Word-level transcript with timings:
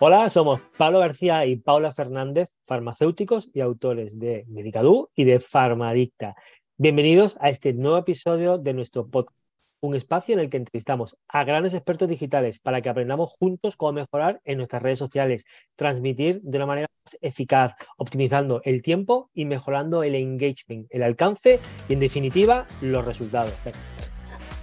Hola, 0.00 0.30
somos 0.30 0.60
Pablo 0.76 1.00
García 1.00 1.44
y 1.44 1.56
Paula 1.56 1.92
Fernández, 1.92 2.50
farmacéuticos 2.66 3.50
y 3.52 3.58
autores 3.58 4.16
de 4.20 4.44
Medicadú 4.46 5.10
y 5.16 5.24
de 5.24 5.40
Farmadicta. 5.40 6.36
Bienvenidos 6.76 7.36
a 7.40 7.48
este 7.48 7.72
nuevo 7.72 7.98
episodio 7.98 8.58
de 8.58 8.74
nuestro 8.74 9.08
podcast, 9.08 9.36
un 9.80 9.96
espacio 9.96 10.34
en 10.34 10.38
el 10.38 10.50
que 10.50 10.58
entrevistamos 10.58 11.16
a 11.26 11.42
grandes 11.42 11.74
expertos 11.74 12.08
digitales 12.08 12.60
para 12.60 12.80
que 12.80 12.88
aprendamos 12.88 13.30
juntos 13.40 13.74
cómo 13.74 13.94
mejorar 13.94 14.40
en 14.44 14.58
nuestras 14.58 14.84
redes 14.84 15.00
sociales, 15.00 15.44
transmitir 15.74 16.42
de 16.42 16.58
una 16.58 16.66
manera 16.66 16.86
más 17.04 17.18
eficaz, 17.20 17.74
optimizando 17.96 18.60
el 18.62 18.82
tiempo 18.82 19.30
y 19.34 19.46
mejorando 19.46 20.04
el 20.04 20.14
engagement, 20.14 20.86
el 20.90 21.02
alcance 21.02 21.58
y, 21.88 21.94
en 21.94 21.98
definitiva, 21.98 22.68
los 22.82 23.04
resultados. 23.04 23.60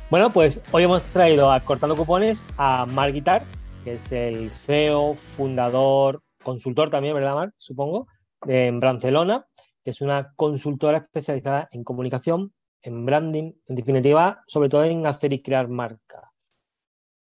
Bueno, 0.10 0.32
pues 0.32 0.62
hoy 0.72 0.84
hemos 0.84 1.04
traído 1.04 1.52
a 1.52 1.60
Cortando 1.60 1.98
Cupones 1.98 2.46
a 2.56 2.86
Mar 2.86 3.12
Guitar, 3.12 3.44
que 3.86 3.94
es 3.94 4.12
el 4.12 4.50
CEO, 4.50 5.14
fundador, 5.14 6.24
consultor 6.44 6.90
también, 6.90 7.14
¿verdad, 7.14 7.36
Mar? 7.36 7.54
Supongo, 7.60 8.08
en 8.48 8.80
Barcelona, 8.80 9.46
que 9.84 9.92
es 9.92 10.02
una 10.02 10.34
consultora 10.36 10.98
especializada 10.98 11.70
en 11.72 11.84
comunicación, 11.84 12.52
en 12.82 13.06
branding, 13.06 13.54
en 13.68 13.76
definitiva, 13.76 14.42
sobre 14.48 14.70
todo 14.70 14.84
en 14.86 15.06
hacer 15.06 15.34
y 15.34 15.44
crear 15.44 15.68
marcas. 15.68 16.58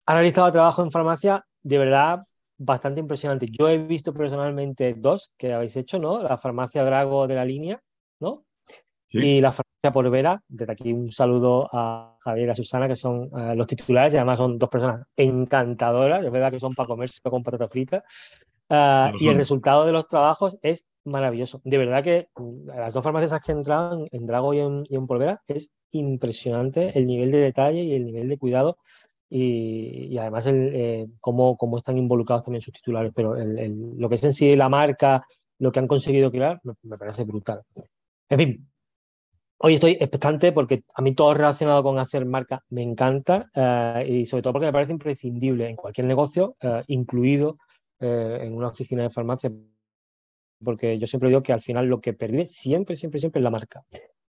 Ha 0.04 0.12
realizado 0.12 0.52
trabajo 0.52 0.82
en 0.82 0.90
farmacia 0.90 1.46
de 1.62 1.78
verdad 1.78 2.26
bastante 2.58 3.00
impresionante. 3.00 3.46
Yo 3.46 3.66
he 3.70 3.78
visto 3.78 4.12
personalmente 4.12 4.92
dos 4.92 5.32
que 5.38 5.54
habéis 5.54 5.76
hecho, 5.76 5.98
¿no? 5.98 6.22
La 6.22 6.36
farmacia 6.36 6.84
Drago 6.84 7.26
de 7.26 7.36
la 7.36 7.46
línea, 7.46 7.82
¿no? 8.20 8.44
Y 9.12 9.40
la 9.40 9.50
farmacia 9.50 9.92
por 9.92 10.08
Vera, 10.10 10.40
desde 10.48 10.72
aquí 10.72 10.92
un 10.92 11.10
saludo 11.10 11.68
a 11.72 12.16
Javier 12.20 12.48
y 12.48 12.50
a 12.50 12.54
Susana, 12.54 12.86
que 12.86 12.96
son 12.96 13.28
uh, 13.32 13.54
los 13.56 13.66
titulares, 13.66 14.14
y 14.14 14.16
además 14.16 14.38
son 14.38 14.58
dos 14.58 14.68
personas 14.68 15.04
encantadoras, 15.16 16.24
es 16.24 16.30
verdad 16.30 16.52
que 16.52 16.60
son 16.60 16.72
para 16.72 16.86
comerse 16.86 17.20
con 17.28 17.42
patata 17.42 17.68
frita. 17.68 18.04
Uh, 18.68 19.10
y 19.18 19.26
el 19.26 19.34
resultado 19.34 19.84
de 19.84 19.90
los 19.90 20.06
trabajos 20.06 20.56
es 20.62 20.86
maravilloso. 21.04 21.60
De 21.64 21.76
verdad 21.76 22.04
que 22.04 22.28
las 22.66 22.94
dos 22.94 23.02
farmacias 23.02 23.40
que 23.40 23.50
entran 23.50 24.06
en 24.12 24.26
Drago 24.26 24.54
y 24.54 24.60
en, 24.60 24.84
y 24.88 24.94
en 24.94 25.08
Polvera 25.08 25.42
es 25.48 25.72
impresionante 25.90 26.96
el 26.96 27.06
nivel 27.06 27.32
de 27.32 27.38
detalle 27.38 27.82
y 27.82 27.94
el 27.94 28.04
nivel 28.04 28.28
de 28.28 28.38
cuidado 28.38 28.78
y, 29.28 30.08
y, 30.12 30.18
además 30.18 30.46
el, 30.46 30.70
eh, 30.74 31.06
cómo, 31.20 31.56
cómo, 31.56 31.78
están 31.78 31.98
involucrados 31.98 32.44
también 32.44 32.60
sus 32.60 32.74
titulares, 32.74 33.12
pero 33.14 33.36
el, 33.36 33.58
el, 33.58 33.96
lo 33.96 34.08
que 34.08 34.16
es 34.16 34.24
en 34.24 34.32
sí 34.32 34.54
la 34.56 34.68
marca, 34.68 35.24
lo 35.58 35.70
que 35.70 35.78
han 35.78 35.86
conseguido 35.86 36.30
crear, 36.30 36.60
me, 36.64 36.74
me 36.82 36.98
parece 36.98 37.24
brutal. 37.24 37.62
En 38.28 38.38
fin, 38.38 38.69
Hoy 39.62 39.74
estoy 39.74 39.92
expectante 39.92 40.52
porque 40.52 40.84
a 40.94 41.02
mí 41.02 41.14
todo 41.14 41.34
relacionado 41.34 41.82
con 41.82 41.98
hacer 41.98 42.24
marca 42.24 42.64
me 42.70 42.82
encanta 42.82 43.50
uh, 43.54 44.00
y 44.10 44.24
sobre 44.24 44.42
todo 44.42 44.54
porque 44.54 44.66
me 44.66 44.72
parece 44.72 44.92
imprescindible 44.92 45.68
en 45.68 45.76
cualquier 45.76 46.06
negocio, 46.06 46.56
uh, 46.62 46.80
incluido 46.86 47.58
uh, 48.00 48.06
en 48.06 48.54
una 48.54 48.68
oficina 48.68 49.02
de 49.02 49.10
farmacia, 49.10 49.52
porque 50.64 50.98
yo 50.98 51.06
siempre 51.06 51.28
digo 51.28 51.42
que 51.42 51.52
al 51.52 51.60
final 51.60 51.86
lo 51.88 52.00
que 52.00 52.14
pervive 52.14 52.46
siempre, 52.46 52.96
siempre, 52.96 53.20
siempre 53.20 53.40
es 53.40 53.44
la 53.44 53.50
marca. 53.50 53.84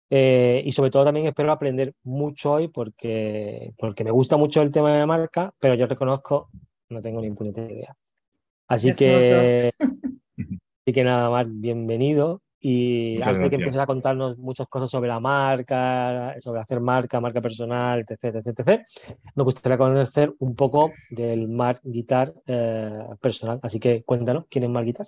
Eh, 0.10 0.64
y 0.66 0.72
sobre 0.72 0.90
todo 0.90 1.06
también 1.06 1.28
espero 1.28 1.52
aprender 1.52 1.94
mucho 2.02 2.54
hoy 2.54 2.68
porque, 2.68 3.72
porque 3.78 4.04
me 4.04 4.10
gusta 4.10 4.36
mucho 4.36 4.64
el 4.64 4.72
tema 4.72 4.92
de 4.92 4.98
la 4.98 5.06
marca, 5.06 5.54
pero 5.60 5.76
yo 5.76 5.86
reconozco, 5.86 6.50
no 6.90 7.04
tengo 7.04 7.22
ni 7.22 7.30
puñetera 7.30 7.72
idea. 7.72 7.96
Así 8.68 8.94
que, 8.98 9.72
así 10.38 10.92
que 10.92 11.04
nada 11.04 11.30
más, 11.30 11.46
bienvenido. 11.48 12.42
Y 12.62 13.14
Muchas 13.16 13.28
antes 13.28 13.44
de 13.44 13.50
que 13.50 13.56
empieces 13.56 13.82
a 13.82 13.86
contarnos 13.86 14.38
muchas 14.38 14.68
cosas 14.68 14.90
sobre 14.90 15.08
la 15.08 15.20
marca, 15.20 16.36
sobre 16.40 16.60
hacer 16.60 16.82
marca, 16.82 17.22
marca 17.22 17.42
personal, 17.42 18.00
etc., 18.02 18.36
etc., 18.36 18.60
etc., 18.60 18.82
me 19.36 19.44
gustaría 19.44 19.78
conocer 19.78 20.34
un 20.40 20.56
poco 20.56 20.92
del 21.10 21.48
Mark 21.48 21.80
Guitar 21.84 22.34
eh, 22.46 23.06
personal. 23.22 23.60
Así 23.64 23.80
que 23.80 24.04
cuéntanos, 24.04 24.46
¿quién 24.50 24.66
es 24.66 24.70
Mark 24.70 24.86
Guitar? 24.86 25.08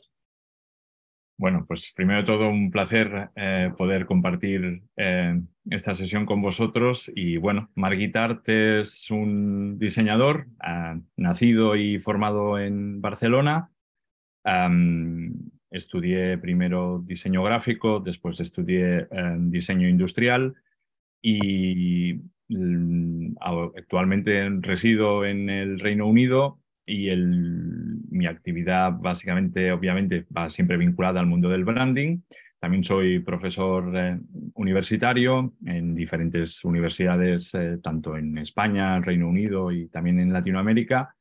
Bueno, 1.38 1.66
pues 1.68 1.92
primero 1.94 2.20
de 2.20 2.26
todo 2.26 2.48
un 2.48 2.70
placer 2.70 3.32
eh, 3.36 3.72
poder 3.76 4.06
compartir 4.06 4.84
eh, 4.96 5.42
esta 5.72 5.96
sesión 5.96 6.26
con 6.26 6.42
vosotros 6.42 7.12
y 7.16 7.38
bueno, 7.38 7.70
Mark 7.76 7.98
Guitart 7.98 8.48
es 8.48 9.10
un 9.10 9.80
diseñador 9.80 10.48
nacido 11.18 11.76
y 11.76 12.00
formado 12.00 12.60
en 12.60 13.02
Barcelona. 13.02 13.72
Um, 14.46 15.34
estudié 15.72 16.38
primero 16.38 17.02
diseño 17.04 17.44
gráfico, 17.44 18.00
después 18.00 18.40
estudié 18.40 19.08
uh, 19.10 19.38
diseño 19.40 19.88
industrial 19.88 20.54
y 21.22 22.14
um, 22.50 23.36
actualmente 23.40 24.48
resido 24.60 25.26
en 25.26 25.50
el 25.50 25.80
Reino 25.80 26.06
Unido 26.08 26.60
y 26.86 27.10
el, 27.10 28.00
mi 28.10 28.26
actividad 28.26 28.92
básicamente, 28.92 29.72
obviamente, 29.72 30.26
va 30.36 30.50
siempre 30.50 30.78
vinculada 30.78 31.20
al 31.20 31.28
mundo 31.28 31.50
del 31.50 31.64
branding. 31.64 32.20
También 32.60 32.84
soy 32.84 33.20
profesor 33.20 33.92
eh, 33.96 34.20
universitario 34.54 35.54
en 35.66 35.96
diferentes 35.96 36.64
universidades, 36.64 37.56
eh, 37.56 37.80
tanto 37.82 38.18
en 38.18 38.38
España, 38.38 39.00
Reino 39.00 39.28
Unido 39.28 39.72
y 39.72 39.88
también 39.88 40.20
en 40.20 40.32
Latinoamérica. 40.32 41.16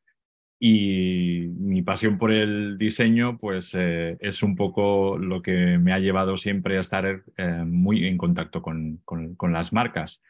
Y 0.62 1.48
mi 1.56 1.81
pasión 1.81 2.19
por 2.19 2.31
el 2.31 2.76
diseño, 2.76 3.38
pues 3.38 3.75
eh, 3.78 4.19
es 4.21 4.43
un 4.43 4.56
poco 4.56 5.16
lo 5.16 5.41
que 5.41 5.78
me 5.78 5.94
ha 5.94 5.98
llevado 5.98 6.37
siempre 6.37 6.76
a 6.76 6.81
estar 6.81 7.22
eh, 7.38 7.65
muy 7.66 8.06
en 8.06 8.19
contacto 8.19 8.60
con, 8.60 8.98
con, 9.06 9.53
las 9.54 9.72
marcas 9.72 10.22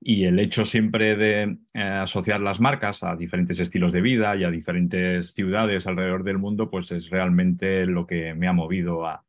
y 0.00 0.24
el 0.24 0.40
hecho 0.40 0.64
siempre 0.64 1.14
de 1.14 1.58
eh, 1.72 1.80
asociar 1.80 2.40
las 2.40 2.60
marcas 2.60 3.04
a 3.04 3.14
diferentes 3.14 3.60
estilos 3.60 3.92
de 3.92 4.00
vida 4.00 4.34
y 4.34 4.42
a 4.42 4.50
diferentes 4.50 5.32
ciudades 5.34 5.86
alrededor 5.86 6.24
del 6.24 6.38
mundo, 6.38 6.68
pues 6.68 6.90
es 6.90 7.08
realmente 7.08 7.86
lo 7.86 8.08
que 8.08 8.34
me 8.34 8.48
ha 8.48 8.52
movido 8.52 9.06
a 9.06 9.24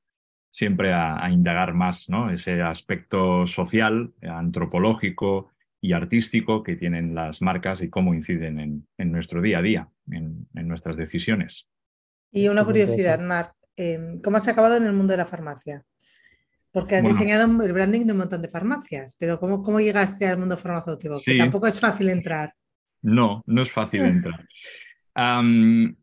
siempre 0.49 0.91
a 0.91 1.29
indagar 1.29 1.75
más, 1.75 2.09
¿no? 2.09 2.31
Ese 2.31 2.63
aspecto 2.63 3.45
social, 3.45 4.11
antropológico 4.23 5.51
y 5.87 5.93
artístico 5.93 6.63
que 6.63 6.75
tienen 6.75 7.15
las 7.15 7.41
marcas 7.41 7.81
y 7.81 7.89
cómo 7.89 8.13
inciden 8.13 8.59
en, 8.59 8.87
en 8.97 9.11
nuestro 9.11 9.41
día 9.41 9.59
a 9.59 9.61
día, 9.61 9.89
en, 10.11 10.45
en, 10.53 10.67
nuestras 10.67 10.97
decisiones. 10.97 11.69
Y 12.29 12.49
una 12.49 12.65
curiosidad, 12.65 13.21
Marc, 13.21 13.53
eh, 13.77 14.19
¿cómo 14.21 14.35
has 14.35 14.47
acabado 14.49 14.75
en 14.75 14.83
el 14.83 14.91
mundo 14.91 15.11
de 15.11 15.17
la 15.17 15.25
farmacia? 15.25 15.85
Porque 16.73 16.97
has 16.97 17.03
bueno, 17.03 17.17
diseñado 17.17 17.63
el 17.63 17.71
branding 17.71 18.05
de 18.05 18.11
un 18.11 18.17
montón 18.17 18.41
de 18.41 18.49
farmacias, 18.49 19.15
pero 19.17 19.39
¿cómo, 19.39 19.63
cómo 19.63 19.79
llegaste 19.79 20.27
al 20.27 20.37
mundo 20.37 20.57
farmacéutico? 20.57 21.15
Sí. 21.15 21.31
Que 21.31 21.37
tampoco 21.37 21.67
es 21.67 21.79
fácil 21.79 22.09
entrar. 22.09 22.53
No, 23.01 23.43
no 23.45 23.61
es 23.61 23.71
fácil 23.71 24.01
entrar. 24.03 24.45
Um, 25.15 25.95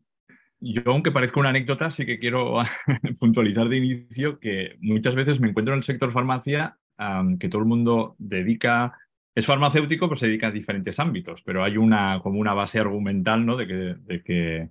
yo, 0.59 0.81
aunque 0.87 1.11
parezca 1.11 1.39
una 1.39 1.49
anécdota, 1.49 1.91
sí 1.91 2.07
que 2.07 2.17
quiero 2.17 2.57
puntualizar 3.19 3.69
de 3.69 3.77
inicio 3.77 4.39
que 4.39 4.77
muchas 4.79 5.13
veces 5.13 5.39
me 5.39 5.49
encuentro 5.49 5.75
en 5.75 5.77
el 5.77 5.83
sector 5.83 6.11
farmacia 6.11 6.75
um, 6.97 7.37
que 7.37 7.49
todo 7.49 7.61
el 7.61 7.67
mundo 7.67 8.15
dedica, 8.17 8.97
es 9.35 9.45
farmacéutico, 9.45 10.07
pues 10.07 10.21
se 10.21 10.27
dedica 10.27 10.47
a 10.47 10.51
diferentes 10.51 10.97
ámbitos, 10.99 11.41
pero 11.43 11.63
hay 11.63 11.75
una 11.77 12.21
como 12.23 12.39
una 12.39 12.53
base 12.53 12.79
argumental, 12.79 13.45
¿no? 13.45 13.57
De 13.57 13.67
que, 13.67 13.73
de 13.73 14.23
que 14.23 14.69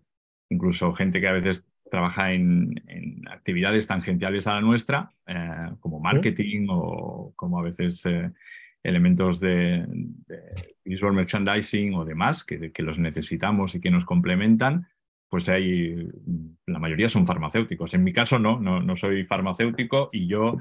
incluso 0.49 0.95
gente 0.95 1.21
que 1.21 1.29
a 1.29 1.33
veces 1.33 1.69
trabaja 1.91 2.33
en, 2.33 2.83
en, 2.87 3.29
actividades 3.29 3.87
tangenciales 3.87 4.47
a 4.47 4.55
la 4.55 4.61
nuestra, 4.63 5.13
eh, 5.27 5.69
como 5.81 6.01
marketing 6.01 6.63
¿Sí? 6.63 6.67
o 6.71 7.33
como 7.37 7.59
a 7.59 7.63
veces 7.63 8.05
eh, 8.07 8.33
elementos 8.83 9.39
de, 9.39 9.85
de, 9.89 10.41
visual 10.85 11.13
merchandising 11.13 11.95
o 11.95 12.05
demás, 12.05 12.43
que, 12.43 12.73
que, 12.73 12.83
los 12.83 12.99
necesitamos 12.99 13.75
y 13.75 13.81
que 13.81 13.91
nos 13.91 14.07
complementan, 14.07 14.87
pues 15.29 15.49
hay, 15.49 16.09
la 16.67 16.79
mayoría 16.79 17.09
son 17.09 17.27
farmacéuticos. 17.27 17.93
En 17.95 18.05
mi 18.05 18.13
caso 18.13 18.39
no, 18.39 18.59
no, 18.61 18.81
no 18.81 18.97
soy 18.97 19.25
farmacéutico 19.25 20.09
y 20.13 20.27
yo, 20.27 20.59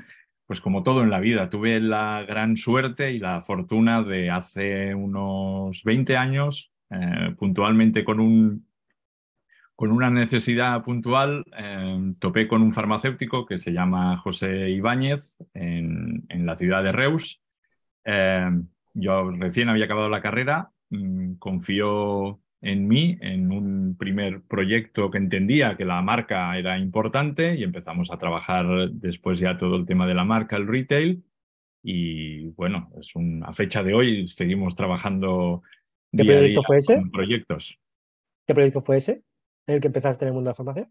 pues 0.53 0.61
como 0.61 0.83
todo 0.83 1.01
en 1.01 1.09
la 1.09 1.19
vida, 1.19 1.49
tuve 1.49 1.79
la 1.79 2.23
gran 2.27 2.57
suerte 2.57 3.11
y 3.11 3.17
la 3.17 3.41
fortuna 3.41 4.03
de 4.03 4.29
hace 4.29 4.93
unos 4.93 5.83
20 5.83 6.15
años, 6.15 6.71
eh, 6.91 7.33
puntualmente 7.39 8.03
con 8.03 8.19
un 8.19 8.67
con 9.75 9.91
una 9.91 10.11
necesidad 10.11 10.83
puntual, 10.83 11.43
eh, 11.57 12.13
topé 12.19 12.47
con 12.47 12.61
un 12.61 12.71
farmacéutico 12.71 13.47
que 13.47 13.57
se 13.57 13.73
llama 13.73 14.17
José 14.17 14.69
Ibáñez 14.69 15.37
en, 15.55 16.23
en 16.29 16.45
la 16.45 16.55
ciudad 16.55 16.83
de 16.83 16.91
Reus. 16.91 17.41
Eh, 18.05 18.51
yo 18.93 19.31
recién 19.31 19.69
había 19.69 19.85
acabado 19.85 20.07
la 20.09 20.21
carrera, 20.21 20.69
mmm, 20.91 21.33
confió 21.39 22.42
en 22.63 22.87
mí, 22.87 23.17
en 23.21 23.51
un 23.51 23.95
primer 23.97 24.41
proyecto 24.41 25.11
que 25.11 25.17
entendía 25.17 25.75
que 25.75 25.83
la 25.83 26.01
marca 26.01 26.57
era 26.57 26.79
importante 26.79 27.55
y 27.55 27.63
empezamos 27.63 28.09
a 28.09 28.17
trabajar 28.17 28.89
después 28.89 29.37
ya 29.39 29.57
todo 29.57 29.75
el 29.75 29.85
tema 29.85 30.07
de 30.07 30.13
la 30.13 30.23
marca, 30.23 30.55
el 30.55 30.67
retail. 30.67 31.23
Y 31.83 32.47
bueno, 32.51 32.89
es 32.99 33.15
una 33.15 33.51
fecha 33.51 33.83
de 33.83 33.93
hoy, 33.93 34.27
seguimos 34.27 34.75
trabajando. 34.75 35.61
¿Qué 36.11 36.23
día 36.23 36.37
proyecto 36.37 36.61
día 36.61 36.65
fue 36.65 36.77
ese? 36.77 37.03
proyectos. 37.11 37.79
¿Qué 38.47 38.53
proyecto 38.53 38.81
fue 38.81 38.97
ese? 38.97 39.23
en 39.67 39.75
el 39.75 39.81
que 39.81 39.87
empezaste 39.87 40.25
en 40.25 40.27
el 40.29 40.33
mundo 40.33 40.49
de 40.49 40.51
la 40.51 40.55
farmacia? 40.55 40.89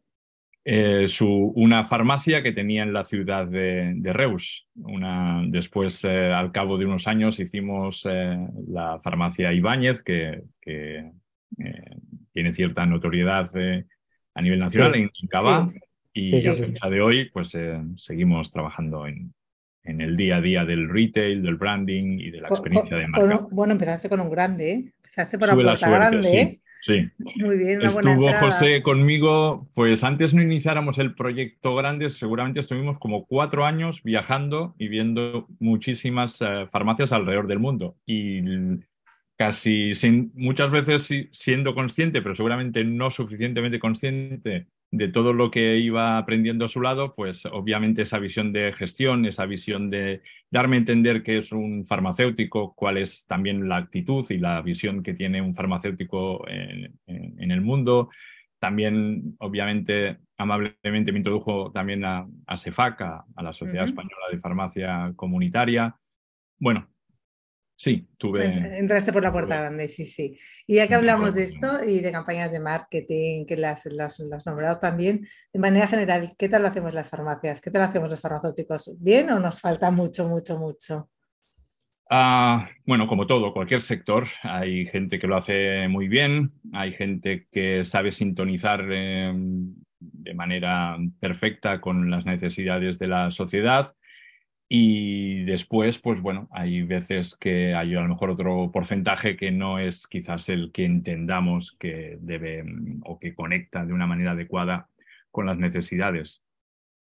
Eh, 0.65 1.09
su, 1.09 1.53
una 1.57 1.85
farmacia 1.85 2.43
que 2.43 2.53
tenía 2.53 2.83
en 2.83 2.93
la 2.93 3.05
ciudad 3.05 3.49
de, 3.49 3.95
de 3.97 4.13
Reus. 4.13 4.69
Una, 4.77 5.43
después, 5.49 6.05
eh, 6.05 6.33
al 6.33 6.53
cabo 6.53 6.79
de 6.79 6.85
unos 6.85 7.09
años, 7.09 7.41
hicimos 7.41 8.07
eh, 8.09 8.39
la 8.69 9.01
farmacia 9.01 9.53
Ibáñez, 9.53 10.03
que, 10.03 10.45
que 10.61 11.11
tiene 12.33 12.53
cierta 12.53 12.87
notoriedad 12.87 13.51
a 14.35 14.43
nivel 14.43 14.59
nacional 14.59 14.95
en, 14.95 15.11
Cava 15.29 15.67
y 16.13 16.47
a 16.47 16.53
fecha 16.53 16.91
de 16.91 17.01
hoy 17.01 17.31
pues 17.31 17.55
eh, 17.55 17.81
seguimos 17.97 18.51
trabajando 18.51 19.07
en, 19.07 19.33
en, 19.85 20.01
el 20.01 20.17
día 20.17 20.37
a 20.37 20.41
día 20.41 20.65
del 20.65 20.89
retail, 20.89 21.43
del 21.43 21.57
branding 21.57 22.19
y 22.19 22.31
de 22.31 22.41
la 22.41 22.49
experiencia 22.49 22.97
de 22.97 23.09
marca. 23.09 23.47
bueno, 23.51 23.73
empezaste 23.73 24.09
con 24.09 24.21
un 24.21 24.31
grande, 24.31 24.71
¿eh? 24.71 24.93
empezaste 24.97 25.39
por 25.39 25.49
la 25.49 25.55
puerta 25.55 25.89
grande. 25.89 26.41
¿eh? 26.41 26.59
Sí. 26.81 27.09
Muy 27.37 27.59
bien, 27.59 27.79
una 27.79 27.89
Estuvo 27.89 28.33
José 28.41 28.83
conmigo, 28.83 29.69
pues 29.73 30.03
antes 30.03 30.35
no 30.35 30.43
iniciáramos 30.43 30.99
el 30.99 31.15
proyecto 31.15 31.77
grande, 31.77 32.11
seguramente 32.11 32.59
estuvimos 32.59 32.99
como 32.99 33.25
cuatro 33.25 33.65
años 33.65 34.03
viajando 34.03 34.75
y 34.79 34.89
viendo 34.89 35.47
muchísimas 35.61 36.43
eh, 36.43 36.67
farmacias 36.69 37.13
alrededor 37.13 37.47
del 37.47 37.61
mundo. 37.61 37.97
Y 38.05 38.41
casi 39.43 39.93
sin, 39.95 40.31
muchas 40.37 40.71
veces 40.71 41.11
siendo 41.33 41.75
consciente, 41.75 42.23
pero 42.23 42.37
seguramente 42.37 42.85
no 42.85 43.11
suficientemente 43.11 43.81
consciente 43.81 44.69
de 44.93 45.09
todo 45.09 45.33
lo 45.33 45.51
que 45.51 45.79
iba 45.79 46.17
aprendiendo 46.17 46.65
a 46.65 46.69
su 46.69 46.81
lado, 46.81 47.13
pues 47.13 47.45
obviamente 47.47 48.03
esa 48.03 48.21
visión 48.21 48.53
de 48.53 48.73
gestión, 48.73 49.27
esa 49.27 49.45
visión 49.47 49.91
de 49.91 50.23
darme 50.49 50.77
a 50.77 50.79
entender 50.79 51.25
que 51.25 51.39
es 51.39 51.51
un 51.51 51.85
farmacéutico, 51.85 52.73
cuál 52.77 52.99
es 52.99 53.27
también 53.27 53.69
la 53.69 53.79
actitud 53.79 54.25
y 54.31 54.39
la 54.39 54.63
visión 54.63 55.03
que 55.03 55.15
tiene 55.15 55.43
un 55.43 55.57
farmacéutico 55.57 56.47
en, 56.49 57.51
el 57.51 57.61
mundo. 57.63 58.11
También, 58.61 59.35
obviamente, 59.41 60.19
amablemente 60.39 61.11
me 61.11 61.19
introdujo 61.19 61.73
también 61.73 62.05
a, 62.05 62.29
a 62.47 62.57
CEFAC, 62.57 63.01
a, 63.01 63.43
la 63.43 63.53
Sociedad 63.53 63.87
Española 63.87 64.27
de 64.31 64.39
Farmacia 64.39 65.13
Comunitaria. 65.17 65.97
Bueno, 66.61 66.92
Sí, 67.77 68.09
tuve. 68.17 68.79
Entraste 68.79 69.13
por 69.13 69.23
la 69.23 69.33
puerta 69.33 69.57
grande, 69.57 69.89
sí, 69.89 70.05
sí. 70.05 70.39
Y 70.67 70.77
ya 70.77 70.87
que 70.87 70.95
hablamos 70.95 71.35
de 71.35 71.45
esto 71.45 71.83
y 71.85 72.01
de 72.01 72.13
campañas 72.13 72.53
de 72.53 72.61
marketing, 72.61 73.45
que 73.45 73.57
las, 73.57 73.87
has 73.87 74.47
nombrado 74.47 74.79
también, 74.79 75.27
de 75.53 75.59
manera 75.59 75.89
general, 75.89 76.35
¿qué 76.39 76.49
tal 76.49 76.65
hacemos 76.65 76.95
las 76.95 77.11
farmacias? 77.11 77.61
¿Qué 77.61 77.71
tal 77.71 77.83
hacemos 77.83 78.09
los 78.09 78.21
farmacéuticos? 78.21 78.93
¿Bien 79.01 79.31
o 79.31 79.41
nos 79.41 79.61
falta 79.61 79.91
mucho, 79.91 80.29
mucho, 80.29 80.59
mucho? 80.59 81.11
Ah, 82.09 82.69
bueno, 82.87 83.07
como 83.07 83.27
todo, 83.27 83.53
cualquier 83.53 83.81
sector, 83.81 84.27
hay 84.43 84.87
gente 84.87 85.19
que 85.19 85.27
lo 85.27 85.37
hace 85.37 85.89
muy 85.89 86.09
bien, 86.09 86.53
hay 86.73 86.93
gente 86.93 87.49
que 87.51 87.85
sabe 87.85 88.13
sintonizar 88.13 88.81
em, 88.93 89.75
de 89.99 90.35
manera 90.35 90.99
perfecta 91.19 91.81
con 91.81 92.11
las 92.11 92.27
necesidades 92.27 92.99
de 92.99 93.09
la 93.09 93.31
sociedad 93.31 93.87
y 94.75 95.45
después, 95.45 95.99
pues 95.99 96.23
bueno, 96.23 96.49
hay 96.51 96.83
veces 96.83 97.37
que 97.37 97.75
hay 97.75 97.95
a 97.95 98.01
lo 98.01 98.09
mejor 98.09 98.31
otro 98.31 98.71
porcentaje 98.73 99.37
que 99.37 99.51
no 99.51 99.79
es 99.79 100.07
quizás 100.07 100.49
el 100.49 100.73
que 100.73 100.87
entendamos 100.87 101.77
que 101.79 102.17
debe 102.23 102.65
mm, 102.65 103.03
o 103.05 103.19
que 103.19 103.35
conecta 103.35 103.85
de 103.85 103.93
una 103.93 104.07
manera 104.07 104.31
adecuada 104.31 104.89
con 105.31 105.45
las 105.45 105.59
necesidades 105.59 106.43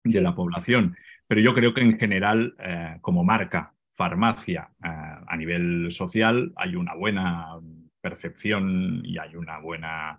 de 0.06 0.22
la 0.22 0.36
población. 0.36 0.96
Pero 1.28 1.42
yo 1.42 1.54
creo 1.54 1.74
que 1.74 1.82
en 1.82 2.00
general, 2.00 2.56
eh, 2.60 2.96
como 3.02 3.26
marca, 3.26 3.74
farmacia, 3.92 4.70
eh, 4.82 4.88
a 5.28 5.36
nivel 5.36 5.92
social, 5.92 6.54
hay 6.56 6.78
una 6.78 6.94
buena 6.94 7.60
percepción 8.00 9.02
y 9.04 9.18
hay 9.18 9.36
una 9.36 9.60
buena, 9.60 10.18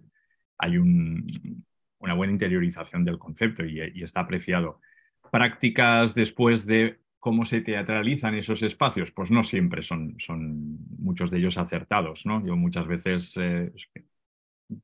hay 0.58 0.76
una 0.76 2.12
buena 2.14 2.34
interiorización 2.34 3.02
del 3.02 3.18
concepto 3.18 3.64
y, 3.64 3.80
y 3.94 4.02
está 4.02 4.20
apreciado. 4.20 4.82
Prácticas 5.30 6.14
después 6.14 6.66
de 6.66 7.00
cómo 7.20 7.44
se 7.44 7.60
teatralizan 7.60 8.34
esos 8.34 8.62
espacios, 8.62 9.12
pues 9.12 9.30
no 9.30 9.44
siempre 9.44 9.82
son, 9.82 10.16
son 10.18 10.78
muchos 10.98 11.30
de 11.30 11.38
ellos 11.38 11.58
acertados, 11.58 12.24
¿no? 12.24 12.44
Yo 12.44 12.56
muchas 12.56 12.86
veces, 12.86 13.36
eh, 13.36 13.70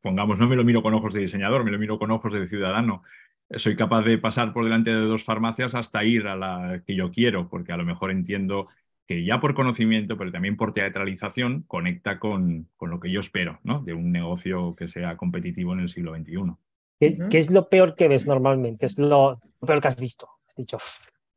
pongamos, 0.03 0.39
no 0.39 0.47
me 0.47 0.55
lo 0.55 0.63
miro 0.63 0.83
con 0.83 0.95
ojos 0.95 1.15
de 1.15 1.21
diseñador, 1.21 1.65
me 1.65 1.71
lo 1.71 1.79
miro 1.79 1.99
con 1.99 2.11
ojos 2.11 2.33
de 2.35 2.47
ciudadano. 2.47 3.03
Soy 3.51 3.75
capaz 3.75 4.03
de 4.03 4.19
pasar 4.19 4.53
por 4.53 4.65
delante 4.65 4.91
de 4.91 5.01
dos 5.01 5.25
farmacias 5.25 5.75
hasta 5.75 6.05
ir 6.05 6.27
a 6.27 6.37
la 6.37 6.83
que 6.87 6.95
yo 6.95 7.11
quiero, 7.11 7.49
porque 7.49 7.73
a 7.73 7.77
lo 7.77 7.85
mejor 7.85 8.11
entiendo 8.11 8.69
que 9.07 9.25
ya 9.25 9.41
por 9.41 9.55
conocimiento, 9.55 10.19
pero 10.19 10.31
también 10.31 10.57
por 10.57 10.75
teatralización, 10.75 11.63
conecta 11.63 12.19
con, 12.19 12.69
con 12.77 12.91
lo 12.91 13.01
que 13.01 13.11
yo 13.11 13.21
espero, 13.21 13.61
¿no? 13.63 13.81
De 13.81 13.95
un 13.95 14.13
negocio 14.13 14.75
que 14.77 14.89
sea 14.89 15.17
competitivo 15.17 15.73
en 15.73 15.81
el 15.81 15.89
siglo 15.89 16.15
XXI. 16.15 16.55
¿Qué 16.99 17.07
es, 17.07 17.23
¿qué 17.31 17.39
es 17.39 17.51
lo 17.51 17.69
peor 17.69 17.95
que 17.95 18.09
ves 18.09 18.27
normalmente? 18.27 18.81
¿Qué 18.81 18.87
es 18.87 18.99
lo 18.99 19.41
peor 19.65 19.81
que 19.81 19.89
has 19.89 20.01
visto? 20.01 20.29
Has 20.47 20.57
dicho, 20.57 20.79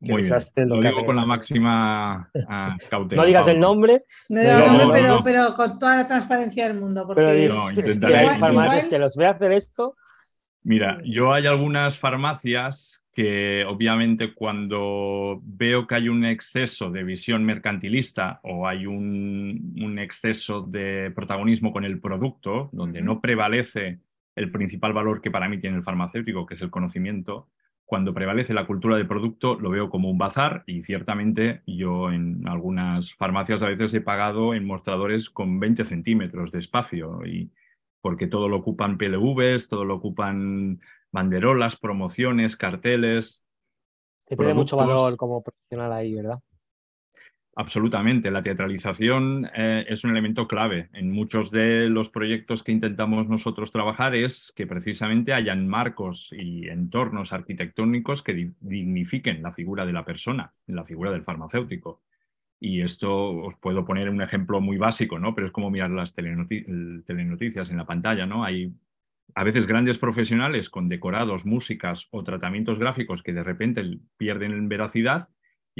muy 0.00 0.22
bien. 0.22 0.68
Lo, 0.68 0.80
digo 0.80 1.04
con 1.04 1.16
la 1.16 1.26
máxima 1.26 2.30
ah, 2.48 2.76
cautela. 2.88 3.22
No 3.22 3.26
digas 3.26 3.48
el 3.48 3.60
nombre. 3.60 4.04
No 4.30 4.40
digas 4.40 4.72
el 4.72 4.78
nombre, 4.78 5.02
pero, 5.02 5.22
pero, 5.22 5.54
con 5.54 5.78
toda 5.78 5.96
la 5.96 6.06
transparencia 6.06 6.68
del 6.68 6.78
mundo. 6.78 7.06
Porque 7.06 7.22
pero 7.22 7.70
intentaré. 7.70 8.36
Igual, 8.36 8.88
que 8.88 8.98
los 8.98 9.16
ve 9.16 9.26
hacer 9.26 9.52
esto. 9.52 9.96
Mira, 10.62 11.00
yo 11.04 11.32
hay 11.32 11.46
algunas 11.46 11.98
farmacias 11.98 13.06
que 13.12 13.64
obviamente 13.64 14.34
cuando 14.34 15.40
veo 15.42 15.86
que 15.86 15.94
hay 15.94 16.08
un 16.08 16.24
exceso 16.24 16.90
de 16.90 17.02
visión 17.02 17.44
mercantilista 17.44 18.40
o 18.42 18.66
hay 18.66 18.86
un, 18.86 19.74
un 19.82 19.98
exceso 19.98 20.62
de 20.62 21.12
protagonismo 21.14 21.72
con 21.72 21.84
el 21.84 21.98
producto, 21.98 22.68
donde 22.72 23.00
no 23.00 23.20
prevalece 23.20 24.00
el 24.36 24.50
principal 24.50 24.92
valor 24.92 25.20
que 25.20 25.30
para 25.30 25.48
mí 25.48 25.58
tiene 25.58 25.78
el 25.78 25.82
farmacéutico, 25.82 26.46
que 26.46 26.54
es 26.54 26.62
el 26.62 26.70
conocimiento, 26.70 27.48
cuando 27.90 28.14
prevalece 28.14 28.54
la 28.54 28.68
cultura 28.68 28.96
de 28.96 29.04
producto 29.04 29.58
lo 29.58 29.68
veo 29.68 29.90
como 29.90 30.08
un 30.08 30.16
bazar 30.16 30.62
y 30.64 30.84
ciertamente 30.84 31.62
yo 31.66 32.12
en 32.12 32.46
algunas 32.46 33.16
farmacias 33.16 33.64
a 33.64 33.66
veces 33.66 33.92
he 33.94 34.00
pagado 34.00 34.54
en 34.54 34.64
mostradores 34.64 35.28
con 35.28 35.58
20 35.58 35.84
centímetros 35.84 36.52
de 36.52 36.60
espacio 36.60 37.26
y 37.26 37.50
porque 38.00 38.28
todo 38.28 38.46
lo 38.46 38.58
ocupan 38.58 38.96
PLVs, 38.96 39.66
todo 39.66 39.84
lo 39.84 39.96
ocupan 39.96 40.80
banderolas, 41.10 41.74
promociones, 41.74 42.54
carteles. 42.54 43.42
Se 44.22 44.36
pierde 44.36 44.54
mucho 44.54 44.76
valor 44.76 45.16
como 45.16 45.42
profesional 45.42 45.92
ahí, 45.92 46.14
¿verdad? 46.14 46.38
Absolutamente, 47.60 48.30
la 48.30 48.42
teatralización 48.42 49.50
eh, 49.54 49.84
es 49.86 50.02
un 50.02 50.12
elemento 50.12 50.48
clave. 50.48 50.88
En 50.94 51.10
muchos 51.10 51.50
de 51.50 51.90
los 51.90 52.08
proyectos 52.08 52.62
que 52.62 52.72
intentamos 52.72 53.28
nosotros 53.28 53.70
trabajar 53.70 54.14
es 54.14 54.50
que 54.56 54.66
precisamente 54.66 55.34
hayan 55.34 55.68
marcos 55.68 56.30
y 56.32 56.68
entornos 56.68 57.34
arquitectónicos 57.34 58.22
que 58.22 58.54
dignifiquen 58.60 59.42
la 59.42 59.52
figura 59.52 59.84
de 59.84 59.92
la 59.92 60.06
persona, 60.06 60.54
la 60.68 60.86
figura 60.86 61.12
del 61.12 61.22
farmacéutico. 61.22 62.00
Y 62.58 62.80
esto 62.80 63.12
os 63.28 63.56
puedo 63.56 63.84
poner 63.84 64.08
un 64.08 64.22
ejemplo 64.22 64.62
muy 64.62 64.78
básico, 64.78 65.18
¿no? 65.18 65.34
Pero 65.34 65.48
es 65.48 65.52
como 65.52 65.70
mirar 65.70 65.90
las 65.90 66.14
telenoticias 66.14 67.68
en 67.68 67.76
la 67.76 67.84
pantalla, 67.84 68.24
¿no? 68.24 68.42
Hay 68.42 68.72
a 69.34 69.44
veces 69.44 69.66
grandes 69.66 69.98
profesionales 69.98 70.70
con 70.70 70.88
decorados, 70.88 71.44
músicas 71.44 72.08
o 72.10 72.24
tratamientos 72.24 72.78
gráficos 72.78 73.22
que 73.22 73.34
de 73.34 73.42
repente 73.42 73.98
pierden 74.16 74.66
veracidad 74.70 75.28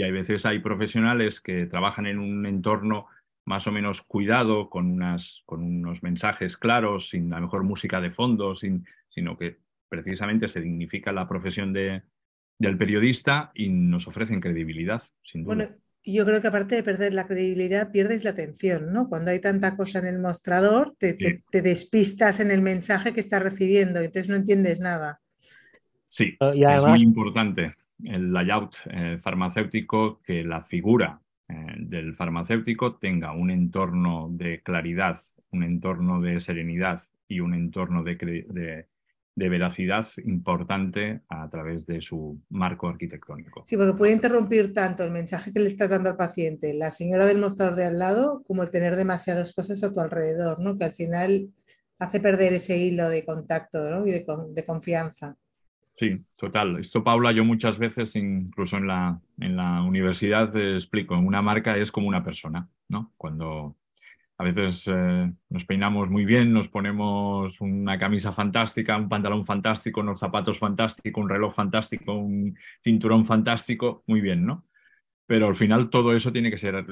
y 0.00 0.02
hay 0.02 0.12
veces 0.12 0.47
hay 0.47 0.61
profesionales 0.61 1.42
que 1.42 1.66
trabajan 1.66 2.07
en 2.07 2.19
un 2.19 2.47
entorno 2.47 3.09
más 3.45 3.66
o 3.66 3.73
menos 3.73 4.00
cuidado, 4.00 4.71
con, 4.71 4.90
unas, 4.90 5.42
con 5.45 5.62
unos 5.62 6.02
mensajes 6.02 6.57
claros, 6.57 7.11
sin 7.11 7.28
la 7.28 7.38
mejor 7.38 7.64
música 7.64 8.00
de 8.00 8.11
fondo, 8.11 8.54
sin, 8.54 8.87
sino 9.11 9.37
que 9.37 9.59
precisamente 9.90 10.49
se 10.49 10.62
dignifica 10.62 11.12
la 11.12 11.28
profesión 11.28 11.75
de, 11.75 12.02
del 12.59 12.78
periodista 12.78 13.50
y 13.54 13.69
nos 13.69 14.09
ofrecen 14.09 14.40
credibilidad, 14.40 15.02
sin 15.23 15.45
duda. 15.45 15.54
Bueno, 15.54 15.71
yo 16.02 16.25
creo 16.25 16.40
que 16.40 16.49
aparte 16.49 16.76
de 16.76 16.83
perder 16.83 17.12
la 17.12 17.26
credibilidad, 17.26 17.90
pierdes 17.90 18.25
la 18.25 18.30
atención, 18.30 18.95
¿no? 18.95 19.07
Cuando 19.07 19.33
hay 19.33 19.40
tanta 19.40 19.76
cosa 19.76 19.99
en 19.99 20.07
el 20.07 20.19
mostrador, 20.19 20.95
te, 20.97 21.42
te, 21.50 21.61
despistas 21.61 22.40
en 22.40 22.50
el 22.50 22.62
mensaje 22.62 23.12
que 23.12 23.21
estás 23.21 23.42
recibiendo, 23.42 24.00
entonces 24.00 24.30
no 24.30 24.37
entiendes 24.37 24.80
nada. 24.80 25.21
Sí, 26.09 26.38
y 26.54 26.64
es 26.64 26.85
muy 26.87 27.00
importante 27.02 27.75
el 28.04 28.33
layout 28.33 28.76
eh, 28.90 29.16
farmacéutico, 29.19 30.21
que 30.23 30.45
la 30.45 30.61
figura 30.61 31.21
eh, 31.49 31.54
del 31.78 32.14
farmacéutico 32.14 32.97
tenga 32.97 33.33
un 33.33 33.50
entorno 33.50 34.28
de 34.30 34.62
claridad, 34.62 35.19
un 35.50 35.64
entorno 35.64 36.21
de 36.21 36.38
serenidad 36.38 37.00
y 37.26 37.40
un 37.40 37.54
entorno 37.54 38.02
de, 38.02 38.87
veracidad 39.35 40.07
importante 40.25 41.23
a 41.28 41.49
través 41.49 41.87
de 41.87 42.02
su 42.02 42.40
marco 42.50 42.88
arquitectónico. 42.88 43.62
Sí, 43.64 43.76
porque 43.76 43.95
puede 43.95 44.12
interrumpir 44.12 44.73
tanto 44.73 45.02
el 45.02 45.11
mensaje 45.11 45.52
que 45.52 45.61
le 45.61 45.66
estás 45.66 45.90
dando 45.90 46.11
al 46.11 46.16
paciente, 46.16 46.75
la 46.75 46.90
señora 46.90 47.26
del 47.26 47.38
mostrador 47.38 47.75
de 47.76 47.87
al 47.87 47.99
lado, 47.99 48.42
como 48.47 48.62
el 48.62 48.71
tener 48.71 48.97
demasiadas 48.97 49.52
cosas 49.52 49.83
a 49.83 49.92
tu 49.92 50.00
alrededor, 50.00 50.61
¿no? 50.61 50.76
que 50.76 50.85
al 50.85 50.92
final 50.92 51.49
hace 51.99 52.21
perder 52.21 52.52
ese 52.52 52.76
hilo 52.76 53.09
de 53.09 53.25
contacto 53.25 54.07
y 54.07 54.12
de 54.12 54.64
confianza. 54.64 55.37
Sí, 56.00 56.25
total. 56.37 56.78
Esto, 56.78 57.04
Paula, 57.04 57.30
yo 57.33 57.45
muchas 57.45 57.78
veces, 57.78 58.16
incluso 58.16 58.78
en 58.78 58.87
la, 58.87 59.21
en 59.38 59.54
la 59.54 59.83
universidad, 59.83 60.57
explico, 60.57 61.14
una 61.19 61.42
marca 61.42 61.76
es 61.76 61.92
como 61.92 62.09
una 62.09 62.25
persona, 62.25 62.66
¿no? 62.88 63.12
Cuando 63.19 63.76
a 64.38 64.45
veces 64.45 64.88
eh, 64.88 65.33
nos 65.50 65.64
peinamos 65.66 66.11
muy 66.11 66.25
bien, 66.25 66.54
nos 66.54 66.69
ponemos 66.71 67.61
una 67.61 67.99
camisa 67.99 68.33
fantástica, 68.33 68.97
un 68.97 69.11
pantalón 69.11 69.45
fantástico, 69.45 70.00
unos 70.00 70.21
zapatos 70.21 70.59
fantásticos, 70.59 71.23
un 71.23 71.28
reloj 71.28 71.54
fantástico, 71.54 72.14
un 72.14 72.57
cinturón 72.83 73.26
fantástico, 73.26 74.02
muy 74.07 74.23
bien, 74.23 74.47
¿no? 74.47 74.66
Pero 75.26 75.49
al 75.49 75.57
final 75.57 75.90
todo 75.90 76.16
eso 76.16 76.33
tiene 76.33 76.50
que 76.50 76.59
ser, 76.59 76.76
eh, 76.76 76.87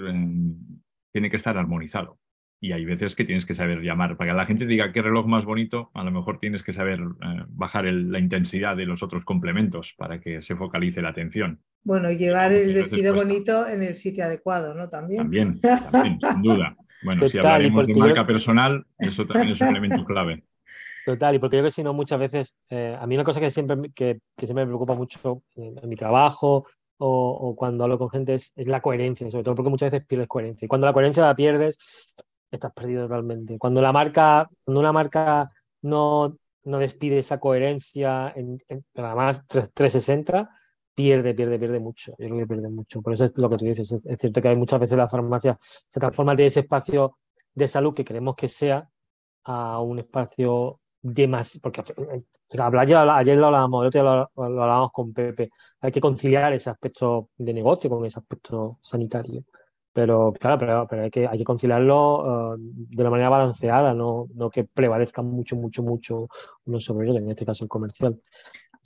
tiene 1.13 1.31
que 1.31 1.37
estar 1.37 1.57
armonizado. 1.59 2.19
Y 2.61 2.73
hay 2.73 2.85
veces 2.85 3.15
que 3.15 3.25
tienes 3.25 3.47
que 3.47 3.55
saber 3.55 3.81
llamar. 3.83 4.17
Para 4.17 4.33
que 4.33 4.37
la 4.37 4.47
gente 4.47 4.67
diga 4.67 4.93
qué 4.93 5.03
reloj 5.03 5.27
más 5.27 5.45
bonito, 5.45 5.91
a 5.95 6.03
lo 6.03 6.11
mejor 6.11 6.39
tienes 6.39 6.63
que 6.63 6.73
saber 6.73 7.01
eh, 7.01 7.45
bajar 7.49 7.85
la 7.85 8.19
intensidad 8.19 8.77
de 8.77 8.87
los 8.87 9.03
otros 9.03 9.25
complementos 9.25 9.95
para 9.97 10.21
que 10.21 10.43
se 10.43 10.57
focalice 10.57 11.03
la 11.03 11.11
atención. 11.11 11.61
Bueno, 11.85 12.11
llevar 12.11 12.53
el 12.53 12.75
vestido 12.75 13.15
bonito 13.15 13.67
en 13.67 13.83
el 13.83 13.95
sitio 13.95 14.25
adecuado, 14.25 14.75
¿no? 14.75 14.89
También. 14.89 15.23
También, 15.23 15.61
también 15.61 16.19
sin 16.21 16.43
duda. 16.43 16.77
Bueno, 17.03 17.29
si 17.29 17.39
hablaremos 17.39 17.87
de 17.87 17.95
marca 17.95 18.27
personal, 18.27 18.85
eso 18.99 19.25
también 19.25 19.53
es 19.53 19.61
un 19.61 19.69
elemento 19.69 20.05
clave. 20.05 20.43
Total, 21.07 21.37
y 21.37 21.39
porque 21.39 21.57
yo 21.57 21.61
creo 21.63 21.69
que 21.69 21.75
si 21.75 21.83
no, 21.83 21.95
muchas 21.95 22.19
veces, 22.19 22.55
eh, 22.69 22.95
a 22.99 23.07
mí 23.07 23.15
una 23.15 23.25
cosa 23.25 23.41
que 23.41 23.51
siempre, 23.51 23.77
que, 23.95 24.21
siempre 24.37 24.65
me 24.65 24.67
preocupa 24.67 24.95
mucho 24.95 25.43
en, 25.55 25.89
mi 25.89 25.97
trabajo 25.97 26.67
o, 26.99 27.55
cuando 27.57 27.85
hablo 27.85 27.99
con 27.99 28.11
gente 28.11 28.35
es, 28.35 28.53
es, 28.57 28.67
la 28.67 28.83
coherencia, 28.83 29.31
sobre 29.31 29.45
todo 29.45 29.55
porque 29.55 29.71
muchas 29.71 29.93
veces 29.93 30.07
pierdes 30.07 30.29
coherencia. 30.29 30.67
Y 30.67 30.69
cuando 30.69 30.87
la 30.87 30.93
coherencia 30.93 31.23
la 31.23 31.35
pierdes, 31.35 31.79
estás 32.51 32.73
perdido 32.73 33.05
totalmente. 33.05 33.59
Cuando 33.59 33.81
la 33.81 33.93
marca, 33.93 34.49
cuando 34.65 34.81
una 34.81 34.93
marca 34.93 35.51
no, 35.83 36.37
no 36.65 36.79
despide 36.79 37.19
esa 37.19 37.41
coherencia, 37.41 38.33
en, 38.35 38.59
pero 38.93 39.09
además 39.09 39.47
360, 39.47 40.51
pierde, 40.95 41.35
pierde, 41.35 41.59
pierde 41.59 41.79
mucho. 41.79 42.13
Yo 42.19 42.27
creo 42.27 42.39
que 42.39 42.47
pierde 42.47 42.69
mucho. 42.71 43.01
Por 43.03 43.13
eso 43.13 43.25
es 43.25 43.37
lo 43.39 43.49
que 43.49 43.57
tú 43.57 43.65
dices. 43.67 43.93
Es, 44.05 44.19
cierto 44.19 44.43
que 44.43 44.49
hay 44.49 44.57
muchas 44.57 44.81
veces 44.81 44.99
la 44.99 45.09
farmacia 45.09 45.57
se 45.61 46.01
transforma 46.01 46.35
de 46.35 46.47
ese 46.47 46.61
espacio 46.61 47.19
de 47.55 47.69
salud 47.69 47.95
que 47.95 48.05
queremos 48.05 48.35
que 48.35 48.49
sea 48.49 48.89
a 49.45 49.81
un 49.81 50.01
espacio 50.01 50.81
de 51.01 51.29
más, 51.29 51.59
porque 51.63 51.81
ayer 51.81 53.37
lo 53.39 53.47
hablábamos, 53.47 53.83
el 53.83 53.89
otro 53.89 54.03
día 54.03 54.29
lo, 54.35 54.45
hablábamos 54.45 54.91
con 54.93 55.13
Pepe, 55.13 55.51
hay 55.81 55.93
que 55.93 56.01
conciliar 56.01 56.53
ese 56.53 56.71
aspecto 56.71 57.31
de 57.37 57.55
negocio 57.55 57.89
con 57.89 58.05
ese 58.05 58.19
aspecto 58.19 58.79
sanitario. 58.83 59.45
Pero 59.93 60.33
claro, 60.39 60.87
pero, 60.89 61.03
hay, 61.03 61.11
que, 61.11 61.27
hay 61.27 61.39
que 61.39 61.45
conciliarlo 61.45 62.53
uh, 62.53 62.57
de 62.59 63.03
una 63.03 63.11
manera 63.11 63.29
balanceada, 63.29 63.95
no, 63.95 64.29
no 64.35 64.51
que 64.51 64.65
prevalezca 64.65 65.23
mucho, 65.23 65.57
mucho, 65.57 65.83
mucho 65.83 66.29
uno 66.67 66.79
sobre 66.79 67.11
otro, 67.11 67.23
en 67.23 67.31
este 67.31 67.45
caso 67.45 67.65
el 67.65 67.69
comercial. 67.69 68.21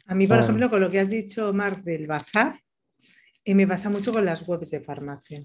A 0.06 0.14
mí, 0.14 0.26
por 0.26 0.38
ejemplo, 0.38 0.71
con 0.71 0.80
lo 0.80 0.90
que 0.90 1.00
has 1.00 1.11
dicho, 1.11 1.52
Marc, 1.52 1.82
del 1.82 2.06
bazar, 2.06 2.54
eh, 3.44 3.54
me 3.54 3.66
pasa 3.66 3.90
mucho 3.90 4.12
con 4.12 4.25
las 4.25 4.47
webs 4.47 4.71
de 4.71 4.80
farmacia. 4.80 5.44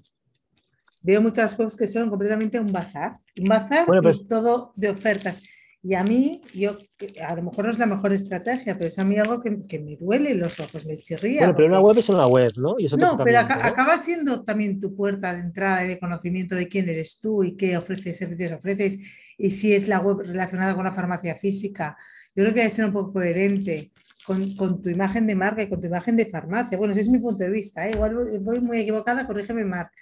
Veo 1.02 1.22
muchas 1.22 1.58
webs 1.58 1.76
que 1.76 1.86
son 1.86 2.08
completamente 2.10 2.58
un 2.58 2.72
bazar. 2.72 3.18
Un 3.40 3.48
bazar 3.48 3.86
pues... 4.02 4.26
todo 4.26 4.72
de 4.76 4.90
ofertas. 4.90 5.42
Y 5.82 5.94
a 5.94 6.02
mí, 6.02 6.42
yo, 6.54 6.76
a 7.24 7.36
lo 7.36 7.42
mejor 7.42 7.66
no 7.66 7.70
es 7.70 7.78
la 7.78 7.86
mejor 7.86 8.12
estrategia, 8.12 8.74
pero 8.74 8.88
es 8.88 8.98
a 8.98 9.04
mí 9.04 9.16
algo 9.16 9.40
que, 9.40 9.78
me 9.78 9.94
duele 9.94 10.34
los 10.34 10.58
ojos, 10.58 10.84
me 10.86 10.96
chirría. 10.96 11.40
Bueno, 11.42 11.54
pero 11.56 11.68
una 11.68 11.80
web 11.80 11.98
es 11.98 12.08
una 12.08 12.26
web, 12.26 12.52
¿no? 12.56 12.76
no, 12.98 13.16
pero 13.24 13.38
acaba 13.38 13.96
siendo 13.96 14.42
también 14.42 14.80
tu 14.80 14.94
puerta 14.96 15.32
de 15.34 15.40
entrada 15.40 15.84
y 15.84 15.88
de 15.88 16.00
conocimiento 16.00 16.56
de 16.56 16.68
quién 16.68 16.88
eres 16.88 17.20
tú 17.20 17.44
y 17.44 17.56
qué 17.56 17.76
ofreces, 17.76 18.18
servicios 18.18 18.52
ofreces, 18.52 18.98
y 19.36 19.50
si 19.50 19.72
es 19.72 19.86
la 19.86 20.00
web 20.00 20.18
relacionada 20.26 20.74
con 20.74 20.84
la 20.84 20.92
farmacia 20.92 21.36
física. 21.36 21.96
Yo 22.34 22.42
creo 22.42 22.54
que 22.54 22.60
debe 22.60 22.70
ser 22.70 22.86
un 22.86 22.92
poco 22.92 23.12
coherente 23.12 23.92
con, 24.26 24.54
con, 24.56 24.82
tu 24.82 24.88
imagen 24.88 25.28
de 25.28 25.36
marca 25.36 25.62
y 25.62 25.68
con 25.68 25.80
tu 25.80 25.86
imagen 25.86 26.16
de 26.16 26.26
farmacia. 26.26 26.76
Bueno, 26.76 26.92
ese 26.92 27.02
es 27.02 27.08
mi 27.08 27.20
punto 27.20 27.44
de 27.44 27.50
vista, 27.50 27.86
¿eh? 27.86 27.92
igual 27.92 28.16
voy 28.40 28.60
muy 28.60 28.80
equivocada, 28.80 29.26
corrígeme, 29.26 29.64
Marc. 29.64 29.92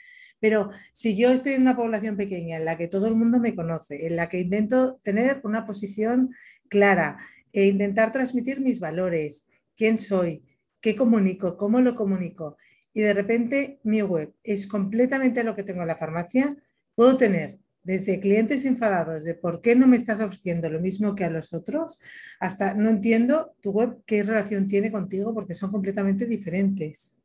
Pero 0.46 0.70
si 0.92 1.16
yo 1.16 1.30
estoy 1.30 1.54
en 1.54 1.62
una 1.62 1.74
población 1.74 2.16
pequeña 2.16 2.58
en 2.58 2.64
la 2.64 2.78
que 2.78 2.86
todo 2.86 3.08
el 3.08 3.16
mundo 3.16 3.40
me 3.40 3.56
conoce, 3.56 4.06
en 4.06 4.14
la 4.14 4.28
que 4.28 4.38
intento 4.38 5.00
tener 5.02 5.40
una 5.42 5.66
posición 5.66 6.30
clara 6.68 7.18
e 7.52 7.66
intentar 7.66 8.12
transmitir 8.12 8.60
mis 8.60 8.78
valores, 8.78 9.48
quién 9.74 9.98
soy, 9.98 10.44
qué 10.80 10.94
comunico, 10.94 11.56
cómo 11.56 11.80
lo 11.80 11.96
comunico, 11.96 12.58
y 12.94 13.00
de 13.00 13.12
repente 13.12 13.80
mi 13.82 14.02
web 14.02 14.34
es 14.44 14.68
completamente 14.68 15.42
lo 15.42 15.56
que 15.56 15.64
tengo 15.64 15.80
en 15.80 15.88
la 15.88 15.96
farmacia, 15.96 16.56
puedo 16.94 17.16
tener 17.16 17.58
desde 17.82 18.20
clientes 18.20 18.64
enfadados 18.66 19.24
de 19.24 19.34
por 19.34 19.60
qué 19.60 19.74
no 19.74 19.88
me 19.88 19.96
estás 19.96 20.20
ofreciendo 20.20 20.70
lo 20.70 20.78
mismo 20.78 21.16
que 21.16 21.24
a 21.24 21.30
los 21.30 21.52
otros, 21.54 21.98
hasta 22.38 22.72
no 22.74 22.88
entiendo 22.88 23.56
tu 23.60 23.72
web 23.72 23.96
qué 24.06 24.22
relación 24.22 24.68
tiene 24.68 24.92
contigo 24.92 25.34
porque 25.34 25.54
son 25.54 25.72
completamente 25.72 26.24
diferentes. 26.24 27.16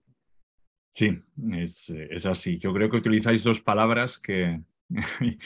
Sí, 0.91 1.17
es, 1.53 2.25
así. 2.25 2.57
Yo 2.57 2.73
creo 2.73 2.89
que 2.89 2.97
utilizáis 2.97 3.43
dos 3.43 3.61
palabras 3.61 4.17
que 4.17 4.61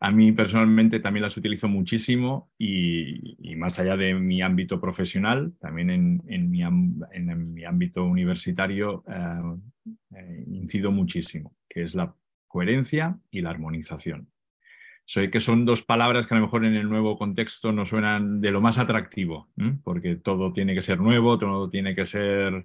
a 0.00 0.10
mí 0.12 0.32
personalmente 0.32 1.00
también 1.00 1.22
las 1.22 1.36
utilizo 1.36 1.68
muchísimo 1.68 2.50
y, 2.56 3.54
más 3.56 3.78
allá 3.78 3.96
de 3.96 4.14
mi 4.14 4.42
ámbito 4.42 4.80
profesional, 4.80 5.52
también 5.60 5.90
en, 5.90 6.50
mi, 6.50 6.62
en 6.62 7.54
mi, 7.54 7.64
ámbito 7.64 8.04
universitario 8.04 9.04
eh, 9.08 9.86
eh, 10.16 10.44
incido 10.48 10.90
muchísimo, 10.90 11.54
que 11.68 11.82
es 11.82 11.94
la 11.94 12.14
coherencia 12.46 13.18
y 13.30 13.40
la 13.40 13.50
armonización. 13.50 14.28
Sé 15.04 15.30
que 15.30 15.40
son 15.40 15.64
dos 15.64 15.82
palabras 15.82 16.26
que 16.26 16.34
a 16.34 16.38
lo 16.38 16.44
mejor 16.44 16.64
en 16.64 16.74
el 16.74 16.88
nuevo 16.88 17.18
contexto 17.18 17.72
no 17.72 17.86
suenan 17.86 18.40
de 18.40 18.52
lo 18.52 18.60
más 18.60 18.78
atractivo, 18.78 19.48
porque 19.82 20.14
todo 20.14 20.52
tiene 20.52 20.74
que 20.74 20.82
ser 20.82 21.00
nuevo, 21.00 21.38
todo 21.38 21.68
tiene 21.68 21.96
que 21.96 22.06
ser 22.06 22.64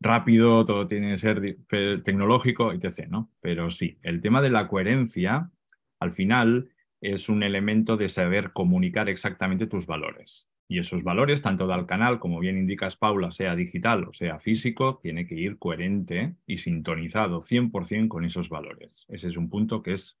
rápido, 0.00 0.64
todo 0.64 0.86
tiene 0.86 1.12
que 1.12 1.18
ser 1.18 1.58
tecnológico, 2.02 2.72
etc. 2.72 3.08
¿no? 3.08 3.30
Pero 3.40 3.70
sí, 3.70 3.98
el 4.02 4.20
tema 4.20 4.40
de 4.42 4.50
la 4.50 4.66
coherencia, 4.68 5.50
al 5.98 6.10
final, 6.10 6.70
es 7.00 7.28
un 7.28 7.42
elemento 7.42 7.96
de 7.96 8.08
saber 8.08 8.52
comunicar 8.52 9.08
exactamente 9.08 9.66
tus 9.66 9.86
valores. 9.86 10.50
Y 10.68 10.78
esos 10.78 11.02
valores, 11.02 11.42
tanto 11.42 11.66
del 11.66 11.86
canal, 11.86 12.20
como 12.20 12.38
bien 12.38 12.56
indicas, 12.56 12.96
Paula, 12.96 13.32
sea 13.32 13.56
digital 13.56 14.04
o 14.04 14.12
sea 14.12 14.38
físico, 14.38 15.00
tiene 15.02 15.26
que 15.26 15.34
ir 15.34 15.58
coherente 15.58 16.36
y 16.46 16.58
sintonizado 16.58 17.40
100% 17.42 18.08
con 18.08 18.24
esos 18.24 18.48
valores. 18.48 19.04
Ese 19.08 19.28
es 19.28 19.36
un 19.36 19.50
punto 19.50 19.82
que 19.82 19.94
es 19.94 20.20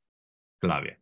clave. 0.58 0.98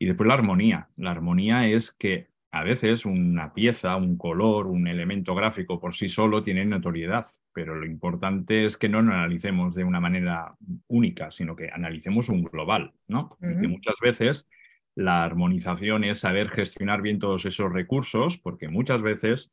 Y 0.00 0.06
después 0.06 0.26
la 0.26 0.34
armonía. 0.34 0.88
La 0.96 1.12
armonía 1.12 1.68
es 1.68 1.92
que 1.92 2.31
a 2.54 2.62
veces 2.62 3.06
una 3.06 3.54
pieza, 3.54 3.96
un 3.96 4.18
color, 4.18 4.66
un 4.66 4.86
elemento 4.86 5.34
gráfico 5.34 5.80
por 5.80 5.94
sí 5.94 6.10
solo 6.10 6.44
tiene 6.44 6.66
notoriedad, 6.66 7.24
pero 7.54 7.74
lo 7.74 7.86
importante 7.86 8.66
es 8.66 8.76
que 8.76 8.90
no 8.90 9.00
lo 9.00 9.14
analicemos 9.14 9.74
de 9.74 9.84
una 9.84 10.00
manera 10.00 10.54
única, 10.86 11.30
sino 11.30 11.56
que 11.56 11.70
analicemos 11.70 12.28
un 12.28 12.44
global, 12.44 12.92
¿no? 13.08 13.38
Y 13.40 13.66
muchas 13.66 13.94
veces 14.02 14.50
la 14.94 15.24
armonización 15.24 16.04
es 16.04 16.20
saber 16.20 16.50
gestionar 16.50 17.00
bien 17.00 17.18
todos 17.18 17.46
esos 17.46 17.72
recursos, 17.72 18.36
porque 18.36 18.68
muchas 18.68 19.00
veces 19.00 19.50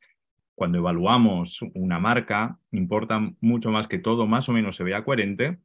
cuando 0.54 0.76
evaluamos 0.76 1.62
una 1.72 1.98
marca 1.98 2.58
importa 2.70 3.32
mucho 3.40 3.70
más 3.70 3.88
que 3.88 3.98
todo 3.98 4.26
más 4.26 4.50
o 4.50 4.52
menos 4.52 4.76
se 4.76 4.84
vea 4.84 5.04
coherente, 5.06 5.58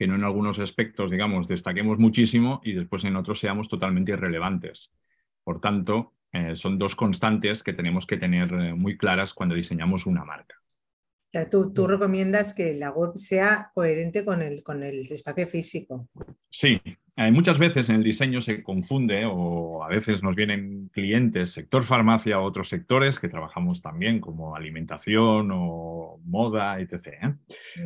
que 0.00 0.08
no 0.08 0.16
en 0.16 0.24
algunos 0.24 0.58
aspectos, 0.58 1.12
digamos, 1.12 1.46
destaquemos 1.46 2.00
muchísimo 2.00 2.60
y 2.64 2.72
después 2.72 3.04
en 3.04 3.14
otros 3.14 3.38
seamos 3.38 3.68
totalmente 3.68 4.10
irrelevantes. 4.10 4.92
Por 5.44 5.60
tanto, 5.60 6.15
eh, 6.36 6.54
son 6.54 6.78
dos 6.78 6.94
constantes 6.94 7.62
que 7.62 7.72
tenemos 7.72 8.06
que 8.06 8.18
tener 8.18 8.52
eh, 8.52 8.74
muy 8.74 8.98
claras 8.98 9.32
cuando 9.32 9.54
diseñamos 9.54 10.04
una 10.04 10.24
marca. 10.24 10.54
tú, 11.50 11.72
tú, 11.72 11.86
recomiendas 11.86 12.52
que 12.52 12.74
la 12.74 12.90
web 12.90 13.12
sea 13.14 13.70
coherente 13.74 14.24
con 14.24 14.42
el, 14.42 14.62
con 14.62 14.82
el 14.82 15.00
espacio 15.00 15.46
físico. 15.46 16.08
Sí, 16.50 16.80
eh, 17.16 17.30
muchas 17.30 17.58
veces 17.58 17.88
en 17.88 17.96
el 17.96 18.04
diseño 18.04 18.42
se 18.42 18.62
confunde 18.62 19.24
o 19.24 19.82
a 19.82 19.88
veces 19.88 20.22
nos 20.22 20.36
vienen 20.36 20.90
clientes, 20.92 21.52
sector 21.52 21.84
farmacia 21.84 22.38
o 22.38 22.44
otros 22.44 22.68
sectores 22.68 23.18
que 23.18 23.28
trabajamos 23.28 23.80
también 23.80 24.20
como 24.20 24.54
alimentación 24.54 25.50
o 25.52 26.20
moda, 26.24 26.78
etc. 26.80 27.34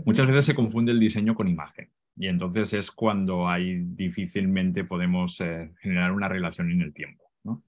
Muchas 0.04 0.26
veces 0.26 0.46
se 0.46 0.54
confunde 0.54 0.90
el 0.90 0.98
diseño 0.98 1.36
con 1.36 1.46
imagen 1.46 1.90
y 2.16 2.26
entonces 2.26 2.72
es 2.72 2.90
cuando 2.90 3.48
ahí 3.48 3.78
difícilmente 3.80 4.82
podemos 4.84 5.38
generar 5.80 6.10
una 6.10 6.28
relación 6.28 6.72
en 6.72 6.82
el 6.82 6.92
tiempo. 6.92 7.30
¿no? 7.44 7.62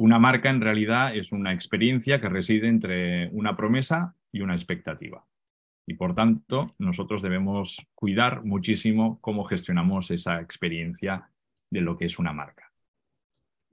Una 0.00 0.18
marca 0.18 0.48
en 0.48 0.62
realidad 0.62 1.14
es 1.14 1.30
una 1.30 1.52
experiencia 1.52 2.22
que 2.22 2.30
reside 2.30 2.68
entre 2.68 3.28
una 3.32 3.54
promesa 3.54 4.14
y 4.32 4.40
una 4.40 4.54
expectativa. 4.54 5.26
Y 5.86 5.92
por 5.92 6.14
tanto, 6.14 6.74
nosotros 6.78 7.20
debemos 7.20 7.86
cuidar 7.94 8.42
muchísimo 8.42 9.20
cómo 9.20 9.44
gestionamos 9.44 10.10
esa 10.10 10.40
experiencia 10.40 11.28
de 11.68 11.82
lo 11.82 11.98
que 11.98 12.06
es 12.06 12.18
una 12.18 12.32
marca. 12.32 12.72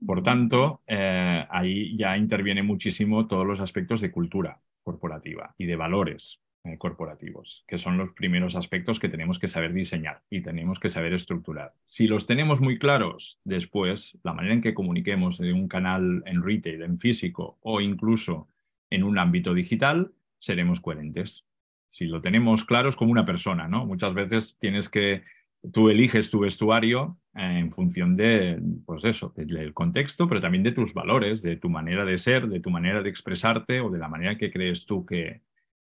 Por 0.04 0.22
tanto, 0.22 0.82
eh, 0.86 1.46
ahí 1.48 1.96
ya 1.96 2.18
interviene 2.18 2.62
muchísimo 2.62 3.26
todos 3.26 3.46
los 3.46 3.60
aspectos 3.60 4.02
de 4.02 4.12
cultura 4.12 4.60
corporativa 4.82 5.54
y 5.56 5.64
de 5.64 5.76
valores. 5.76 6.42
Eh, 6.64 6.76
corporativos, 6.76 7.64
que 7.68 7.78
son 7.78 7.96
los 7.96 8.10
primeros 8.14 8.56
aspectos 8.56 8.98
que 8.98 9.08
tenemos 9.08 9.38
que 9.38 9.46
saber 9.46 9.72
diseñar 9.72 10.22
y 10.28 10.40
tenemos 10.40 10.80
que 10.80 10.90
saber 10.90 11.12
estructurar. 11.12 11.72
Si 11.86 12.08
los 12.08 12.26
tenemos 12.26 12.60
muy 12.60 12.80
claros, 12.80 13.38
después 13.44 14.18
la 14.24 14.32
manera 14.32 14.54
en 14.54 14.60
que 14.60 14.74
comuniquemos 14.74 15.38
en 15.38 15.54
un 15.54 15.68
canal 15.68 16.24
en 16.26 16.42
retail, 16.42 16.82
en 16.82 16.96
físico 16.96 17.58
o 17.62 17.80
incluso 17.80 18.48
en 18.90 19.04
un 19.04 19.18
ámbito 19.18 19.54
digital, 19.54 20.10
seremos 20.40 20.80
coherentes. 20.80 21.46
Si 21.88 22.06
lo 22.06 22.20
tenemos 22.20 22.64
claro 22.64 22.88
es 22.88 22.96
como 22.96 23.12
una 23.12 23.24
persona, 23.24 23.68
¿no? 23.68 23.86
Muchas 23.86 24.12
veces 24.12 24.58
tienes 24.58 24.88
que, 24.88 25.22
tú 25.72 25.90
eliges 25.90 26.28
tu 26.28 26.40
vestuario 26.40 27.18
eh, 27.36 27.60
en 27.60 27.70
función 27.70 28.16
de, 28.16 28.60
pues 28.84 29.04
eso, 29.04 29.32
del 29.36 29.72
contexto, 29.74 30.28
pero 30.28 30.40
también 30.40 30.64
de 30.64 30.72
tus 30.72 30.92
valores, 30.92 31.40
de 31.40 31.56
tu 31.56 31.70
manera 31.70 32.04
de 32.04 32.18
ser, 32.18 32.48
de 32.48 32.58
tu 32.58 32.70
manera 32.70 33.00
de 33.00 33.10
expresarte 33.10 33.80
o 33.80 33.90
de 33.90 33.98
la 33.98 34.08
manera 34.08 34.36
que 34.36 34.50
crees 34.50 34.86
tú 34.86 35.06
que, 35.06 35.46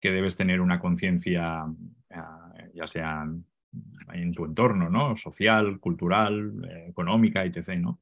que 0.00 0.10
debes 0.10 0.36
tener 0.36 0.60
una 0.60 0.80
conciencia, 0.80 1.66
eh, 2.08 2.70
ya 2.74 2.86
sea 2.86 3.28
en 4.12 4.32
tu 4.32 4.44
entorno, 4.44 4.88
¿no? 4.88 5.14
Social, 5.16 5.78
cultural, 5.78 6.52
eh, 6.68 6.86
económica, 6.88 7.44
etc., 7.44 7.78
¿no? 7.78 8.00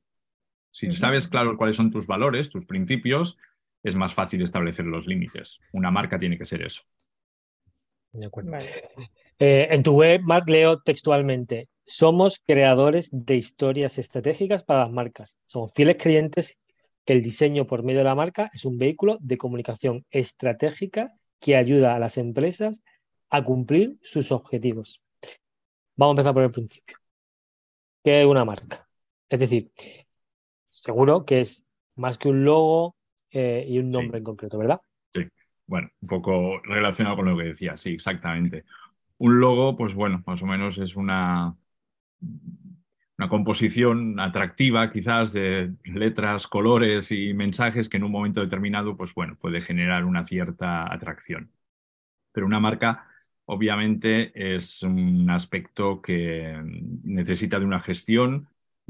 Si 0.71 0.95
sabes 0.95 1.29
claro 1.29 1.57
cuáles 1.57 1.77
son 1.77 1.91
tus 1.91 2.07
valores, 2.07 2.51
tus 2.51 2.65
principios, 2.65 3.37
es 3.83 3.97
más 3.97 4.15
fácil 4.15 4.43
establecer 4.43 4.85
los 4.85 5.07
límites. 5.07 5.61
Una 5.73 5.91
marca 5.91 6.19
tiene 6.19 6.39
que 6.39 6.45
ser 6.45 6.63
eso. 6.63 6.83
De 8.13 8.27
acuerdo. 8.27 8.53
Eh, 9.39 9.69
en 9.71 9.83
tu 9.83 9.93
web, 9.93 10.21
Mark, 10.23 10.49
leo 10.49 10.81
textualmente, 10.81 11.69
somos 11.87 12.41
creadores 12.47 13.11
de 13.13 13.37
historias 13.37 13.99
estratégicas 13.99 14.63
para 14.63 14.81
las 14.81 14.91
marcas. 14.91 15.39
Somos 15.47 15.73
fieles 15.73 15.97
creyentes 15.99 16.59
que 17.05 17.15
el 17.15 17.23
diseño 17.23 17.67
por 17.67 17.83
medio 17.83 18.01
de 18.01 18.05
la 18.05 18.15
marca 18.15 18.51
es 18.53 18.65
un 18.65 18.79
vehículo 18.79 19.17
de 19.21 19.39
comunicación 19.39 20.05
estratégica 20.11 21.18
que 21.41 21.57
ayuda 21.57 21.95
a 21.95 21.99
las 21.99 22.19
empresas 22.19 22.85
a 23.31 23.45
cumplir 23.45 23.99
sus 24.03 24.33
objetivos. 24.33 25.03
Vamos 25.97 26.13
a 26.13 26.15
empezar 26.21 26.35
por 26.35 26.43
el 26.45 26.51
principio. 26.51 26.97
¿Qué 28.05 28.21
es 28.21 28.27
una 28.27 28.45
marca? 28.45 28.89
Es 29.29 29.41
decir, 29.41 29.71
seguro 30.69 31.25
que 31.25 31.41
es 31.41 31.67
más 31.97 32.17
que 32.17 32.29
un 32.29 32.45
logo 32.45 32.97
eh, 33.31 33.67
y 33.69 33.79
un 33.79 33.91
nombre 33.91 34.19
en 34.19 34.25
concreto, 34.25 34.59
¿verdad? 34.59 34.81
Sí, 35.13 35.23
bueno, 35.67 35.91
un 36.01 36.09
poco 36.09 36.61
relacionado 36.63 37.17
con 37.17 37.27
lo 37.27 37.37
que 37.37 37.45
decía, 37.45 37.77
sí, 37.77 37.91
exactamente. 37.91 38.65
Un 39.19 39.41
logo, 39.41 39.77
pues 39.77 39.95
bueno, 39.95 40.23
más 40.27 40.41
o 40.43 40.47
menos 40.47 40.79
es 40.79 40.97
una, 40.97 41.57
una 43.19 43.29
composición 43.29 44.21
atractiva 44.21 44.91
quizás 44.91 45.33
de 45.33 45.73
letras, 45.85 46.47
colores 46.47 47.11
y 47.11 47.35
mensajes 47.35 47.89
que 47.89 47.97
en 47.97 48.05
un 48.05 48.13
momento 48.13 48.41
determinado, 48.41 48.97
pues 48.97 49.13
bueno, 49.13 49.37
puede 49.41 49.61
generar 49.61 50.05
una 50.05 50.25
cierta 50.25 50.93
atracción. 50.93 51.51
Pero 52.33 52.47
una 52.47 52.61
marca 52.61 53.09
obviamente 53.47 54.33
es 54.57 54.83
un 54.83 55.29
aspecto 55.31 56.01
que 56.03 56.55
necesita 57.05 57.59
de 57.59 57.65
una 57.67 57.81
gestión, 57.81 58.49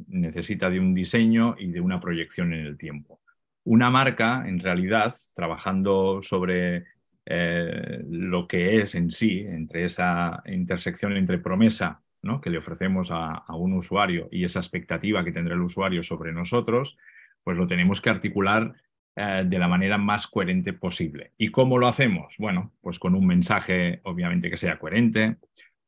necesita 0.09 0.71
de 0.71 0.81
un 0.81 0.95
diseño 0.95 1.57
y 1.59 1.71
de 1.71 1.81
una 1.81 2.01
proyección 2.01 2.53
en 2.53 2.67
el 2.67 2.77
tiempo. 2.77 3.21
Una 3.65 3.91
marca, 3.91 4.45
en 4.49 4.59
realidad, 4.61 5.15
trabajando 5.35 6.21
sobre 6.23 6.87
eh, 7.27 8.05
lo 8.09 8.47
que 8.49 8.83
es 8.83 8.95
en 8.95 9.11
sí, 9.11 9.41
entre 9.41 9.85
esa 9.85 10.43
intersección 10.47 11.17
entre 11.17 11.39
promesa 11.39 12.03
que 12.41 12.51
le 12.51 12.59
ofrecemos 12.59 13.11
a, 13.11 13.45
un 13.55 13.73
usuario 13.73 14.29
y 14.31 14.45
esa 14.45 14.61
expectativa 14.61 15.25
que 15.25 15.33
tendrá 15.33 15.55
el 15.55 15.63
usuario 15.63 16.03
sobre 16.03 16.33
nosotros, 16.33 16.97
pues 17.43 17.57
lo 17.57 17.67
tenemos 17.67 18.01
que 18.01 18.11
articular 18.11 18.75
eh, 19.17 19.45
de 19.47 19.59
la 19.59 19.69
manera 19.69 19.99
más 19.99 20.27
coherente 20.27 20.73
posible. 20.73 21.33
¿Y 21.39 21.49
cómo 21.49 21.79
lo 21.79 21.89
hacemos? 21.89 22.37
Bueno, 22.39 22.73
pues 22.81 22.99
con 22.99 23.15
un 23.15 23.27
mensaje 23.27 24.01
obviamente 24.05 24.51
que 24.51 24.57
sea 24.57 24.79
coherente, 24.79 25.37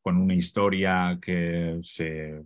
con 0.02 0.16
una 0.16 0.35
historia 0.35 1.18
que 1.20 1.78
se 1.82 2.42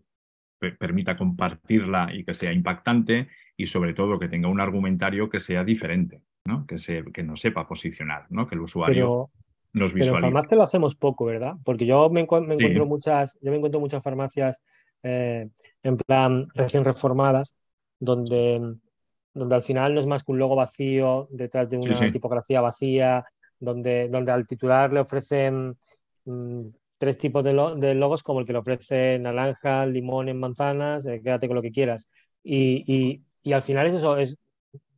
permita 0.79 1.17
compartirla 1.17 2.11
y 2.13 2.25
que 2.25 2.35
sea 2.35 2.53
impactante 2.53 3.29
y 3.57 3.67
sobre 3.67 3.95
todo 3.95 4.19
que 4.19 4.29
tenga 4.29 4.49
un 4.49 4.61
argumentario 4.61 5.29
que 5.29 5.41
sea 5.41 5.63
diferente, 5.63 6.23
¿no? 6.45 6.67
que, 6.67 6.79
se, 6.79 7.05
que 7.13 7.23
nos 7.23 7.41
sepa 7.41 7.69
posicionar, 7.69 8.27
¿no? 8.31 8.47
que 8.47 8.55
el 8.55 8.63
usuario 8.63 9.31
en 9.75 10.19
farmacia 10.19 10.57
lo 10.57 10.63
hacemos 10.63 10.95
poco, 10.95 11.25
¿verdad? 11.25 11.55
Porque 11.65 11.85
yo 11.87 12.09
me, 12.11 12.21
encuentro 12.21 12.87
muchas, 12.87 13.37
yo 13.41 13.51
me 13.51 13.57
encuentro 13.57 13.81
muchas 13.81 14.03
farmacias 14.03 14.63
eh, 15.03 15.49
en 15.83 15.97
plan 15.97 16.47
recién 16.55 16.85
reformadas, 16.85 17.57
donde, 17.99 18.77
donde 19.35 19.55
al 19.55 19.63
final 19.63 19.95
no 19.95 20.01
es 20.01 20.07
más 20.07 20.23
que 20.23 20.33
un 20.33 20.39
logo 20.39 20.57
vacío 20.57 21.29
detrás 21.31 21.69
de 21.69 21.79
una 21.79 22.11
tipografía 22.11 22.61
vacía, 22.61 23.25
donde, 23.59 24.09
donde 24.09 24.33
al 24.33 24.47
titular 24.47 24.93
le 24.93 25.01
ofrecen 25.01 25.77
mm, 26.25 26.63
tres 26.99 27.19
tipos 27.19 27.43
de, 27.43 27.53
logos, 27.95 28.23
como 28.23 28.41
el 28.41 28.47
que 28.47 28.53
le 28.53 28.61
ofrece 28.61 29.19
naranja, 29.19 29.87
limón 29.87 30.29
en 30.29 30.39
manzanas, 30.39 31.05
eh, 31.07 31.21
quédate 31.23 31.49
con 31.49 31.57
lo 31.57 31.63
que 31.63 31.73
quieras. 31.73 32.09
Y, 32.43 33.21
y, 33.43 33.53
al 33.53 33.63
final 33.63 33.87
es 33.87 33.95
eso, 33.95 34.17
es, 34.17 34.39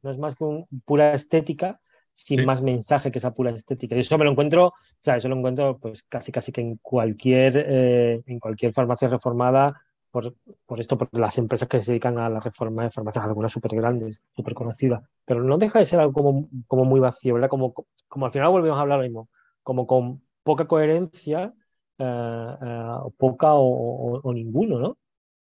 no 0.03 0.11
es 0.11 0.19
más 0.19 0.37
que 0.37 0.45
un, 0.45 0.67
pura 0.85 1.15
estética 1.15 1.81
sin 2.17 2.47
más 2.47 2.63
mensaje 2.63 3.11
que 3.11 3.19
esa 3.19 3.35
pura 3.35 3.51
estética. 3.51 3.95
Y 3.95 4.01
eso 4.01 4.17
me 4.17 4.25
lo 4.25 4.31
encuentro, 4.31 4.69
o 4.69 4.73
sea, 5.01 5.19
eso 5.19 5.29
lo 5.29 5.37
encuentro 5.37 5.79
pues 5.79 6.03
casi 6.05 6.33
casi 6.33 6.51
que 6.51 6.63
en 6.63 6.77
cualquier, 6.79 7.63
eh, 7.69 8.23
en 8.25 8.41
cualquier 8.41 8.73
farmacia 8.73 9.07
reformada, 9.07 9.83
por, 10.11 10.35
por, 10.65 10.81
esto, 10.81 10.97
por 10.97 11.11
las 11.13 11.37
empresas 11.37 11.69
que 11.69 11.83
se 11.83 11.93
dedican 11.93 12.17
a 12.19 12.31
la 12.31 12.41
reforma 12.41 12.85
de 12.85 12.91
farmacias, 12.91 13.23
algunas 13.23 13.53
súper 13.53 13.77
grandes, 13.77 14.23
súper 14.35 14.55
conocidas. 14.55 15.03
Pero 15.27 15.43
no 15.43 15.59
deja 15.59 15.79
de 15.79 15.85
ser 15.85 16.01
algo 16.01 16.15
como, 16.15 16.49
como 16.67 16.87
muy 16.87 17.01
vacío, 17.01 17.35
¿verdad? 17.35 17.51
Como, 17.51 17.75
como 18.09 18.25
al 18.25 18.33
final 18.33 18.49
volvemos 18.49 18.79
a 18.79 18.81
hablar 18.81 19.01
lo 19.01 19.05
mismo, 19.05 19.29
como 19.63 19.87
con 19.87 20.23
poca 20.43 20.67
coherencia, 20.67 21.53
eh, 21.99 22.57
eh, 22.63 23.11
poca 23.19 23.53
o, 23.53 24.21
o 24.23 24.33
ninguno, 24.33 24.79
¿no? 24.79 24.97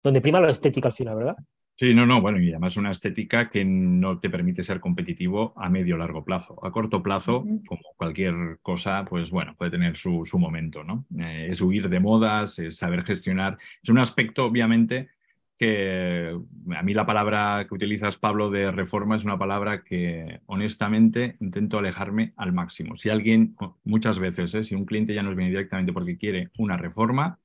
Donde 0.04 0.20
prima 0.20 0.42
lo 0.42 0.50
estético 0.50 0.90
al 0.90 0.94
final, 0.94 1.16
¿verdad? 1.16 1.38
Sí, 1.80 1.94
no, 1.94 2.08
no, 2.08 2.22
bueno, 2.22 2.40
y 2.40 2.50
además 2.50 2.76
una 2.76 2.90
estética 2.90 3.52
que 3.52 3.64
no 3.64 4.20
te 4.20 4.32
permite 4.32 4.64
ser 4.64 4.80
competitivo 4.80 5.54
a 5.56 5.70
medio 5.70 5.94
o 5.94 5.98
largo 6.00 6.26
plazo. 6.26 6.58
A 6.66 6.72
corto 6.72 7.04
plazo, 7.04 7.46
como 7.68 7.82
cualquier 7.96 8.58
cosa, 8.64 9.06
pues 9.06 9.30
bueno, 9.30 9.54
puede 9.56 9.70
tener 9.70 9.96
su, 9.96 10.26
momento, 10.40 10.84
¿no? 10.84 11.06
Eh, 11.20 11.50
es 11.52 11.62
huir 11.62 11.88
de 11.88 12.00
modas, 12.00 12.58
es 12.58 12.78
saber 12.78 13.04
gestionar. 13.04 13.60
Es 13.84 13.90
un 13.90 14.00
aspecto, 14.00 14.46
obviamente, 14.46 15.10
que 15.60 16.36
a 16.76 16.82
mí 16.82 16.96
la 16.96 17.06
palabra 17.06 17.68
que 17.70 17.76
utilizas, 17.76 18.18
Pablo, 18.18 18.50
de 18.50 18.72
reforma 18.72 19.16
es 19.16 19.24
una 19.24 19.38
palabra 19.38 19.84
que 19.84 20.40
honestamente 20.48 21.36
intento 21.42 21.78
alejarme 21.78 22.34
al 22.38 22.54
máximo. 22.54 22.98
Si 22.98 23.10
alguien, 23.10 23.56
muchas 23.84 24.18
veces, 24.18 24.52
¿eh? 24.56 24.64
si 24.64 24.74
un 24.74 24.86
cliente 24.86 25.14
ya 25.14 25.22
nos 25.22 25.36
viene 25.36 25.52
directamente 25.52 25.94
porque 25.94 26.18
quiere 26.18 26.50
una 26.58 26.76
reforma, 26.76 27.38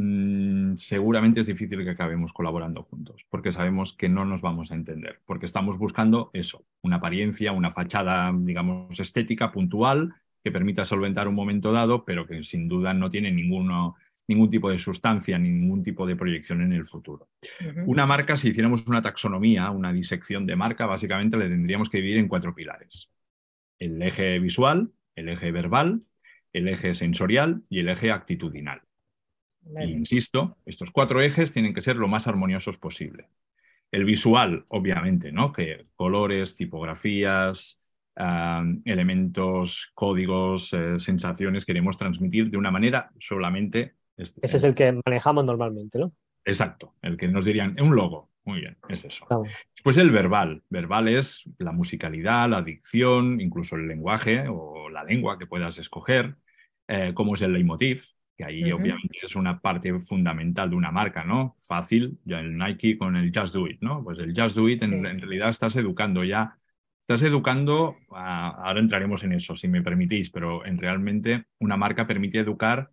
Mm, 0.00 0.76
seguramente 0.76 1.40
es 1.40 1.46
difícil 1.46 1.82
que 1.82 1.90
acabemos 1.90 2.32
colaborando 2.32 2.84
juntos, 2.84 3.26
porque 3.28 3.50
sabemos 3.50 3.94
que 3.94 4.08
no 4.08 4.24
nos 4.24 4.40
vamos 4.40 4.70
a 4.70 4.76
entender, 4.76 5.18
porque 5.26 5.46
estamos 5.46 5.76
buscando 5.76 6.30
eso, 6.34 6.64
una 6.82 6.96
apariencia, 6.96 7.50
una 7.50 7.72
fachada, 7.72 8.32
digamos, 8.32 9.00
estética, 9.00 9.50
puntual, 9.50 10.14
que 10.44 10.52
permita 10.52 10.84
solventar 10.84 11.26
un 11.26 11.34
momento 11.34 11.72
dado, 11.72 12.04
pero 12.04 12.28
que 12.28 12.44
sin 12.44 12.68
duda 12.68 12.94
no 12.94 13.10
tiene 13.10 13.32
ninguno, 13.32 13.96
ningún 14.28 14.50
tipo 14.50 14.70
de 14.70 14.78
sustancia, 14.78 15.36
ningún 15.36 15.82
tipo 15.82 16.06
de 16.06 16.14
proyección 16.14 16.62
en 16.62 16.74
el 16.74 16.86
futuro. 16.86 17.30
Una 17.84 18.06
marca, 18.06 18.36
si 18.36 18.50
hiciéramos 18.50 18.86
una 18.86 19.02
taxonomía, 19.02 19.68
una 19.72 19.92
disección 19.92 20.46
de 20.46 20.54
marca, 20.54 20.86
básicamente 20.86 21.36
le 21.36 21.48
tendríamos 21.48 21.90
que 21.90 21.98
dividir 21.98 22.18
en 22.18 22.28
cuatro 22.28 22.54
pilares. 22.54 23.08
El 23.80 24.00
eje 24.00 24.38
visual, 24.38 24.92
el 25.16 25.28
eje 25.28 25.50
verbal, 25.50 26.02
el 26.52 26.68
eje 26.68 26.94
sensorial 26.94 27.62
y 27.68 27.80
el 27.80 27.88
eje 27.88 28.12
actitudinal 28.12 28.82
insisto, 29.84 30.56
estos 30.66 30.90
cuatro 30.90 31.20
ejes 31.20 31.52
tienen 31.52 31.74
que 31.74 31.82
ser 31.82 31.96
lo 31.96 32.08
más 32.08 32.26
armoniosos 32.26 32.78
posible. 32.78 33.28
El 33.90 34.04
visual, 34.04 34.64
obviamente, 34.68 35.32
¿no? 35.32 35.52
Que 35.52 35.86
colores, 35.96 36.56
tipografías, 36.56 37.80
elementos, 38.84 39.90
códigos, 39.94 40.72
eh, 40.72 40.98
sensaciones 40.98 41.64
queremos 41.64 41.96
transmitir 41.96 42.50
de 42.50 42.56
una 42.56 42.70
manera 42.70 43.10
solamente. 43.20 43.94
Este, 44.16 44.40
Ese 44.42 44.56
es 44.56 44.64
el 44.64 44.74
que 44.74 45.00
manejamos 45.06 45.44
normalmente, 45.44 45.98
¿no? 45.98 46.12
Exacto, 46.44 46.94
el 47.02 47.16
que 47.16 47.28
nos 47.28 47.44
dirían, 47.44 47.80
un 47.80 47.94
logo. 47.94 48.30
Muy 48.44 48.60
bien, 48.60 48.78
es 48.88 49.04
eso. 49.04 49.26
Después 49.74 49.98
el 49.98 50.10
verbal. 50.10 50.62
Verbal 50.70 51.08
es 51.08 51.44
la 51.58 51.70
musicalidad, 51.70 52.48
la 52.48 52.62
dicción, 52.62 53.42
incluso 53.42 53.76
el 53.76 53.86
lenguaje 53.86 54.46
o 54.48 54.88
la 54.88 55.04
lengua 55.04 55.38
que 55.38 55.46
puedas 55.46 55.78
escoger, 55.78 56.34
eh, 56.88 57.12
como 57.12 57.34
es 57.34 57.42
el 57.42 57.52
leitmotiv, 57.52 58.04
que 58.38 58.44
ahí 58.44 58.70
obviamente 58.70 59.18
es 59.20 59.34
una 59.34 59.60
parte 59.60 59.98
fundamental 59.98 60.70
de 60.70 60.76
una 60.76 60.92
marca, 60.92 61.24
¿no? 61.24 61.56
Fácil, 61.58 62.20
ya 62.24 62.38
el 62.38 62.56
Nike 62.56 62.96
con 62.96 63.16
el 63.16 63.32
Just 63.34 63.52
Do 63.52 63.66
It, 63.66 63.80
¿no? 63.80 64.04
Pues 64.04 64.20
el 64.20 64.32
Just 64.32 64.54
Do 64.54 64.68
It 64.68 64.80
en, 64.84 65.02
realidad 65.02 65.48
estás 65.48 65.74
educando 65.74 66.22
ya, 66.22 66.56
estás 67.00 67.24
educando, 67.24 67.96
ahora 68.10 68.78
entraremos 68.78 69.24
en 69.24 69.32
eso, 69.32 69.56
si 69.56 69.66
me 69.66 69.82
permitís, 69.82 70.30
pero 70.30 70.64
en 70.64 70.78
realmente 70.78 71.46
una 71.58 71.76
marca 71.76 72.06
permite 72.06 72.38
educar 72.38 72.92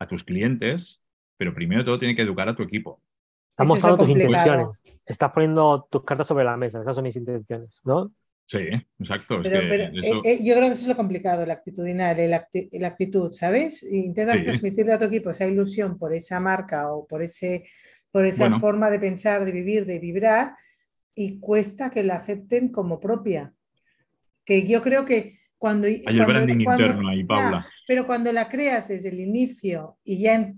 a 0.00 0.06
tus 0.06 0.22
clientes, 0.22 1.02
pero 1.38 1.54
primero 1.54 1.82
todo 1.82 1.98
tiene 1.98 2.14
que 2.14 2.22
educar 2.22 2.50
a 2.50 2.54
tu 2.54 2.62
equipo. 2.62 3.00
Estás 3.48 3.66
mostrando 3.66 4.04
tus 4.04 4.10
intenciones, 4.10 4.84
estás 5.06 5.32
poniendo 5.32 5.88
tus 5.90 6.04
cartas 6.04 6.26
sobre 6.26 6.44
la 6.44 6.58
mesa, 6.58 6.82
esas 6.82 6.94
son 6.94 7.04
mis 7.04 7.16
intenciones, 7.16 7.80
¿no? 7.86 8.12
Sí, 8.46 8.58
exacto. 8.98 9.42
Eh, 9.42 9.90
eh, 10.24 10.38
yo 10.42 10.54
creo 10.54 10.66
que 10.66 10.72
eso 10.72 10.82
es 10.82 10.88
lo 10.88 10.96
complicado, 10.96 11.46
la 11.46 11.54
actitudinal, 11.54 12.16
la, 12.28 12.86
actitud, 12.86 13.32
¿sabes? 13.32 13.82
Intentas 13.82 14.44
transmitirle 14.44 14.92
a 14.92 14.98
tu 14.98 15.06
equipo 15.06 15.30
esa 15.30 15.46
ilusión 15.46 15.98
por 15.98 16.12
esa 16.12 16.40
marca 16.40 16.92
o 16.92 17.06
por, 17.06 17.22
ese, 17.22 17.64
por 18.10 18.26
esa 18.26 18.58
forma 18.58 18.90
de 18.90 19.00
pensar, 19.00 19.44
de 19.44 19.52
vivir, 19.52 19.86
de 19.86 19.98
vibrar, 19.98 20.54
y 21.14 21.38
cuesta 21.38 21.90
que 21.90 22.02
la 22.02 22.16
acepten 22.16 22.68
como 22.68 23.00
propia. 23.00 23.54
Que 24.44 24.66
yo 24.66 24.82
creo 24.82 25.06
que 25.06 25.38
cuando... 25.56 25.86
Hay 25.86 26.02
el 26.06 26.26
branding 26.26 26.60
interno 26.60 27.08
ahí, 27.08 27.24
Paula. 27.24 27.66
pero 27.88 28.06
cuando 28.06 28.30
la 28.30 28.48
creas 28.48 28.88
desde 28.88 29.08
el 29.08 29.20
inicio 29.20 29.96
y 30.04 30.18
ya... 30.18 30.52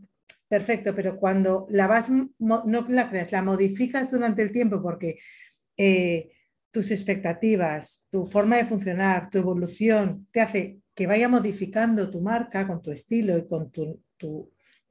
perfecto, 0.48 0.92
pero 0.92 1.18
cuando 1.18 1.68
la 1.70 1.86
vas, 1.86 2.10
no 2.10 2.86
la 2.88 3.08
creas, 3.08 3.30
la 3.30 3.42
modificas 3.42 4.10
durante 4.10 4.42
el 4.42 4.50
tiempo 4.50 4.82
porque... 4.82 5.18
Eh, 5.76 6.32
tus 6.76 6.90
expectativas, 6.90 8.06
tu 8.10 8.26
forma 8.26 8.58
de 8.58 8.66
funcionar, 8.66 9.30
tu 9.30 9.38
evolución, 9.38 10.26
te 10.30 10.42
hace 10.42 10.76
que 10.94 11.06
vaya 11.06 11.26
modificando 11.26 12.10
tu 12.10 12.20
marca 12.20 12.66
con 12.66 12.82
tu 12.82 12.90
estilo 12.90 13.38
y 13.38 13.48
con 13.48 13.70
tu, 13.70 14.02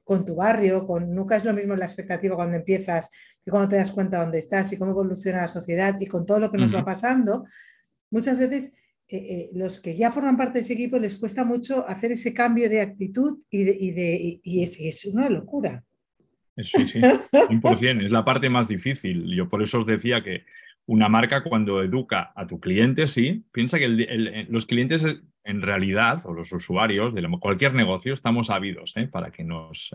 con 0.02 0.24
tu 0.24 0.34
barrio. 0.34 0.84
Con, 0.84 1.14
nunca 1.14 1.36
es 1.36 1.44
lo 1.44 1.54
mismo 1.54 1.76
la 1.76 1.84
expectativa 1.84 2.34
cuando 2.34 2.56
empiezas 2.56 3.08
que 3.40 3.52
cuando 3.52 3.68
te 3.68 3.76
das 3.76 3.92
cuenta 3.92 4.18
dónde 4.18 4.40
estás 4.40 4.72
y 4.72 4.78
cómo 4.78 4.90
evoluciona 4.90 5.42
la 5.42 5.46
sociedad 5.46 5.94
y 6.00 6.06
con 6.06 6.26
todo 6.26 6.40
lo 6.40 6.50
que 6.50 6.58
nos 6.58 6.74
va 6.74 6.84
pasando, 6.84 7.44
muchas 8.10 8.40
veces 8.40 8.74
eh, 9.06 9.16
eh, 9.16 9.50
los 9.54 9.78
que 9.78 9.96
ya 9.96 10.10
forman 10.10 10.36
parte 10.36 10.54
de 10.54 10.60
ese 10.62 10.72
equipo 10.72 10.98
les 10.98 11.16
cuesta 11.16 11.44
mucho 11.44 11.88
hacer 11.88 12.10
ese 12.10 12.34
cambio 12.34 12.68
de 12.68 12.80
actitud 12.80 13.38
y, 13.48 13.62
de, 13.62 14.40
y, 14.42 14.62
es, 14.64 15.06
una 15.06 15.28
locura. 15.28 15.84
Sí, 16.56 16.88
sí, 16.88 16.98
100%, 17.30 18.06
es 18.06 18.10
la 18.10 18.24
parte 18.24 18.50
más 18.50 18.66
difícil. 18.66 19.32
Yo 19.36 19.48
por 19.48 19.62
eso 19.62 19.82
os 19.82 19.86
decía 19.86 20.24
que 20.24 20.42
una 20.86 21.08
marca 21.08 21.42
cuando 21.42 21.82
educa 21.82 22.32
a 22.34 22.46
tu 22.46 22.60
cliente, 22.60 23.06
sí, 23.06 23.44
piensa 23.52 23.78
que 23.78 24.46
los 24.48 24.66
clientes 24.66 25.04
en 25.44 25.62
realidad, 25.62 26.22
o 26.24 26.32
los 26.32 26.52
usuarios 26.52 27.14
de 27.14 27.26
cualquier 27.40 27.74
negocio, 27.74 28.14
estamos 28.14 28.50
ávidos 28.50 28.96
¿eh? 28.96 29.06
para 29.06 29.30
que 29.30 29.44
nos... 29.44 29.94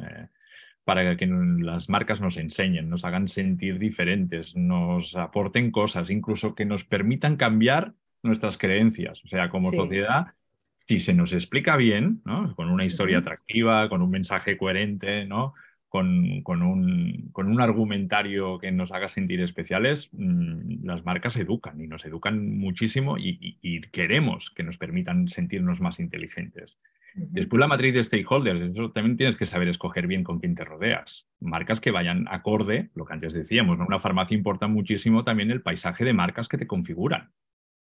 para 0.85 1.15
que 1.15 1.27
las 1.27 1.89
marcas 1.89 2.21
nos 2.21 2.37
enseñen, 2.37 2.89
nos 2.89 3.05
hagan 3.05 3.27
sentir 3.27 3.77
diferentes, 3.77 4.55
nos 4.55 5.15
aporten 5.15 5.71
cosas, 5.71 6.09
incluso 6.09 6.55
que 6.55 6.65
nos 6.65 6.83
permitan 6.83 7.35
cambiar 7.35 7.93
nuestras 8.23 8.57
creencias. 8.57 9.23
O 9.23 9.27
sea, 9.27 9.49
como 9.49 9.71
sociedad, 9.71 10.27
si 10.75 10.99
se 10.99 11.13
nos 11.13 11.33
explica 11.33 11.75
bien, 11.75 12.21
¿no? 12.25 12.55
con 12.55 12.69
una 12.69 12.85
historia 12.85 13.19
atractiva, 13.19 13.89
con 13.89 14.01
un 14.01 14.09
mensaje 14.09 14.57
coherente, 14.57 15.25
¿no? 15.25 15.53
Con, 15.91 16.41
con, 16.43 16.61
un, 16.61 17.31
con, 17.33 17.49
un, 17.49 17.59
argumentario 17.59 18.59
que 18.59 18.71
nos 18.71 18.93
haga 18.93 19.09
sentir 19.09 19.41
especiales, 19.41 20.09
mm, 20.13 20.85
las 20.85 21.03
marcas 21.03 21.35
educan 21.35 21.81
y 21.81 21.87
nos 21.87 22.05
educan 22.05 22.57
muchísimo 22.57 23.17
y, 23.17 23.81
queremos 23.91 24.51
que 24.51 24.63
nos 24.63 24.77
permitan 24.77 25.27
sentirnos 25.27 25.81
más 25.81 25.99
inteligentes. 25.99 26.79
Después 27.13 27.59
la 27.59 27.67
matriz 27.67 27.93
de 27.93 28.05
stakeholders, 28.05 28.61
eso 28.61 28.91
también 28.91 29.17
tienes 29.17 29.35
que 29.35 29.45
saber 29.45 29.67
escoger 29.67 30.07
bien 30.07 30.23
con 30.23 30.39
quién 30.39 30.55
te 30.55 30.63
rodeas. 30.63 31.27
Marcas 31.41 31.81
que 31.81 31.91
vayan 31.91 32.25
acorde, 32.29 32.89
lo 32.95 33.03
que 33.03 33.13
antes 33.13 33.33
decíamos, 33.33 33.77
¿no? 33.77 33.85
una 33.85 33.99
farmacia 33.99 34.37
importa 34.37 34.67
muchísimo 34.67 35.25
también 35.25 35.51
el 35.51 35.61
paisaje 35.61 36.05
de 36.05 36.13
marcas 36.13 36.47
que 36.47 36.57
te 36.57 36.67
configuran 36.67 37.31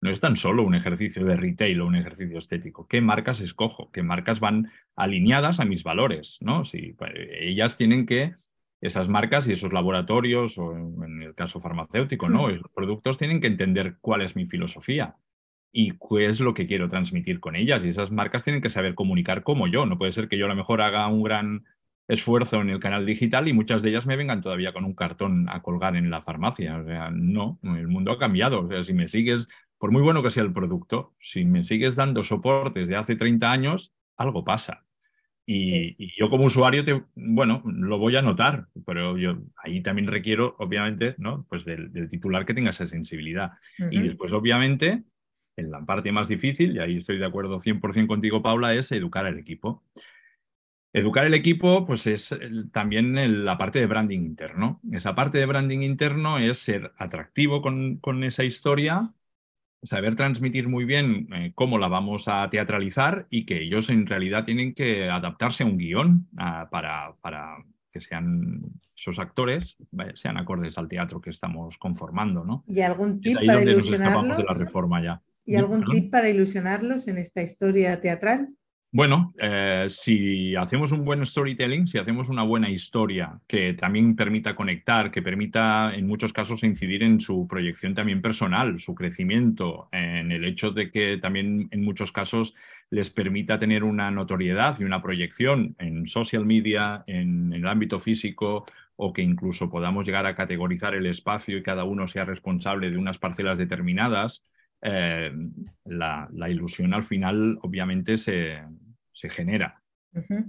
no 0.01 0.12
es 0.12 0.19
tan 0.19 0.38
solo 0.38 0.63
un 0.63 0.75
ejercicio 0.75 1.25
de 1.25 1.36
retail 1.36 1.81
o 1.81 1.88
un 1.88 1.95
ejercicio 1.95 2.38
estético. 2.38 2.88
¿Qué 2.88 3.01
marcas 3.01 3.41
escojo? 3.41 3.91
¿Qué 3.91 4.03
marcas 4.03 4.39
van 4.39 4.71
alineadas 4.95 5.60
a 5.60 5.65
mis 5.65 5.84
valores? 5.84 6.38
¿no? 6.41 6.65
Si, 6.65 6.95
ellas 7.39 7.77
tienen 7.77 8.05
que, 8.05 8.36
esas 8.81 9.08
marcas 9.08 9.47
y 9.47 9.53
esos 9.53 9.73
laboratorios, 9.73 10.58
o 10.58 10.75
en 10.75 11.23
el 11.23 11.34
caso 11.34 11.60
farmacéutico, 11.60 12.29
¿no? 12.29 12.49
Esos 12.49 12.69
productos 12.73 13.17
tienen 13.17 13.41
que 13.41 13.47
entender 13.47 13.97
cuál 13.99 14.21
es 14.21 14.36
mi 14.36 14.45
filosofía 14.45 15.15
y 15.71 15.91
qué 15.91 16.27
es 16.27 16.39
lo 16.39 16.53
que 16.53 16.67
quiero 16.67 16.88
transmitir 16.88 17.39
con 17.39 17.55
ellas. 17.55 17.84
Y 17.84 17.89
esas 17.89 18.12
marcas 18.12 18.43
tienen 18.43 18.62
que 18.62 18.69
saber 18.69 18.93
comunicar 18.93 19.43
como 19.43 19.67
yo. 19.67 19.86
No 19.86 19.97
puede 19.97 20.12
ser 20.12 20.27
que 20.27 20.38
yo 20.38 20.45
a 20.45 20.49
lo 20.49 20.55
mejor 20.55 20.81
haga 20.81 21.08
un 21.08 21.23
gran 21.23 21.65
esfuerzo 22.08 22.62
en 22.62 22.69
el 22.69 22.79
canal 22.79 23.05
digital 23.05 23.47
y 23.47 23.53
muchas 23.53 23.81
de 23.81 23.89
ellas 23.89 24.05
me 24.05 24.15
vengan 24.15 24.41
todavía 24.41 24.71
con 24.71 24.86
un 24.86 24.93
cartón 24.93 25.49
a 25.49 25.62
colgar 25.62 25.95
en 25.95 26.10
la 26.12 26.21
farmacia. 26.21 26.77
O 26.77 26.86
sea, 26.86 27.10
no, 27.12 27.60
el 27.63 27.88
mundo 27.88 28.12
ha 28.12 28.19
cambiado. 28.19 28.62
O 28.62 28.67
sea, 28.67 28.84
si 28.84 28.93
me 28.93 29.08
sigues 29.08 29.49
por 29.86 29.91
muy 29.91 30.02
bueno 30.02 30.24
que 30.24 30.32
sea 30.32 30.41
el 30.41 30.52
producto, 30.52 31.13
si 31.19 31.45
me 31.45 31.63
sigues 31.63 31.95
dando 31.95 32.24
soportes 32.24 32.88
de 32.88 32.95
hace 32.95 33.15
30 33.15 33.52
años, 33.52 33.93
algo 34.17 34.43
pasa. 34.43 34.84
Y, 35.45 35.95
yo 36.19 36.28
como 36.28 36.45
usuario, 36.45 36.84
te, 36.84 37.04
bueno, 37.13 37.62
lo 37.63 38.00
voy 38.00 38.15
a 38.15 38.24
notar, 38.24 38.65
pero 38.84 39.15
yo 39.15 39.38
ahí 39.58 39.84
también 39.84 40.08
requiero, 40.08 40.56
obviamente, 40.58 41.13
¿no? 41.19 41.43
pues 41.48 41.65
del, 41.65 41.91
titular 42.10 42.48
que 42.48 42.56
tenga 42.56 42.71
esa 42.71 42.88
sensibilidad. 42.88 43.52
Y 43.91 44.02
después, 44.02 44.34
obviamente, 44.34 45.04
en 45.56 45.69
la 45.69 45.86
parte 45.86 46.12
más 46.12 46.30
difícil, 46.30 46.76
y 46.76 46.80
ahí 46.80 46.98
estoy 46.98 47.19
de 47.19 47.26
acuerdo 47.28 47.60
100% 47.60 48.08
contigo, 48.08 48.41
Paula, 48.41 48.74
es 48.74 48.91
educar 48.91 49.28
al 49.28 49.38
equipo. 49.38 49.84
Educar 50.93 51.26
el 51.28 51.36
equipo, 51.36 51.86
pues 51.86 52.08
es 52.08 52.36
también 52.71 53.45
la 53.45 53.56
parte 53.60 53.78
de 53.78 53.86
branding 53.86 54.21
interno. 54.21 54.82
Esa 54.91 55.13
parte 55.13 55.38
de 55.38 55.45
branding 55.45 55.82
interno 55.82 56.39
es 56.39 56.58
ser 56.58 56.91
atractivo 56.98 57.62
con, 57.62 57.98
con 57.98 58.24
esa 58.24 58.43
historia, 58.43 59.13
saber 59.86 60.15
transmitir 60.15 60.67
muy 60.67 60.86
bien 60.86 61.30
eh, 61.34 61.52
cómo 61.56 61.78
la 61.78 61.88
vamos 61.88 62.28
a 62.28 62.48
teatralizar 62.50 63.28
y 63.30 63.45
que 63.45 63.62
ellos 63.62 63.89
en 63.89 64.06
realidad 64.06 64.43
tienen 64.43 64.74
que 64.74 65.10
adaptarse 65.10 65.63
a 65.63 65.67
un 65.67 65.78
guion 65.78 66.28
ah, 66.38 66.67
para, 66.69 67.15
para, 67.21 67.58
que 67.91 68.02
sean 68.02 68.62
esos 68.95 69.19
actores 69.19 69.78
sean 70.13 70.38
acordes 70.38 70.78
al 70.78 70.88
teatro 70.88 71.21
que 71.21 71.30
estamos 71.30 71.78
conformando. 71.78 72.43
¿no? 72.43 72.63
¿Y 72.67 72.82
algún 72.82 73.21
tip 73.21 73.38
para 73.45 73.62
ilusionarlos? 73.62 74.38
De 74.38 74.43
la 74.43 74.54
reforma 74.58 75.04
ya. 75.04 75.21
¿Y 75.45 75.56
algún 75.56 75.86
tip 75.86 76.12
para 76.12 76.30
ilusionarlos 76.30 77.08
en 77.08 77.17
esta 77.17 77.41
historia 77.41 78.00
teatral? 78.02 78.50
Bueno, 78.95 79.34
eh, 79.39 79.88
si 79.89 80.55
hacemos 80.55 80.93
un 80.93 81.03
buen 81.03 81.25
storytelling, 81.25 81.86
si 81.86 81.97
hacemos 81.97 82.29
una 82.29 82.43
buena 82.43 82.69
historia 82.69 83.41
que 83.45 83.73
también 83.73 84.15
permita 84.15 84.55
conectar, 84.55 85.12
que 85.12 85.21
permita 85.21 85.93
en 85.93 86.08
muchos 86.08 86.31
casos 86.31 86.63
incidir 86.63 87.03
en 87.03 87.19
su 87.19 87.45
proyección 87.45 87.93
también 87.93 88.21
personal, 88.21 88.79
su 88.79 88.95
crecimiento, 88.95 89.89
en 89.91 90.31
el 90.31 90.45
hecho 90.45 90.71
de 90.71 90.91
que 90.91 91.17
también 91.17 91.67
en 91.71 91.84
muchos 91.84 92.13
casos 92.13 92.55
les 92.89 93.10
permita 93.10 93.60
tener 93.60 93.84
una 93.84 94.12
notoriedad 94.12 94.79
y 94.79 94.86
una 94.86 95.01
proyección 95.01 95.75
en 95.77 96.08
social 96.08 96.45
media, 96.45 97.03
en, 97.05 97.51
el 97.51 97.67
ámbito 97.67 97.99
físico 97.99 98.65
o 98.95 99.12
que 99.12 99.21
incluso 99.21 99.69
podamos 99.69 100.05
llegar 100.05 100.25
a 100.25 100.38
categorizar 100.38 100.95
el 100.95 101.05
espacio 101.08 101.58
y 101.58 101.63
cada 101.63 101.84
uno 101.84 102.08
sea 102.08 102.23
responsable 102.23 102.89
de 102.89 102.97
unas 102.97 103.17
parcelas 103.19 103.58
determinadas, 103.58 104.41
eh, 104.81 105.34
la, 105.84 106.29
ilusión 106.47 106.93
al 106.93 107.03
final 107.03 107.58
obviamente 107.62 108.17
se, 108.17 108.62
se 109.15 109.30
genera. 109.30 109.82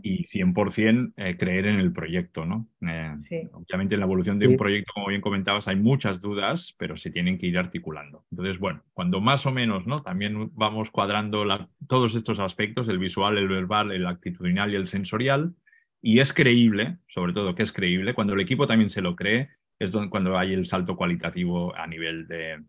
Y 0.01 0.25
100% 0.27 1.15
eh, 1.17 1.37
creer 1.37 1.67
en 1.67 1.81
el 1.81 1.93
proyecto, 1.93 2.47
¿no? 2.47 2.69
Eh, 2.83 3.13
obviamente 3.53 3.97
en 3.97 4.01
la 4.01 4.07
evolución 4.07 4.39
de 4.39 4.47
un 4.47 4.57
proyecto, 4.57 4.93
como 4.95 5.09
bien 5.09 5.21
comentabas, 5.21 5.67
hay 5.67 5.75
muchas 5.75 6.21
dudas, 6.21 6.73
pero 6.79 6.97
se 6.97 7.11
tienen 7.11 7.37
que 7.37 7.49
ir 7.49 7.59
articulando. 7.59 8.25
Entonces, 8.31 8.61
bueno, 8.61 8.85
cuando 8.93 9.21
más 9.21 9.45
o 9.45 9.51
menos, 9.51 9.85
¿no? 9.85 10.03
También 10.03 10.53
vamos 10.55 10.93
cuadrando 10.93 11.45
todos 11.89 12.15
estos 12.15 12.39
aspectos, 12.39 12.89
el 12.89 12.99
visual, 12.99 13.39
el 13.39 13.49
verbal, 13.49 13.91
el 13.91 14.07
actitudinal 14.07 14.71
y 14.73 14.77
el 14.77 14.87
sensorial, 14.87 15.57
y 16.01 16.21
es 16.21 16.33
creíble, 16.33 16.99
sobre 17.09 17.33
todo 17.33 17.57
que 17.57 17.65
es 17.65 17.73
creíble, 17.73 18.15
cuando 18.15 18.35
el 18.35 18.41
equipo 18.41 18.69
también 18.69 18.91
se 18.91 19.03
lo 19.03 19.17
cree, 19.17 19.49
es 19.81 19.91
donde, 19.91 20.11
cuando 20.11 20.39
hay 20.39 20.53
el 20.53 20.67
salto 20.67 20.97
cualitativo 20.97 21.75
a 21.75 21.89
nivel 21.89 22.29
de, 22.29 22.63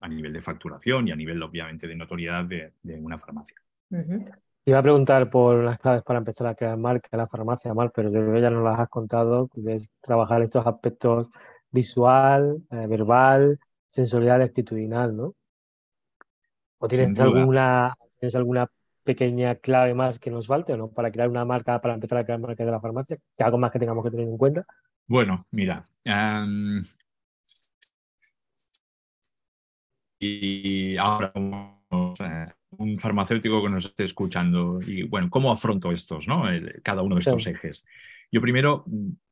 a 0.00 0.08
nivel 0.08 0.32
de 0.32 0.42
facturación 0.42 1.08
y 1.08 1.12
a 1.12 1.16
nivel, 1.16 1.42
obviamente, 1.42 1.86
de 1.86 1.94
notoriedad 1.94 2.44
de, 2.44 2.72
una 2.82 3.18
farmacia. 3.18 3.56
Te 4.62 4.72
iba 4.72 4.78
a 4.78 4.82
preguntar 4.82 5.30
por 5.30 5.64
las 5.64 5.78
claves 5.78 6.02
para 6.02 6.18
empezar 6.18 6.46
a 6.46 6.54
crear 6.54 6.76
marca 6.76 7.08
en 7.12 7.18
la 7.18 7.26
farmacia, 7.26 7.72
Mar, 7.72 7.90
pero 7.94 8.10
yo 8.10 8.20
creo 8.20 8.34
que 8.34 8.40
ya 8.42 8.50
nos 8.50 8.62
las 8.62 8.78
has 8.78 8.88
contado, 8.88 9.48
es 9.66 9.90
trabajar 10.02 10.42
estos 10.42 10.66
aspectos 10.66 11.30
visual, 11.70 12.62
eh, 12.70 12.86
verbal, 12.86 13.58
sensorial, 13.86 14.42
actitudinal, 14.42 15.16
¿no? 15.16 15.34
¿O 16.78 16.88
tienes 16.88 17.18
alguna, 17.20 17.96
tienes 18.18 18.34
alguna 18.34 18.66
pequeña 19.02 19.54
clave 19.54 19.94
más 19.94 20.18
que 20.18 20.30
nos 20.30 20.46
falte 20.46 20.74
o 20.74 20.76
no 20.76 20.88
para 20.88 21.10
crear 21.10 21.28
una 21.28 21.44
marca, 21.44 21.80
para 21.80 21.94
empezar 21.94 22.18
a 22.18 22.24
crear 22.24 22.38
marca 22.38 22.64
de 22.64 22.70
la 22.70 22.80
farmacia? 22.80 23.18
¿Que 23.36 23.44
algo 23.44 23.58
más 23.58 23.70
que 23.70 23.78
tengamos 23.78 24.04
que 24.04 24.10
tener 24.10 24.28
en 24.28 24.36
cuenta? 24.36 24.66
Bueno, 25.06 25.46
mira, 25.50 25.86
y 30.20 30.96
ahora 30.98 31.32
un 31.90 32.98
farmacéutico 32.98 33.62
que 33.62 33.68
nos 33.68 33.86
esté 33.86 34.04
escuchando 34.04 34.78
y 34.86 35.02
bueno, 35.02 35.28
¿cómo 35.28 35.50
afronto 35.50 35.92
estos, 35.92 36.28
¿no? 36.28 36.44
cada 36.82 37.02
uno 37.02 37.16
de 37.16 37.20
estos 37.20 37.46
ejes? 37.46 37.86
Yo 38.32 38.40
primero, 38.40 38.84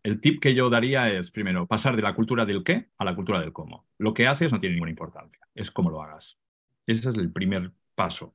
el 0.03 0.21
tip 0.21 0.41
que 0.41 0.55
yo 0.55 0.69
daría 0.69 1.09
es 1.11 1.31
primero 1.31 1.67
pasar 1.67 1.95
de 1.95 2.03
la 2.03 2.15
cultura 2.15 2.45
del 2.45 2.65
qué 2.65 2.89
a 2.99 3.05
la 3.05 3.15
cultura 3.15 3.41
del 3.41 3.53
cómo. 3.53 3.87
Lo 3.99 4.13
que 4.13 4.27
haces 4.27 4.53
no 4.53 4.59
tiene 4.59 4.75
ninguna 4.75 4.91
importancia, 4.91 5.41
es 5.55 5.71
cómo 5.71 5.91
lo 5.91 6.03
hagas. 6.03 6.39
Ese 6.87 7.09
es 7.09 7.15
el 7.15 7.31
primer 7.31 7.73
paso. 7.95 8.35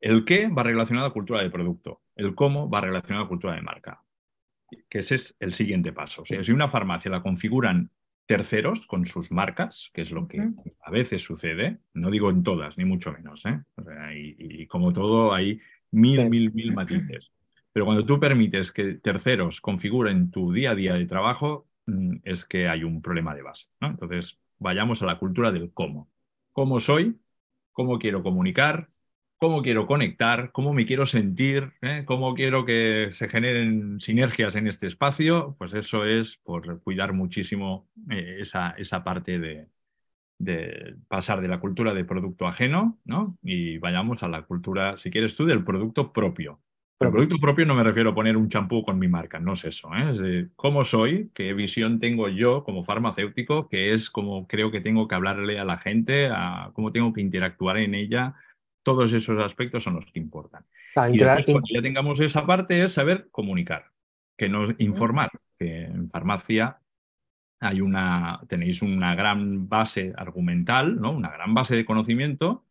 El 0.00 0.24
qué 0.24 0.48
va 0.48 0.62
relacionado 0.62 1.06
a 1.06 1.08
la 1.08 1.14
cultura 1.14 1.40
del 1.40 1.52
producto, 1.52 2.02
el 2.16 2.34
cómo 2.34 2.68
va 2.68 2.80
relacionado 2.80 3.22
a 3.22 3.24
la 3.24 3.28
cultura 3.28 3.54
de 3.54 3.62
marca, 3.62 4.02
que 4.88 4.98
ese 4.98 5.14
es 5.14 5.36
el 5.40 5.54
siguiente 5.54 5.92
paso. 5.92 6.22
O 6.22 6.26
sea, 6.26 6.42
si 6.42 6.52
una 6.52 6.68
farmacia 6.68 7.10
la 7.10 7.22
configuran 7.22 7.90
terceros 8.36 8.86
con 8.86 9.04
sus 9.04 9.30
marcas, 9.30 9.90
que 9.92 10.00
es 10.00 10.10
lo 10.10 10.26
que 10.26 10.40
a 10.82 10.90
veces 10.90 11.22
sucede, 11.22 11.80
no 11.92 12.10
digo 12.10 12.30
en 12.30 12.42
todas, 12.42 12.78
ni 12.78 12.84
mucho 12.86 13.12
menos, 13.12 13.44
¿eh? 13.44 13.60
y, 14.14 14.66
como 14.66 14.92
todo 14.92 15.34
hay 15.34 15.60
mil, 15.90 16.30
mil, 16.30 16.50
mil 16.52 16.72
matices. 16.74 17.30
Pero 17.74 17.84
cuando 17.84 18.06
tú 18.06 18.18
permites 18.18 18.72
que 18.72 18.94
terceros 18.94 19.60
configuren 19.60 20.30
tu 20.30 20.50
día 20.50 20.70
a 20.70 20.74
día 20.74 20.94
de 20.94 21.04
trabajo, 21.04 21.68
mm, 21.86 22.16
es 22.24 22.46
que 22.46 22.68
hay 22.68 22.84
un 22.84 23.02
problema 23.02 23.34
de 23.34 23.42
base. 23.42 23.66
Entonces, 23.80 24.38
vayamos 24.58 25.02
a 25.02 25.06
la 25.06 25.18
cultura 25.18 25.52
del 25.52 25.70
cómo. 25.72 26.08
¿Cómo 26.52 26.80
soy? 26.80 27.18
¿Cómo 27.72 27.98
quiero 27.98 28.22
comunicar? 28.22 28.88
Cómo 29.42 29.60
quiero 29.60 29.88
conectar, 29.88 30.52
cómo 30.52 30.72
me 30.72 30.86
quiero 30.86 31.04
sentir, 31.04 31.72
¿eh? 31.82 32.04
cómo 32.06 32.32
quiero 32.32 32.64
que 32.64 33.08
se 33.10 33.28
generen 33.28 33.98
sinergias 33.98 34.54
en 34.54 34.68
este 34.68 34.86
espacio, 34.86 35.56
pues 35.58 35.74
eso 35.74 36.04
es 36.04 36.36
por 36.36 36.80
cuidar 36.82 37.12
muchísimo 37.12 37.88
eh, 38.08 38.36
esa, 38.38 38.70
esa, 38.78 39.02
parte 39.02 39.40
de, 39.40 39.66
de, 40.38 40.94
pasar 41.08 41.40
de 41.40 41.48
la 41.48 41.58
cultura 41.58 41.92
de 41.92 42.04
producto 42.04 42.46
ajeno 42.46 43.00
¿no? 43.04 43.36
y 43.42 43.78
vayamos 43.78 44.22
a 44.22 44.28
la 44.28 44.42
cultura, 44.42 44.96
si 44.96 45.10
quieres 45.10 45.34
tú, 45.34 45.44
del 45.44 45.64
producto 45.64 46.12
propio. 46.12 46.60
El 47.00 47.10
producto 47.10 47.38
propio 47.38 47.66
no 47.66 47.74
me 47.74 47.82
refiero 47.82 48.10
a 48.10 48.14
poner 48.14 48.36
un 48.36 48.48
champú 48.48 48.84
con 48.84 48.96
mi 48.96 49.08
marca, 49.08 49.40
no 49.40 49.54
es 49.54 49.64
eso. 49.64 49.88
¿eh? 49.92 50.12
Es 50.12 50.18
de 50.18 50.48
cómo 50.54 50.84
soy, 50.84 51.32
qué 51.34 51.52
visión 51.52 51.98
tengo 51.98 52.28
yo 52.28 52.62
como 52.62 52.84
farmacéutico, 52.84 53.68
que 53.68 53.92
es 53.92 54.08
como 54.08 54.46
creo 54.46 54.70
que 54.70 54.80
tengo 54.80 55.08
que 55.08 55.16
hablarle 55.16 55.58
a 55.58 55.64
la 55.64 55.78
gente, 55.78 56.28
a 56.28 56.70
cómo 56.74 56.92
tengo 56.92 57.12
que 57.12 57.20
interactuar 57.20 57.78
en 57.78 57.96
ella. 57.96 58.36
Todos 58.82 59.12
esos 59.12 59.38
aspectos 59.40 59.82
son 59.84 59.94
los 59.94 60.06
que 60.06 60.18
importan. 60.18 60.64
Ah, 60.96 61.08
y 61.08 61.18
después, 61.18 61.46
cuando 61.46 61.68
ya 61.72 61.82
tengamos 61.82 62.20
esa 62.20 62.46
parte, 62.46 62.82
es 62.82 62.92
saber 62.92 63.28
comunicar, 63.30 63.90
que 64.36 64.48
no 64.48 64.66
informar. 64.78 65.30
Que 65.58 65.84
en 65.84 66.10
farmacia 66.10 66.78
hay 67.60 67.80
una, 67.80 68.40
tenéis 68.48 68.82
una 68.82 69.14
gran 69.14 69.68
base 69.68 70.12
argumental, 70.16 71.00
¿no? 71.00 71.12
una 71.12 71.30
gran 71.30 71.54
base 71.54 71.76
de 71.76 71.84
conocimiento, 71.84 72.64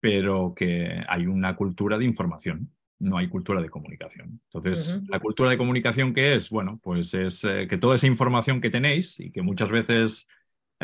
pero 0.00 0.54
que 0.56 1.02
hay 1.06 1.26
una 1.26 1.56
cultura 1.56 1.98
de 1.98 2.04
información 2.04 2.70
no 3.04 3.18
hay 3.18 3.28
cultura 3.28 3.60
de 3.60 3.70
comunicación. 3.70 4.40
Entonces, 4.46 5.02
la 5.08 5.20
cultura 5.20 5.50
de 5.50 5.58
comunicación 5.58 6.14
que 6.14 6.34
es, 6.34 6.50
bueno, 6.50 6.80
pues 6.82 7.12
es 7.14 7.44
eh, 7.44 7.66
que 7.68 7.76
toda 7.76 7.96
esa 7.96 8.06
información 8.06 8.60
que 8.60 8.70
tenéis 8.70 9.20
y 9.20 9.30
que 9.30 9.42
muchas 9.42 9.70
veces 9.70 10.26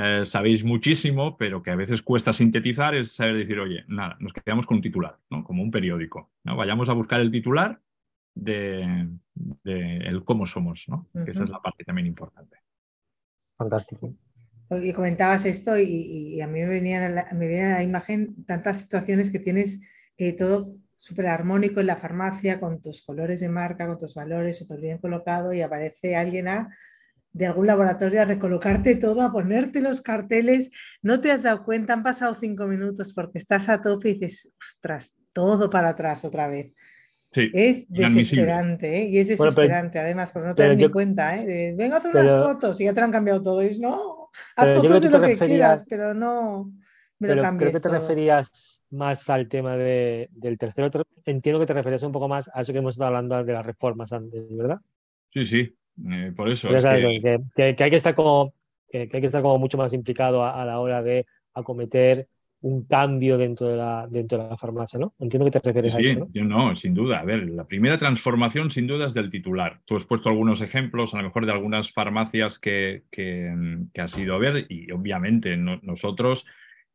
eh, 0.02 0.24
sabéis 0.24 0.64
muchísimo, 0.64 1.36
pero 1.36 1.62
que 1.62 1.70
a 1.70 1.76
veces 1.76 2.00
cuesta 2.00 2.32
sintetizar, 2.32 2.94
es 2.94 3.12
saber 3.12 3.36
decir, 3.36 3.58
oye, 3.58 3.84
nada, 3.88 4.16
nos 4.20 4.32
quedamos 4.32 4.66
con 4.66 4.78
un 4.78 4.82
titular, 4.82 5.18
¿no? 5.28 5.44
Como 5.44 5.62
un 5.62 5.70
periódico, 5.70 6.30
¿no? 6.44 6.56
Vayamos 6.56 6.88
a 6.88 6.94
buscar 6.94 7.20
el 7.20 7.30
titular 7.30 7.80
de, 8.34 9.08
el 9.74 10.24
cómo 10.24 10.46
somos, 10.46 10.88
¿no? 10.88 11.08
Que 11.24 11.32
esa 11.32 11.44
es 11.44 11.50
la 11.50 11.60
parte 11.60 11.84
también 11.84 12.06
importante. 12.06 12.56
Fantástico. 13.58 14.14
Y 14.70 14.92
comentabas 14.92 15.44
esto 15.44 15.76
y, 15.78 16.40
a 16.40 16.46
mí 16.46 16.60
me 16.60 16.66
venía, 16.68 17.08
la, 17.08 17.26
me 17.34 17.46
viene 17.48 17.72
a 17.72 17.76
la 17.78 17.82
imagen 17.82 18.44
tantas 18.46 18.78
situaciones 18.78 19.30
que 19.30 19.40
tienes 19.40 19.82
eh, 20.16 20.32
todo 20.34 20.76
súper 20.96 21.26
armónico 21.26 21.80
en 21.80 21.88
la 21.88 21.96
farmacia, 21.96 22.60
con 22.60 22.80
tus 22.80 23.02
colores 23.02 23.40
de 23.40 23.48
marca, 23.48 23.86
con 23.86 23.98
tus 23.98 24.14
valores 24.14 24.58
súper 24.58 24.80
bien 24.80 24.98
colocado 24.98 25.52
y 25.52 25.60
aparece 25.60 26.14
alguien 26.14 26.48
a, 26.48 26.70
de 27.32 27.46
algún 27.46 27.66
laboratorio 27.66 28.22
a 28.22 28.24
recolocarte 28.24 28.96
todo, 28.96 29.22
a 29.22 29.32
ponerte 29.32 29.80
los 29.80 30.00
carteles, 30.00 30.70
no 31.02 31.20
te 31.20 31.30
has 31.30 31.44
dado 31.44 31.64
cuenta, 31.64 31.92
han 31.92 32.02
pasado 32.02 32.34
cinco 32.34 32.66
minutos 32.66 33.12
porque 33.12 33.38
estás 33.38 33.68
a 33.68 33.80
tope 33.80 34.10
y 34.10 34.14
dices, 34.14 34.50
ostras, 34.58 35.16
todo 35.32 35.70
para 35.70 35.90
atrás 35.90 36.24
otra 36.24 36.48
vez. 36.48 36.72
es 37.32 37.88
desesperante, 37.88 39.02
¿eh? 39.02 39.08
y 39.08 39.18
es 39.18 39.28
desesperante 39.28 39.98
además, 40.00 40.32
porque 40.32 40.48
no 40.48 40.54
te 40.54 40.66
das 40.66 40.76
ni 40.76 40.90
cuenta, 40.90 41.36
¿eh? 41.36 41.74
venga 41.76 41.96
a 41.96 41.98
hacer 41.98 42.10
unas 42.10 42.32
fotos 42.32 42.80
y 42.80 42.84
ya 42.84 42.92
te 42.92 43.00
han 43.00 43.12
cambiado 43.12 43.42
todo, 43.42 43.60
es 43.60 43.78
no, 43.78 44.30
haz 44.56 44.74
fotos 44.74 45.02
de 45.02 45.10
lo 45.10 45.22
que 45.22 45.38
quieras, 45.38 45.84
pero 45.88 46.12
no 46.14 46.72
me 47.20 47.28
pero 47.28 47.42
lo 47.42 47.56
Creo 47.58 47.70
que 47.70 47.80
te 47.80 47.88
referías 47.88 48.82
más 48.90 49.28
al 49.28 49.46
tema 49.46 49.76
de, 49.76 50.30
del 50.32 50.56
tercero. 50.56 50.90
Entiendo 51.26 51.60
que 51.60 51.66
te 51.66 51.74
referías 51.74 52.02
un 52.02 52.12
poco 52.12 52.28
más 52.28 52.50
a 52.52 52.62
eso 52.62 52.72
que 52.72 52.78
hemos 52.78 52.94
estado 52.94 53.08
hablando 53.08 53.44
de 53.44 53.52
las 53.52 53.64
reformas 53.64 54.10
antes, 54.14 54.42
¿verdad? 54.56 54.80
Sí, 55.30 55.44
sí, 55.44 55.76
eh, 56.10 56.32
por 56.34 56.50
eso. 56.50 56.68
Es 56.68 56.84
que... 56.84 57.40
Que, 57.54 57.84
hay 57.84 57.90
que 57.90 57.96
estar 57.96 58.14
como, 58.14 58.54
que, 58.90 59.08
hay 59.12 59.20
que 59.20 59.26
estar 59.26 59.42
como 59.42 59.58
mucho 59.58 59.78
más 59.78 59.92
implicado 59.92 60.44
a, 60.44 60.64
la 60.64 60.80
hora 60.80 61.02
de 61.02 61.26
acometer 61.54 62.28
un 62.62 62.84
cambio 62.84 63.38
dentro 63.38 63.68
de 63.68 63.76
la, 63.76 64.06
dentro 64.10 64.36
de 64.36 64.48
la 64.50 64.56
farmacia, 64.56 64.98
¿no? 64.98 65.14
Entiendo 65.18 65.46
que 65.46 65.58
te 65.58 65.60
refieres 65.64 65.94
a 65.94 66.00
eso. 66.00 66.28
¿no? 66.34 66.44
no, 66.44 66.76
sin 66.76 66.92
duda. 66.92 67.20
A 67.20 67.24
ver, 67.24 67.48
la 67.48 67.66
primera 67.66 67.96
transformación 67.96 68.70
sin 68.70 68.86
duda 68.86 69.06
es 69.06 69.14
del 69.14 69.30
titular. 69.30 69.80
Tú 69.86 69.96
has 69.96 70.04
puesto 70.04 70.28
algunos 70.28 70.60
ejemplos, 70.60 71.14
a 71.14 71.18
lo 71.18 71.24
mejor 71.24 71.46
de 71.46 71.52
algunas 71.52 71.90
farmacias 71.90 72.58
que, 72.58 73.04
que, 73.10 73.54
que 73.94 74.00
has 74.00 74.16
ido 74.18 74.34
a 74.34 74.38
ver 74.38 74.66
y 74.68 74.90
obviamente 74.92 75.56
nosotros 75.56 76.46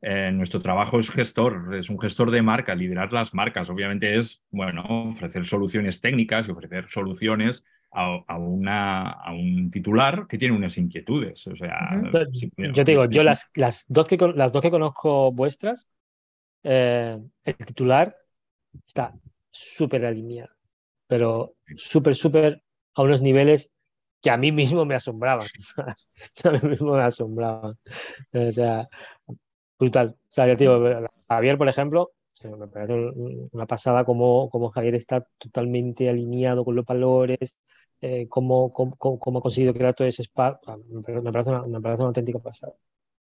eh, 0.08 0.32
nuestro 0.32 0.62
trabajo 0.62 1.00
es 1.00 1.10
gestor, 1.10 1.74
es 1.74 1.90
un 1.90 2.00
gestor 2.00 2.30
de 2.30 2.44
marca, 2.44 2.76
liderar 2.76 3.12
las 3.12 3.34
marcas. 3.34 3.72
Obviamente 3.72 4.16
es, 4.16 4.44
bueno, 4.52 4.84
ofrecer 5.08 5.48
soluciones 5.48 6.00
técnicas 6.00 6.48
y 6.48 6.52
ofrecer 6.52 6.88
soluciones 6.90 7.66
a, 7.90 8.38
una, 8.38 9.10
a 9.10 9.32
un 9.32 9.72
titular 9.72 10.28
que 10.28 10.38
tiene 10.38 10.56
unas 10.56 10.78
inquietudes. 10.78 11.48
O 11.48 11.56
sea, 11.56 12.04
yo 12.56 12.84
te 12.84 12.92
digo, 12.92 13.06
yo 13.06 13.24
las, 13.24 13.50
las, 13.56 13.86
dos, 13.88 14.08
que, 14.08 14.16
las 14.36 14.52
dos 14.52 14.62
que 14.62 14.70
conozco 14.70 15.32
vuestras, 15.32 15.90
eh, 16.62 17.18
el 17.44 17.56
titular 17.56 18.16
está 18.86 19.12
súper 19.50 20.06
alineado, 20.06 20.54
pero 21.08 21.56
súper, 21.78 22.14
súper 22.14 22.62
a 22.94 23.02
unos 23.02 23.24
niveles 23.24 23.72
que 24.22 24.30
a 24.30 24.38
mí 24.38 24.52
mismo 24.52 24.86
me 24.86 24.94
asombraban. 24.94 25.48
a 26.44 26.52
mí 26.52 26.60
mismo 26.70 26.94
me 26.94 27.02
asombraban. 27.02 27.76
O 28.34 28.52
sea, 28.52 28.88
brutal. 29.80 30.16
O 30.18 30.28
sea, 30.30 30.48
ya 30.48 30.56
te 30.56 30.64
digo, 30.66 30.82
Javier, 31.28 31.58
por 31.58 31.70
ejemplo, 31.70 32.12
me 32.44 32.68
parece 32.68 32.94
una 32.94 33.66
pasada 33.66 34.04
como, 34.04 34.50
como 34.50 34.70
Javier 34.70 34.96
está 34.96 35.26
totalmente 35.38 36.10
alineado 36.10 36.66
con 36.66 36.76
los 36.76 36.86
valores, 36.86 37.58
eh, 38.02 38.28
cómo, 38.30 38.74
ha 38.76 39.42
conseguido 39.42 39.74
crear 39.74 39.94
todo 39.94 40.08
ese 40.08 40.24
espacio. 40.24 40.60
Me 40.90 41.32
parece 41.32 41.52
una, 41.52 41.64
me 41.64 41.82
parece 41.82 42.02
una 42.02 42.10
auténtica 42.10 42.40
pasada. 42.40 42.74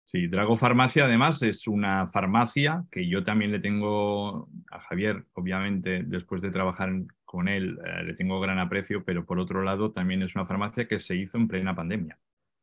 Sí, 0.03 0.27
Drago 0.27 0.55
Farmacia 0.55 1.05
además 1.05 1.41
es 1.43 1.67
una 1.67 2.07
farmacia 2.07 2.83
que 2.91 3.07
yo 3.07 3.23
también 3.23 3.51
le 3.51 3.59
tengo 3.59 4.49
a 4.69 4.79
Javier, 4.79 5.25
obviamente, 5.33 6.03
después 6.03 6.41
de 6.41 6.51
trabajar 6.51 6.89
con 7.23 7.47
él, 7.47 7.79
eh, 7.85 8.03
le 8.03 8.13
tengo 8.15 8.41
gran 8.41 8.59
aprecio, 8.59 9.05
pero 9.05 9.25
por 9.25 9.39
otro 9.39 9.63
lado 9.63 9.91
también 9.91 10.21
es 10.21 10.35
una 10.35 10.45
farmacia 10.45 10.87
que 10.87 10.99
se 10.99 11.15
hizo 11.15 11.37
en 11.37 11.47
plena 11.47 11.75
pandemia. 11.75 12.17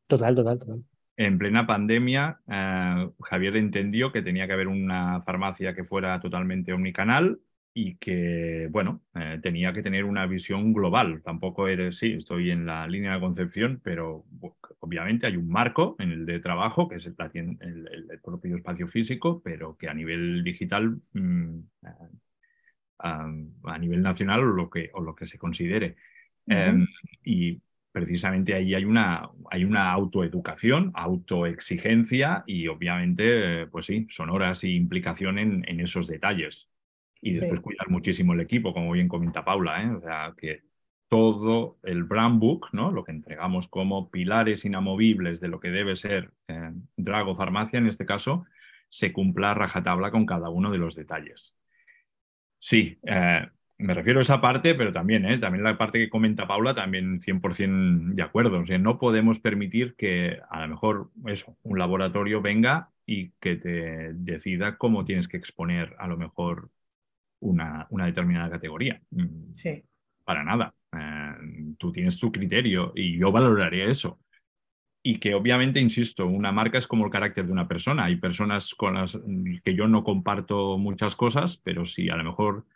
Total, 0.07 0.35
total, 0.35 0.59
total 0.59 0.85
en 1.19 1.37
plena 1.37 1.67
pandemia, 1.67 2.41
eh, 2.47 3.11
Javier 3.23 3.57
entendió 3.57 4.13
que 4.13 4.23
tenía 4.23 4.47
que 4.47 4.53
haber 4.53 4.69
una 4.69 5.21
farmacia 5.21 5.75
que 5.75 5.83
fuera 5.83 6.21
totalmente 6.21 6.73
omnicanal 6.73 7.41
y 7.75 7.97
que, 7.97 8.69
bueno, 8.71 9.03
eh, 9.17 9.41
tenía 9.43 9.73
que 9.73 9.83
tener 9.83 10.05
una 10.05 10.27
visión 10.27 10.73
global. 10.73 11.21
Tampoco 11.25 11.67
eres, 11.67 11.99
sí, 11.99 12.13
estoy 12.13 12.53
en 12.53 12.67
la 12.67 12.87
línea 12.87 13.15
de 13.15 13.21
concepción, 13.21 13.81
pero 13.83 14.27
obviamente 14.79 15.27
hay 15.27 15.37
un 15.37 15.49
marco 15.49 15.97
en 15.99 16.13
el 16.13 16.25
de 16.25 16.39
trabajo, 16.39 16.89
que 16.89 16.97
es 16.97 17.07
el, 17.07 17.17
el, 17.61 18.21
propio 18.23 18.57
espacio 18.57 18.87
físico, 18.87 19.43
pero 19.45 19.77
que 19.77 19.89
a 19.89 19.95
nivel 19.95 20.45
digital, 20.45 21.01
mm, 21.15 21.59
eh, 21.83 22.11
a, 23.01 23.79
nivel 23.81 24.03
nacional 24.03 24.41
o 24.41 24.47
lo 24.47 24.71
que, 24.71 24.91
o 24.95 25.01
lo 25.01 25.17
que 25.17 25.27
se 25.27 25.37
considere. 25.37 25.97
Em, 26.47 26.87
y 27.25 27.61
precisamente 27.99 28.55
ahí 28.55 28.75
hay 28.75 28.85
una, 28.85 29.29
hay 29.51 29.65
una 29.65 29.91
autoeducación, 29.91 30.93
autoexigencia 30.95 32.45
y 32.47 32.69
obviamente, 32.69 33.67
pues 33.67 33.87
sí, 33.87 34.07
son 34.09 34.31
horas 34.31 34.63
y 34.63 34.77
implicación 34.77 35.39
en, 35.39 35.65
en 35.67 35.81
esos 35.81 36.07
detalles. 36.07 36.69
Y 37.21 37.33
después 37.33 37.61
cuidar 37.61 37.91
muchísimo 37.91 38.35
el 38.35 38.41
equipo, 38.41 38.73
como 38.73 38.93
bien 38.93 39.09
comenta 39.09 39.45
Paula, 39.45 39.83
¿eh? 39.83 39.91
o 39.91 40.01
sea, 40.01 40.33
que 40.37 40.63
todo 41.09 41.79
el 41.83 42.05
brand 42.05 42.39
book, 42.39 42.69
¿no? 42.73 42.93
lo 42.93 43.03
que 43.03 43.11
entregamos 43.11 43.67
como 43.67 44.11
pilares 44.13 44.65
inamovibles 44.65 45.41
de 45.41 45.49
lo 45.49 45.59
que 45.59 45.71
debe 45.71 45.97
ser 45.97 46.31
eh, 46.47 46.71
Drago 46.97 47.35
Farmacia 47.35 47.79
en 47.81 47.89
este 47.89 48.07
caso, 48.07 48.45
se 48.89 49.13
cumpla 49.13 49.55
rajatabla 49.55 50.13
con 50.13 50.25
cada 50.25 50.51
uno 50.51 50.71
de 50.71 50.79
los 50.79 50.95
detalles. 50.95 51.57
Sí, 52.61 52.97
eh, 53.03 53.49
me 53.79 53.95
refiero 53.95 54.19
a 54.19 54.23
esa 54.23 54.41
parte, 54.41 54.75
pero 54.75 54.93
también, 54.93 55.25
¿eh? 55.25 55.39
también 55.39 55.63
la 55.63 55.79
parte 55.79 55.99
que 55.99 56.11
comenta 56.11 56.49
Paula, 56.49 56.75
también 56.75 57.21
100% 57.21 58.15
de 58.15 58.23
acuerdo. 58.23 58.59
O 58.59 58.67
sea, 58.67 58.79
no 58.79 58.99
podemos 58.99 59.39
permitir 59.39 59.95
que 59.95 60.41
a 60.51 60.63
lo 60.63 60.69
mejor 60.69 61.11
eso, 61.27 61.57
un 61.63 61.79
laboratorio 61.79 62.43
venga 62.43 62.91
y 63.07 63.31
que 63.41 63.57
te 63.57 64.13
decida 64.15 64.77
cómo 64.77 65.05
tienes 65.05 65.29
que 65.29 65.37
exponer 65.37 65.95
a 65.99 66.09
lo 66.09 66.17
mejor 66.17 66.71
una, 67.41 67.87
una 67.91 68.07
determinada 68.07 68.51
categoría. 68.51 69.01
Mm, 69.11 69.53
sí. 69.53 69.85
Para 70.25 70.43
nada. 70.43 70.75
Eh, 70.93 71.75
tú 71.79 71.93
tienes 71.93 72.19
tu 72.19 72.33
criterio 72.33 72.93
y 72.97 73.17
yo 73.17 73.31
valoraría 73.31 73.87
eso. 73.87 74.19
Y 75.05 75.21
que 75.21 75.35
obviamente, 75.35 75.79
insisto, 75.79 76.27
una 76.27 76.51
marca 76.51 76.79
es 76.79 76.89
como 76.89 77.05
el 77.05 77.13
carácter 77.13 77.47
de 77.47 77.53
una 77.53 77.69
persona. 77.69 78.07
Hay 78.07 78.17
personas 78.17 78.75
con 78.75 78.95
las 78.95 79.17
que 79.65 79.75
yo 79.77 79.87
no 79.87 80.03
comparto 80.03 80.77
muchas 80.79 81.15
cosas, 81.15 81.57
pero 81.59 81.85
si 81.85 82.11
a 82.11 82.17
lo 82.17 82.25
mejor 82.25 82.67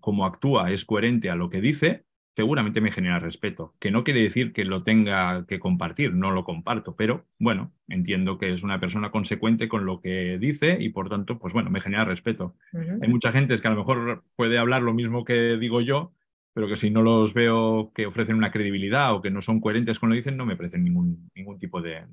como 0.00 0.26
actúa 0.26 0.70
es 0.70 0.84
coherente 0.84 1.30
a 1.30 1.34
lo 1.34 1.48
que 1.48 1.60
dice, 1.60 2.04
seguramente 2.34 2.80
me 2.80 2.90
genera 2.90 3.18
respeto. 3.18 3.74
Que 3.78 3.90
no 3.90 4.04
quiere 4.04 4.22
decir 4.22 4.52
que 4.52 4.64
lo 4.64 4.82
tenga 4.82 5.46
que 5.46 5.58
compartir, 5.58 6.14
no 6.14 6.30
lo 6.30 6.44
comparto, 6.44 6.96
pero 6.96 7.26
bueno, 7.38 7.72
entiendo 7.88 8.38
que 8.38 8.52
es 8.52 8.62
una 8.62 8.80
persona 8.80 9.10
consecuente 9.10 9.68
con 9.68 9.86
lo 9.86 10.00
que 10.00 10.38
dice 10.38 10.76
y 10.80 10.90
por 10.90 11.08
tanto, 11.08 11.38
pues 11.38 11.52
bueno, 11.52 11.70
me 11.70 11.80
genera 11.80 12.04
respeto. 12.04 12.56
Hay 13.00 13.08
mucha 13.08 13.32
gente 13.32 13.60
que 13.60 13.68
a 13.68 13.70
lo 13.70 13.78
mejor 13.78 14.24
puede 14.36 14.58
hablar 14.58 14.82
lo 14.82 14.94
mismo 14.94 15.24
que 15.24 15.56
digo 15.56 15.80
yo, 15.80 16.12
pero 16.52 16.68
que 16.68 16.76
si 16.76 16.90
no 16.90 17.02
los 17.02 17.34
veo 17.34 17.92
que 17.94 18.06
ofrecen 18.06 18.36
una 18.36 18.52
credibilidad 18.52 19.14
o 19.14 19.22
que 19.22 19.30
no 19.30 19.40
son 19.40 19.60
coherentes 19.60 19.98
con 19.98 20.08
lo 20.08 20.14
que 20.14 20.20
dicen, 20.20 20.36
no 20.36 20.46
me 20.46 20.56
parecen 20.56 20.84
ningún, 20.84 21.30
ningún 21.34 21.58
tipo 21.58 21.80
de, 21.80 22.04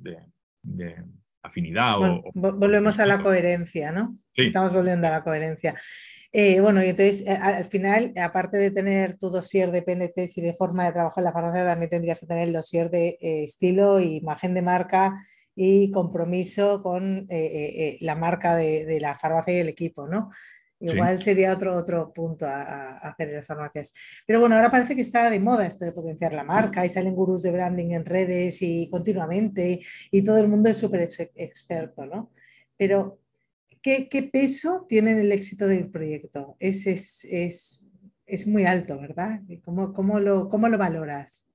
afinidad. 1.44 2.02
o, 2.02 2.24
volvemos 2.34 3.00
a 3.00 3.06
la 3.06 3.22
coherencia, 3.22 3.92
¿no? 3.92 4.18
Estamos 4.34 4.74
volviendo 4.74 5.08
a 5.08 5.12
la 5.12 5.24
coherencia. 5.24 5.76
Eh, 6.34 6.62
bueno, 6.62 6.82
y 6.82 6.88
entonces 6.88 7.28
eh, 7.28 7.32
al 7.32 7.66
final, 7.66 8.14
aparte 8.16 8.58
de 8.58 8.72
tener 8.72 9.18
tu 9.18 9.30
dossier 9.30 9.70
de 9.72 9.82
PNTs 9.82 10.38
y 10.38 10.42
de 10.42 10.54
forma 10.54 10.86
de 10.86 10.94
trabajar 10.94 11.22
en 11.22 11.26
la 11.26 11.34
farmacia, 11.34 11.66
también 11.66 11.90
tendrías 11.90 12.22
que 12.22 12.26
tener 12.26 12.48
el 12.48 12.54
dossier 12.54 12.90
de 12.90 13.18
eh, 13.20 13.44
estilo, 13.44 14.00
imagen 14.00 14.54
de 14.54 14.62
marca 14.62 15.14
y 15.54 15.92
compromiso 15.92 16.82
con 16.82 17.28
la 17.28 18.16
marca 18.16 18.56
de, 18.56 18.98
la 19.02 19.16
farmacia 19.16 19.54
y 19.54 19.58
el 19.58 19.68
equipo, 19.68 20.08
¿no? 20.08 20.30
Igual 20.82 21.22
sería 21.22 21.54
otro, 21.54 21.76
otro 21.76 22.12
punto 22.12 22.46
a, 22.46 22.98
hacer 22.98 23.30
en 23.30 23.36
las 23.36 23.48
farmacias. 23.48 23.94
Pero 24.26 24.40
bueno, 24.40 24.56
ahora 24.56 24.72
parece 24.72 24.96
que 24.96 25.02
está 25.02 25.30
de 25.30 25.40
moda 25.40 25.66
esto 25.66 25.86
de 25.86 25.92
potenciar 25.92 26.34
la 26.34 26.44
marca 26.44 26.86
y 26.86 26.90
salen 26.90 27.14
gurús 27.14 27.44
de 27.44 27.52
branding 27.52 27.92
en 27.92 28.06
redes 28.06 28.62
y 28.62 28.90
continuamente 28.90 29.80
y 30.10 30.24
todo 30.24 30.40
el 30.40 30.48
mundo 30.48 30.70
es 30.70 30.78
súper 30.78 31.08
experto, 31.36 32.06
¿no? 32.06 32.32
Pero, 32.78 33.20
¿qué, 33.82 34.30
peso 34.34 34.86
tiene 34.90 35.12
en 35.12 35.20
el 35.20 35.32
éxito 35.32 35.68
del 35.68 35.90
proyecto? 35.90 36.56
Es, 36.60 36.88
es, 36.88 37.26
es, 37.26 37.86
es 38.26 38.48
muy 38.48 38.66
alto, 38.66 39.00
¿verdad? 39.00 39.42
¿Cómo, 39.64 39.94
cómo, 39.94 40.20
lo, 40.20 40.50
¿Cómo 40.50 40.68
lo 40.68 40.78
valoras? 40.78 41.52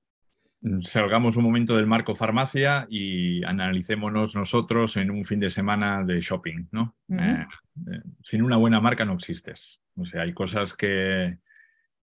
salgamos 0.81 1.37
un 1.37 1.43
momento 1.43 1.75
del 1.75 1.87
marco 1.87 2.15
farmacia 2.15 2.87
y 2.89 3.43
analicémonos 3.43 4.35
nosotros 4.35 4.97
en 4.97 5.11
un 5.11 5.23
fin 5.23 5.39
de 5.39 5.49
semana 5.49 6.03
de 6.03 6.19
shopping, 6.19 6.67
¿no? 6.71 6.95
Eh, 7.17 7.45
sin 8.27 8.41
una 8.41 8.57
buena 8.57 8.81
marca 8.81 9.05
no 9.05 9.13
existes. 9.13 9.79
O 9.95 10.05
sea, 10.05 10.23
hay 10.23 10.33
cosas 10.33 10.73
que 10.73 11.37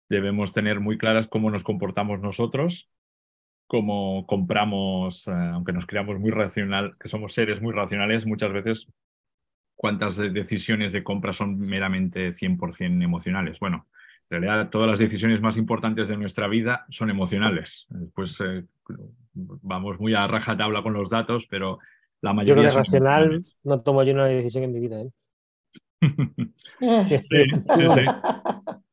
debemos 0.08 0.52
tener 0.52 0.80
muy 0.80 0.96
claras 0.96 1.28
cómo 1.28 1.50
nos 1.50 1.64
comportamos 1.64 2.18
nosotros, 2.20 2.90
cómo 3.66 4.26
compramos, 4.26 5.28
eh, 5.28 5.32
aunque 5.32 5.74
nos 5.74 5.84
creamos 5.84 6.18
muy 6.18 6.30
racional, 6.30 6.96
que 6.98 7.10
somos 7.10 7.34
seres 7.34 7.60
muy 7.60 7.74
racionales, 7.74 8.24
muchas 8.24 8.54
veces 8.54 8.88
cuántas 9.74 10.16
decisiones 10.16 10.94
de 10.94 11.04
compra 11.04 11.34
son 11.34 11.58
meramente 11.58 12.34
100% 12.34 13.04
emocionales. 13.04 13.58
Bueno, 13.60 13.86
en 14.30 14.40
realidad 14.40 14.70
todas 14.70 14.88
las 14.88 15.00
decisiones 15.00 15.42
más 15.42 15.58
importantes 15.58 16.08
de 16.08 16.16
nuestra 16.16 16.48
vida 16.48 16.86
son 16.88 17.10
emocionales. 17.10 17.84
Después 17.90 18.40
eh, 18.40 18.64
vamos 19.34 20.00
muy 20.00 20.14
a 20.14 20.26
raja 20.26 20.56
tabla 20.56 20.82
con 20.82 20.94
los 20.94 21.10
datos, 21.10 21.46
pero 21.50 21.80
la 22.22 22.32
mayoría... 22.32 22.62
Yo 22.62 22.70
creo 22.70 22.78
racional 22.78 23.44
no 23.62 23.82
tomo 23.82 24.02
yo 24.04 24.14
una 24.14 24.24
decisión 24.24 24.64
en 24.64 24.72
mi 24.72 24.80
vida. 24.80 25.02
¿eh? 25.02 25.10
sí, 27.08 27.18
sí, 27.28 27.88
sí. 27.88 28.04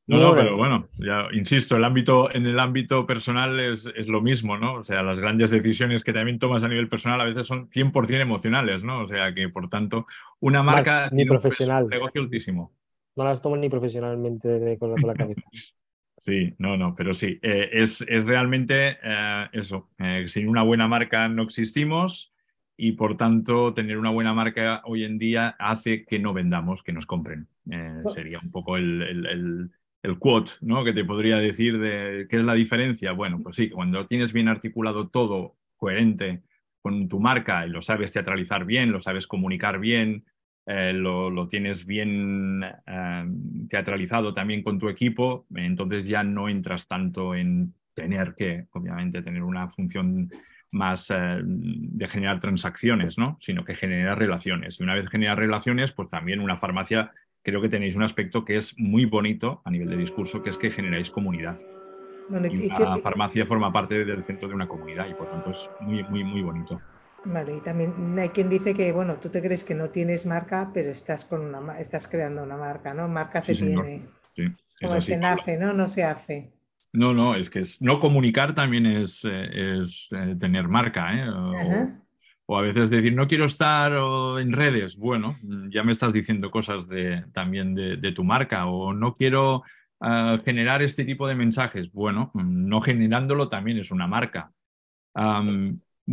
No, 0.08 0.18
no, 0.20 0.36
pero 0.36 0.58
bueno, 0.58 0.90
ya 0.98 1.28
insisto, 1.32 1.78
el 1.78 1.86
ámbito, 1.86 2.34
en 2.34 2.46
el 2.46 2.60
ámbito 2.60 3.08
personal 3.08 3.58
es, 3.60 3.90
es, 3.96 4.08
lo 4.08 4.20
mismo, 4.20 4.58
¿no? 4.58 4.74
O 4.74 4.84
sea, 4.84 5.04
las 5.04 5.18
grandes 5.18 5.52
decisiones 5.52 6.04
que 6.04 6.12
también 6.12 6.38
tomas 6.38 6.64
a 6.64 6.68
nivel 6.68 6.90
personal 6.90 7.22
a 7.22 7.26
veces 7.26 7.48
son 7.48 7.70
100% 7.70 8.20
emocionales, 8.20 8.84
¿no? 8.84 9.04
O 9.04 9.08
sea, 9.08 9.34
que 9.34 9.48
por 9.48 9.70
tanto, 9.70 10.08
una 10.42 10.64
marca 10.64 11.10
ni 11.14 11.24
profesional. 11.24 11.86
un 11.86 11.90
negocio 11.92 12.22
altísimo 12.22 12.74
no 13.16 13.24
las 13.24 13.42
tomo 13.42 13.58
ni 13.58 13.70
profesionalmente 13.70 14.78
con, 14.80 14.96
la, 15.02 15.14
cabeza. 15.14 15.48
Sí, 16.18 16.54
no, 16.60 16.78
no, 16.78 16.94
pero 16.96 17.16
sí, 17.16 17.40
eh, 17.42 17.70
es, 17.74 18.06
es, 18.08 18.26
realmente 18.26 19.00
eh, 19.02 19.48
eso. 19.54 19.90
Eh, 19.98 20.26
sin 20.28 20.48
una 20.48 20.62
buena 20.62 20.88
marca 20.88 21.28
no 21.28 21.42
existimos 21.42 22.32
y 22.78 22.94
por 22.94 23.18
tanto 23.18 23.74
tener 23.74 23.98
una 23.98 24.10
buena 24.10 24.34
marca 24.34 24.82
hoy 24.86 25.04
en 25.04 25.18
día 25.18 25.56
hace 25.60 26.06
que 26.06 26.20
no 26.20 26.34
vendamos, 26.34 26.84
que 26.84 26.94
nos 26.94 27.06
compren. 27.06 27.48
sería 28.14 28.40
un 28.44 28.52
poco 28.52 28.78
el, 28.78 29.02
el, 29.02 29.72
el, 30.02 30.20
quote 30.20 30.54
¿no? 30.62 30.84
que 30.84 30.94
te 30.94 31.06
podría 31.06 31.38
decir 31.38 31.80
de 31.80 32.28
qué 32.30 32.38
es 32.38 32.44
la 32.44 32.54
diferencia. 32.54 33.12
Bueno, 33.12 33.40
pues 33.42 33.56
sí, 33.56 33.70
cuando 33.70 34.08
tienes 34.08 34.34
bien 34.34 34.48
articulado 34.48 35.10
todo, 35.10 35.56
coherente 35.78 36.44
con 36.82 37.08
tu 37.08 37.20
marca 37.20 37.66
y 37.66 37.70
lo 37.70 37.82
sabes 37.82 38.12
teatralizar 38.12 38.66
bien, 38.66 38.92
lo 38.92 39.02
sabes 39.02 39.28
comunicar 39.28 39.80
bien, 39.80 40.26
eh, 40.66 40.94
lo, 40.94 41.48
tienes 41.48 41.86
bien 41.86 42.64
eh, 42.86 43.26
teatralizado 43.70 44.34
también 44.34 44.64
con 44.64 44.80
tu 44.80 44.90
equipo, 44.90 45.46
entonces 45.56 46.08
ya 46.08 46.24
no 46.24 46.50
entras 46.50 46.88
tanto 46.88 47.36
en 47.36 47.74
tener 47.94 48.36
que, 48.36 48.68
obviamente, 48.72 49.22
tener 49.22 49.44
una 49.44 49.68
función 49.68 50.30
más 50.72 51.12
eh, 51.12 51.40
de 51.44 52.08
generar 52.08 52.40
transacciones, 52.40 53.18
¿no? 53.18 53.38
sino 53.42 53.64
que 53.64 53.76
generar 53.76 54.18
relaciones. 54.18 54.80
Y 54.80 54.84
una 54.84 54.96
vez 54.96 55.10
generas 55.10 55.38
relaciones, 55.38 55.92
pues 55.92 56.10
también 56.10 56.40
una 56.40 56.56
farmacia, 56.56 57.12
creo 57.44 57.62
que 57.62 57.70
tenéis 57.70 57.96
un 57.96 58.04
aspecto 58.04 58.46
que 58.46 58.56
es 58.56 58.78
muy 58.80 59.06
bonito 59.06 59.62
a 59.66 59.72
nivel 59.72 59.90
de 59.90 59.98
discurso, 59.98 60.42
que 60.42 60.50
es 60.50 60.58
que 60.58 60.72
generáis 60.72 61.12
comunidad. 61.12 61.60
y 62.30 62.70
la 62.70 62.98
farmacia 62.98 63.46
forma 63.46 63.72
parte 63.72 64.06
del 64.06 64.24
centro 64.24 64.48
de 64.48 64.56
una 64.56 64.68
comunidad 64.68 65.08
y 65.10 65.14
por 65.14 65.30
tanto 65.30 65.52
es 65.52 65.70
muy, 65.82 66.04
muy, 66.04 66.24
muy 66.24 66.42
bonito. 66.42 66.82
Vale, 67.24 67.58
y 67.58 67.62
también 67.62 68.18
hay 68.18 68.30
quien 68.30 68.50
dice 68.50 68.74
que, 68.74 68.92
bueno, 68.92 69.18
tú 69.18 69.30
te 69.30 69.42
crees 69.42 69.64
que 69.64 69.76
no 69.76 69.90
tienes 69.90 70.26
marca, 70.26 70.72
pero 70.74 70.90
estás, 70.90 71.26
con 71.26 71.42
una, 71.42 71.80
estás 71.80 72.08
creando 72.08 72.42
una 72.42 72.58
marca, 72.58 72.96
¿no? 72.96 73.08
Marca 73.08 73.42
se 73.42 73.54
tiene. 73.54 74.08
como 74.82 75.02
se 75.02 75.18
nace, 75.18 75.58
¿no? 75.58 75.72
No 75.74 75.88
se 75.88 76.04
hace. 76.04 76.52
No, 76.94 77.14
no, 77.14 77.36
es 77.36 77.50
que 77.50 77.60
es, 77.60 77.82
no 77.82 78.00
comunicar 78.00 78.54
también 78.54 78.86
es, 78.86 79.24
eh, 79.24 79.80
es 79.80 80.10
eh, 80.12 80.36
tener 80.38 80.68
marca, 80.68 81.14
¿eh? 81.14 81.30
O, 82.46 82.58
a 82.58 82.62
veces 82.62 82.90
decir, 82.90 83.16
no 83.16 83.28
quiero 83.28 83.46
estar 83.46 83.94
en 84.40 84.52
redes. 84.52 84.98
Bueno, 84.98 85.38
ya 85.70 85.84
me 85.84 85.94
estás 85.94 86.12
diciendo 86.12 86.52
cosas 86.52 86.86
de, 86.90 87.24
también 87.32 87.74
de, 87.74 88.12
tu 88.12 88.26
marca. 88.26 88.66
O 88.66 88.92
no 88.92 89.14
quiero 89.14 89.64
ah, 90.02 90.38
generar 90.44 90.82
este 90.82 91.06
tipo 91.06 91.30
de 91.30 91.36
mensajes. 91.36 91.94
Bueno, 91.94 92.30
no 92.34 92.82
generándolo 92.82 93.48
también 93.48 93.78
es 93.78 93.90
una 93.90 94.06
marca. 94.06 94.52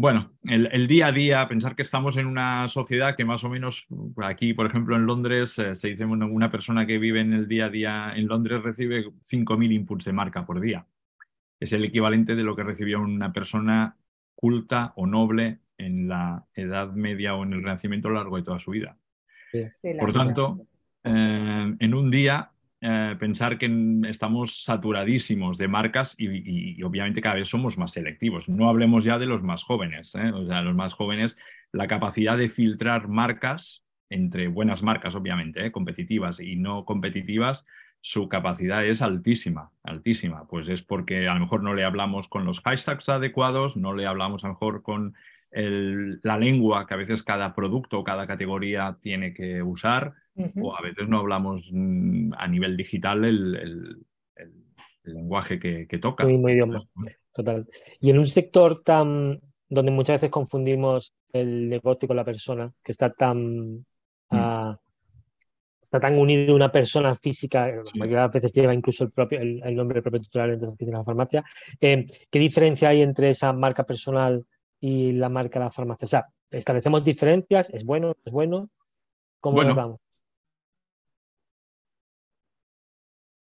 Bueno, 0.01 0.31
el, 0.45 0.87
día 0.87 1.09
a 1.09 1.13
día, 1.13 1.49
pensar 1.49 1.75
que 1.75 1.83
estamos 1.83 2.17
en 2.19 2.27
una 2.27 2.69
sociedad 2.69 3.17
que 3.17 3.25
más 3.25 3.43
o 3.43 3.49
menos, 3.49 3.89
aquí, 4.23 4.55
por 4.55 4.67
ejemplo, 4.67 4.95
en 4.95 5.07
Londres, 5.07 5.59
eh, 5.59 5.75
se 5.75 5.89
dice 5.89 6.05
una, 6.05 6.25
una 6.25 6.53
persona 6.53 6.87
que 6.87 6.99
vive 6.99 7.21
en 7.21 7.33
el 7.33 7.49
día 7.49 7.67
a 7.67 7.69
día 7.69 8.13
en 8.15 8.29
Londres 8.29 8.63
recibe 8.63 9.07
5.000 9.07 9.73
inputs 9.73 10.05
de 10.05 10.13
marca 10.13 10.47
por 10.47 10.61
día. 10.61 10.87
Es 11.59 11.73
el 11.73 11.85
equivalente 11.85 12.37
de 12.37 12.45
lo 12.45 12.55
que 12.55 12.63
recibía 12.63 12.97
una 12.99 13.33
persona 13.33 13.97
culta 14.37 14.93
o 14.95 15.05
noble 15.05 15.59
en 15.77 16.07
la 16.07 16.47
Edad 16.55 16.93
Media 16.93 17.35
o 17.35 17.43
en 17.43 17.55
el 17.55 17.65
Renacimiento 17.65 18.07
a 18.07 18.13
lo 18.13 18.19
largo 18.19 18.37
de 18.37 18.45
toda 18.45 18.61
su 18.61 18.71
vida. 18.71 18.97
Por 19.99 20.13
tanto, 20.13 20.59
eh, 21.03 21.77
en 21.77 21.95
un 21.95 22.09
día 22.13 22.53
eh, 22.81 23.17
pensar 23.19 23.59
que 23.59 23.69
estamos 24.07 24.63
saturadísimos 24.63 25.59
de 25.59 25.67
marcas 25.67 26.15
y, 26.17 26.81
obviamente 26.85 27.21
cada 27.21 27.35
vez 27.35 27.49
somos 27.49 27.77
más 27.77 27.93
selectivos. 27.93 28.49
No 28.49 28.69
hablemos 28.69 29.03
ya 29.03 29.19
de 29.19 29.27
los 29.27 29.43
más 29.43 29.65
jóvenes. 29.65 30.15
¿eh? 30.15 30.31
O 30.33 30.47
sea, 30.47 30.63
los 30.63 30.77
más 30.77 30.95
jóvenes, 30.95 31.37
la 31.73 31.89
capacidad 31.89 32.39
de 32.39 32.49
filtrar 32.49 33.09
marcas 33.09 33.85
entre 34.11 34.47
buenas 34.47 34.83
marcas, 34.85 35.17
obviamente, 35.17 35.67
¿eh? 35.67 35.73
competitivas 35.73 36.39
y 36.39 36.55
no 36.55 36.85
competitivas, 36.85 37.67
su 38.01 38.29
capacidad 38.29 38.87
es 38.87 39.03
altísima, 39.03 39.73
altísima. 39.83 40.47
Pues 40.47 40.69
es 40.69 40.83
porque 40.83 41.27
a 41.27 41.35
lo 41.35 41.41
mejor 41.41 41.65
no 41.65 41.75
le 41.75 41.85
hablamos 41.85 42.29
con 42.29 42.45
los 42.45 42.61
hashtags 42.61 43.09
adecuados, 43.09 43.77
no 43.77 43.93
le 43.93 44.07
hablamos 44.07 44.45
a 44.45 44.49
lo 44.49 44.55
mejor 44.55 44.83
con 44.83 45.15
la 45.51 46.39
lengua 46.39 46.87
que 46.87 46.95
a 46.95 46.99
veces 46.99 47.23
cada 47.23 47.55
producto 47.55 47.99
o 47.99 48.05
cada 48.05 48.27
categoría 48.27 48.99
tiene 49.01 49.33
que 49.33 49.63
usar 49.63 50.15
o 50.61 50.77
a 50.77 50.83
veces 50.83 51.09
no 51.09 51.19
hablamos 51.19 51.69
mm, 51.73 52.33
a 52.37 52.47
nivel 52.49 52.77
digital 52.77 53.25
el, 53.25 54.05
lenguaje 55.05 55.59
que, 55.59 55.99
toca. 55.99 56.25
El 56.25 56.31
mismo 56.31 56.51
idioma, 56.51 56.83
total. 57.33 57.67
Y 58.01 58.11
en 58.11 58.19
un 58.19 58.27
sector 58.27 58.83
tan 58.83 59.41
donde 59.69 59.91
muchas 59.91 60.17
veces 60.17 60.31
confundimos 60.31 61.15
el 61.33 61.69
negocio 61.69 62.07
con 62.07 62.17
la 62.17 62.25
persona, 62.25 62.73
que 62.83 62.93
está 62.93 63.11
tan 63.11 63.85
ah, 64.31 64.79
está 65.89 66.01
tan 66.01 66.19
unido 66.19 66.55
una 66.55 66.71
persona 66.71 67.15
física, 67.15 67.73
que 67.93 68.17
a 68.17 68.29
veces 68.29 68.53
lleva 68.53 68.75
incluso 68.75 69.05
el 69.05 69.11
propio 69.11 69.41
el, 69.41 69.75
nombre 69.75 70.03
propio 70.03 70.21
titular 70.21 70.57
de 70.59 70.93
la 70.93 71.05
farmacia. 71.05 71.43
Eh, 71.81 72.05
¿Qué 72.31 72.39
diferencia 72.39 72.91
hay 72.91 73.01
entre 73.01 73.31
esa 73.31 73.53
marca 73.55 73.85
personal 73.85 74.45
y 74.81 75.13
la 75.13 75.31
marca 75.31 75.59
de 75.59 75.65
la 75.65 75.71
farmacia? 75.71 76.05
O 76.05 76.09
sea, 76.09 76.27
establecemos 76.51 77.05
diferencias, 77.05 77.71
es 77.71 77.85
bueno, 77.85 78.15
es 78.23 78.33
bueno. 78.33 78.69
¿Cómo 79.41 79.57
bueno, 79.57 79.75
vamos? 79.75 80.01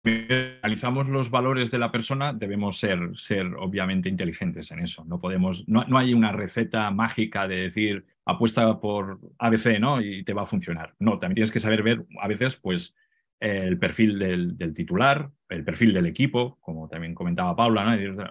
Analizamos 0.02 1.08
los 1.08 1.30
valores 1.30 1.70
de 1.70 1.78
la 1.78 1.92
persona, 1.92 2.32
debemos 2.32 2.78
ser, 2.78 3.10
ser 3.16 3.46
obviamente 3.58 4.08
inteligentes 4.08 4.70
en 4.70 4.80
eso. 4.80 5.04
No 5.04 5.18
podemos, 5.18 5.68
no, 5.68 5.84
no, 5.84 5.98
hay 5.98 6.14
una 6.14 6.32
receta 6.32 6.90
mágica 6.90 7.46
de 7.46 7.56
decir 7.56 8.06
apuesta 8.24 8.80
por 8.80 9.20
ABC, 9.38 9.78
¿no? 9.78 10.00
Y 10.00 10.24
te 10.24 10.32
va 10.32 10.42
a 10.42 10.46
funcionar. 10.46 10.94
No, 10.98 11.18
también 11.18 11.34
tienes 11.34 11.52
que 11.52 11.60
saber 11.60 11.82
ver 11.82 12.06
a 12.20 12.28
veces, 12.28 12.56
pues, 12.56 12.94
el 13.40 13.78
perfil 13.78 14.18
del, 14.18 14.74
titular, 14.74 15.30
el 15.48 15.64
perfil 15.64 15.94
del 15.94 16.06
equipo, 16.06 16.58
como 16.60 16.88
también 16.88 17.14
comentaba 17.14 17.56
Paula, 17.56 17.96
¿no? 17.96 18.30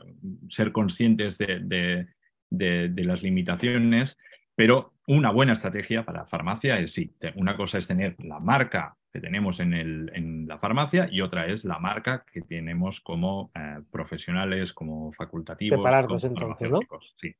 ser 0.49 0.71
conscientes 0.71 1.39
de, 1.39 2.07
de 2.51 3.03
las 3.03 3.23
limitaciones, 3.23 4.19
pero 4.55 4.93
una 5.07 5.31
buena 5.31 5.53
estrategia 5.53 6.05
para 6.05 6.25
farmacia 6.25 6.77
es 6.77 6.91
sí, 6.91 7.15
una 7.35 7.57
cosa 7.57 7.79
es 7.79 7.87
tener 7.87 8.15
la 8.23 8.39
marca 8.39 8.98
que 9.11 9.19
tenemos 9.19 9.59
en, 9.59 9.73
el, 9.73 10.11
en 10.13 10.47
la 10.47 10.57
farmacia 10.57 11.09
y 11.11 11.21
otra 11.21 11.47
es 11.47 11.65
la 11.65 11.79
marca 11.79 12.25
que 12.31 12.41
tenemos 12.41 13.01
como 13.01 13.51
eh, 13.55 13.79
profesionales, 13.91 14.73
como 14.73 15.11
facultativos. 15.11 15.79
Separarnos 15.79 16.23
entonces, 16.23 16.71
¿no? 16.71 16.79
Sí. 17.19 17.35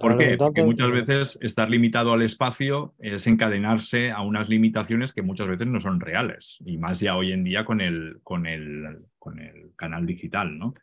Porque 0.00 0.36
muchas 0.64 0.90
veces 0.90 1.38
estar 1.40 1.70
limitado 1.70 2.12
al 2.12 2.22
espacio 2.22 2.94
es 2.98 3.28
encadenarse 3.28 4.10
a 4.10 4.20
unas 4.22 4.48
limitaciones 4.48 5.12
que 5.12 5.22
muchas 5.22 5.46
veces 5.46 5.68
no 5.68 5.78
son 5.78 6.00
reales, 6.00 6.58
y 6.66 6.76
más 6.76 6.98
ya 6.98 7.16
hoy 7.16 7.30
en 7.30 7.44
día 7.44 7.64
con 7.64 7.80
el, 7.80 8.18
con 8.24 8.46
el, 8.46 8.98
con 9.16 9.38
el 9.38 9.70
canal 9.76 10.04
digital, 10.04 10.58
¿no? 10.58 10.74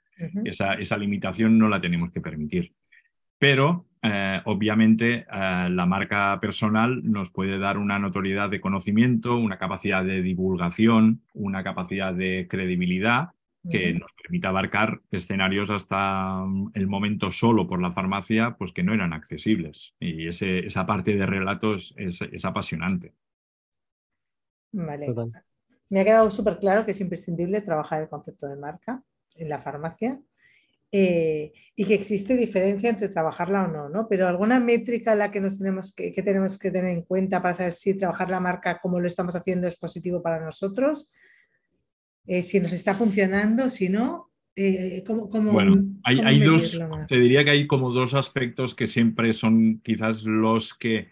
esa, 0.46 0.76
esa 0.76 0.98
limitación 0.98 1.58
no 1.58 1.68
la 1.68 1.82
tenemos 1.82 2.14
que 2.14 2.22
permitir. 2.22 2.74
Pero 3.38 3.86
eh, 4.04 4.42
obviamente 4.46 5.26
eh, 5.32 5.70
la 5.70 5.86
marca 5.86 6.38
personal 6.42 7.02
nos 7.10 7.32
puede 7.32 7.58
dar 7.58 7.78
una 7.78 8.00
notoriedad 8.00 8.50
de 8.50 8.60
conocimiento, 8.60 9.38
una 9.38 9.58
capacidad 9.58 10.04
de 10.04 10.22
divulgación, 10.22 11.22
una 11.34 11.64
capacidad 11.64 12.14
de 12.14 12.48
credibilidad 12.50 13.30
que 13.70 13.94
nos 13.94 14.12
permite 14.22 14.46
abarcar 14.46 15.00
escenarios 15.10 15.70
hasta 15.70 16.44
mm, 16.46 16.72
el 16.74 16.88
momento 16.88 17.32
solo 17.32 17.66
por 17.66 17.82
la 17.82 17.94
farmacia, 17.94 18.58
pues 18.58 18.74
que 18.74 18.84
no 18.84 18.94
eran 18.94 19.14
accesibles. 19.14 19.96
Y 20.02 20.28
esa 20.28 20.86
parte 20.86 21.16
de 21.16 21.26
relatos 21.26 21.94
es, 21.96 22.44
apasionante. 22.44 23.14
Vale. 24.74 25.16
Me 25.90 26.02
ha 26.02 26.04
quedado 26.04 26.30
súper 26.30 26.60
claro 26.60 26.84
que 26.84 26.92
es 26.92 27.00
imprescindible 27.00 27.62
trabajar 27.62 28.02
el 28.02 28.10
concepto 28.10 28.48
de 28.48 28.58
marca 28.58 29.02
en 29.38 29.48
la 29.48 29.60
farmacia 29.60 30.20
eh, 30.96 31.52
y 31.76 31.86
que 31.86 31.96
existe 31.96 32.38
diferencia 32.38 32.88
entre 32.88 33.10
trabajarla 33.10 33.64
o 33.64 33.68
no, 33.68 33.90
¿no? 33.90 34.08
Pero 34.08 34.28
alguna 34.28 34.60
métrica 34.60 35.16
la 35.16 35.32
que, 35.32 35.42
nos 35.42 35.58
tenemos 35.58 35.92
que, 35.92 36.12
tenemos 36.12 36.60
que 36.60 36.70
tener 36.70 36.92
en 36.92 37.02
cuenta 37.02 37.42
para 37.42 37.56
saber 37.56 37.74
si 37.74 37.98
trabajar 37.98 38.30
la 38.30 38.40
marca 38.40 38.80
como 38.80 39.00
lo 39.00 39.08
estamos 39.08 39.36
haciendo 39.36 39.66
es 39.66 39.76
positivo 39.76 40.22
para 40.22 40.40
nosotros, 40.40 41.12
eh, 42.28 42.44
si 42.44 42.60
nos 42.60 42.74
está 42.74 42.94
funcionando, 42.94 43.70
si 43.70 43.90
no, 43.90 44.30
eh, 44.56 45.04
¿cómo, 45.04 45.26
bueno, 45.52 45.84
hay, 46.04 46.20
hay 46.20 46.40
dos, 46.42 46.80
te 47.08 47.20
diría 47.20 47.44
que 47.44 47.50
hay 47.50 47.66
como 47.66 47.90
dos 47.90 48.14
aspectos 48.14 48.76
que 48.76 48.86
siempre 48.86 49.34
son 49.34 49.82
quizás 49.84 50.22
los 50.26 50.76
que 50.76 51.08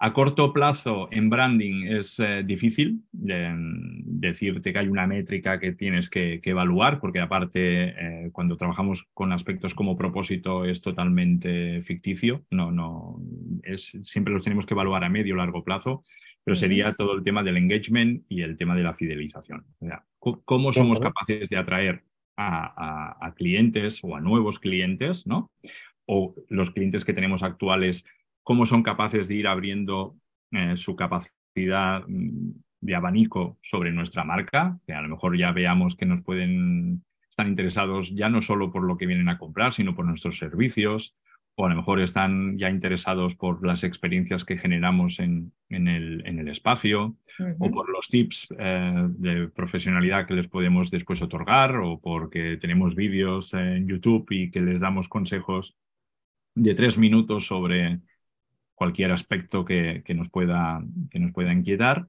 a 0.00 0.12
corto 0.12 0.52
plazo 0.52 1.08
en 1.10 1.28
branding 1.28 1.86
es 1.86 2.20
eh, 2.20 2.42
difícil 2.44 3.02
decirte 3.12 4.72
que 4.72 4.78
hay 4.78 4.88
una 4.88 5.06
métrica 5.08 5.58
que 5.58 5.72
tienes 5.72 6.08
que, 6.08 6.40
evaluar, 6.44 7.00
porque 7.00 7.20
aparte 7.20 7.88
eh, 7.88 8.30
cuando 8.32 8.56
trabajamos 8.56 9.08
con 9.12 9.32
aspectos 9.32 9.74
como 9.74 9.98
propósito 9.98 10.64
es 10.64 10.82
totalmente 10.82 11.82
ficticio, 11.82 12.44
no, 12.50 12.70
no, 12.70 13.20
es, 13.64 13.98
siempre 14.04 14.32
los 14.32 14.44
tenemos 14.44 14.66
que 14.66 14.74
evaluar 14.74 15.02
a 15.02 15.08
medio 15.08 15.34
o 15.34 15.38
largo 15.38 15.64
plazo, 15.64 16.02
pero 16.44 16.54
sería 16.54 16.94
todo 16.94 17.14
el 17.14 17.22
tema 17.22 17.42
del 17.42 17.56
engagement 17.56 18.24
y 18.28 18.42
el 18.42 18.56
tema 18.56 18.76
de 18.76 18.82
la 18.82 18.94
fidelización. 18.94 19.66
¿Cómo 20.18 20.72
somos 20.72 21.00
capaces 21.00 21.50
de 21.50 21.56
atraer 21.56 22.04
a, 22.38 23.34
clientes 23.36 24.00
o 24.02 24.16
a 24.16 24.20
nuevos 24.20 24.58
clientes, 24.58 25.26
¿no? 25.26 25.50
O 26.06 26.34
los 26.48 26.70
clientes 26.70 27.04
que 27.04 27.12
tenemos 27.12 27.42
actuales 27.42 28.06
cómo 28.48 28.64
son 28.64 28.82
capaces 28.82 29.28
de 29.28 29.34
ir 29.34 29.46
abriendo 29.46 30.16
eh, 30.52 30.74
su 30.74 30.96
capacidad 30.96 32.02
mm, 32.08 32.52
de 32.80 32.94
abanico 32.94 33.58
sobre 33.60 33.92
nuestra 33.92 34.24
marca, 34.24 34.78
que 34.86 34.94
a 34.94 35.02
lo 35.02 35.08
mejor 35.10 35.36
ya 35.36 35.52
veamos 35.52 35.96
que 35.96 36.06
nos 36.06 36.22
pueden 36.22 37.04
estar 37.28 37.46
interesados 37.46 38.14
ya 38.14 38.30
no 38.30 38.40
solo 38.40 38.72
por 38.72 38.84
lo 38.84 38.96
que 38.96 39.04
vienen 39.04 39.28
a 39.28 39.36
comprar, 39.36 39.74
sino 39.74 39.94
por 39.94 40.06
nuestros 40.06 40.38
servicios, 40.38 41.14
o 41.56 41.66
a 41.66 41.68
lo 41.68 41.76
mejor 41.76 42.00
están 42.00 42.56
ya 42.56 42.70
interesados 42.70 43.34
por 43.34 43.66
las 43.66 43.84
experiencias 43.84 44.46
que 44.46 44.56
generamos 44.56 45.20
en, 45.20 45.52
el, 45.68 46.48
espacio, 46.48 47.18
o 47.58 47.70
por 47.70 47.90
los 47.90 48.08
tips 48.08 48.48
eh, 48.58 49.08
de 49.10 49.48
profesionalidad 49.48 50.26
que 50.26 50.32
les 50.32 50.48
podemos 50.48 50.90
después 50.90 51.20
otorgar, 51.20 51.76
o 51.76 52.00
porque 52.00 52.56
tenemos 52.56 52.94
vídeos 52.94 53.52
en 53.52 53.86
YouTube 53.86 54.26
y 54.30 54.50
que 54.50 54.62
les 54.62 54.80
damos 54.80 55.06
consejos 55.06 55.76
de 56.54 56.74
tres 56.74 56.96
minutos 56.96 57.46
sobre 57.46 58.00
cualquier 58.78 59.10
aspecto 59.10 59.64
que, 59.64 60.02
nos 60.14 60.30
pueda, 60.30 60.82
que 61.10 61.18
nos 61.18 61.32
pueda 61.32 61.52
inquietar. 61.52 62.06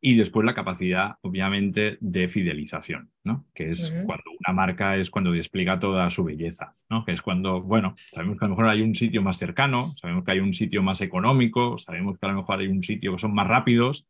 Y 0.00 0.16
después 0.16 0.44
la 0.44 0.54
capacidad, 0.54 1.16
obviamente, 1.22 1.96
de 2.00 2.28
fidelización, 2.28 3.10
¿no? 3.24 3.46
Que 3.54 3.70
es 3.70 3.90
cuando 4.04 4.24
una 4.38 4.54
marca 4.54 4.96
es 4.96 5.10
cuando 5.10 5.32
despliega 5.32 5.78
toda 5.78 6.10
su 6.10 6.24
belleza, 6.24 6.76
¿no? 6.90 7.06
Que 7.06 7.12
es 7.12 7.22
cuando, 7.22 7.62
bueno, 7.62 7.94
sabemos 8.12 8.38
que 8.38 8.44
a 8.44 8.48
lo 8.48 8.54
mejor 8.54 8.68
hay 8.68 8.82
un 8.82 8.94
sitio 8.94 9.22
más 9.22 9.38
cercano, 9.38 9.94
sabemos 9.96 10.24
que 10.24 10.32
hay 10.32 10.40
un 10.40 10.52
sitio 10.52 10.82
más 10.82 11.00
económico, 11.00 11.78
sabemos 11.78 12.18
que 12.18 12.26
a 12.26 12.28
lo 12.28 12.36
mejor 12.36 12.60
hay 12.60 12.66
un 12.66 12.82
sitio 12.82 13.12
que 13.12 13.18
son 13.18 13.34
más 13.34 13.48
rápidos, 13.48 14.06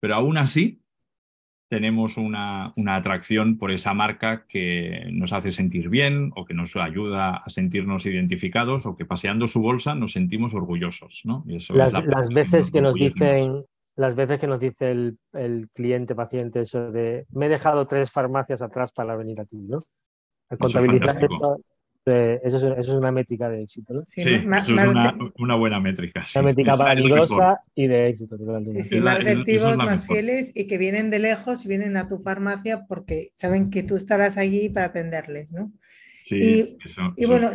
pero 0.00 0.16
aún 0.16 0.38
así 0.38 0.80
tenemos 1.68 2.16
una, 2.16 2.72
atracción 2.88 3.58
por 3.58 3.70
esa 3.70 3.94
marca 3.94 4.46
que 4.46 5.08
nos 5.12 5.32
hace 5.32 5.52
sentir 5.52 5.88
bien 5.88 6.32
o 6.34 6.44
que 6.44 6.54
nos 6.54 6.74
ayuda 6.76 7.36
a 7.36 7.50
sentirnos 7.50 8.06
identificados 8.06 8.86
o 8.86 8.96
que 8.96 9.04
paseando 9.04 9.48
su 9.48 9.60
bolsa 9.60 9.94
nos 9.94 10.12
sentimos 10.12 10.54
orgullosos. 10.54 11.22
¿no? 11.24 11.44
las, 11.70 12.28
veces 12.30 12.70
que 12.70 12.80
nos 12.80 12.94
dicen, 12.94 13.64
las 13.96 14.14
veces 14.14 14.38
que 14.38 14.46
nos 14.46 14.60
dice 14.60 14.90
el, 14.90 15.68
cliente 15.74 16.14
paciente 16.14 16.60
eso 16.60 16.90
de 16.90 17.26
me 17.30 17.46
he 17.46 17.48
dejado 17.50 17.86
tres 17.86 18.10
farmacias 18.10 18.62
atrás 18.62 18.90
para 18.92 19.14
venir 19.16 19.40
a 19.40 19.44
ti, 19.44 19.58
¿no? 19.58 19.86
contabilizar 20.58 21.10
eso, 21.10 21.26
eso, 21.26 21.60
es, 22.08 22.88
una 22.88 23.12
métrica 23.12 23.48
de 23.48 23.62
éxito, 23.62 23.94
¿no? 23.94 24.02
Sí, 24.06 24.20
eso 24.20 24.30
es 24.30 24.44
una, 25.38 25.54
buena 25.54 25.80
métrica. 25.80 26.24
Una 26.34 26.44
métrica 26.44 26.76
valiosa 26.76 27.60
y 27.74 27.86
de 27.86 28.08
éxito. 28.08 28.36
Sí, 28.72 28.82
sí, 28.82 29.00
más 29.00 29.18
receptivos, 29.18 29.76
más 29.76 30.06
fieles 30.06 30.52
y 30.54 30.66
que 30.66 30.78
vienen 30.78 31.10
de 31.10 31.18
lejos 31.18 31.64
y 31.64 31.68
vienen 31.68 31.96
a 31.96 32.08
tu 32.08 32.18
farmacia 32.18 32.86
porque 32.86 33.30
saben 33.34 33.70
que 33.70 33.82
tú 33.82 33.96
estarás 33.96 34.36
allí 34.36 34.68
para 34.68 34.86
atenderles, 34.86 35.52
¿no? 35.52 35.72
Sí, 36.24 36.76
y, 37.16 37.24
bueno, 37.24 37.50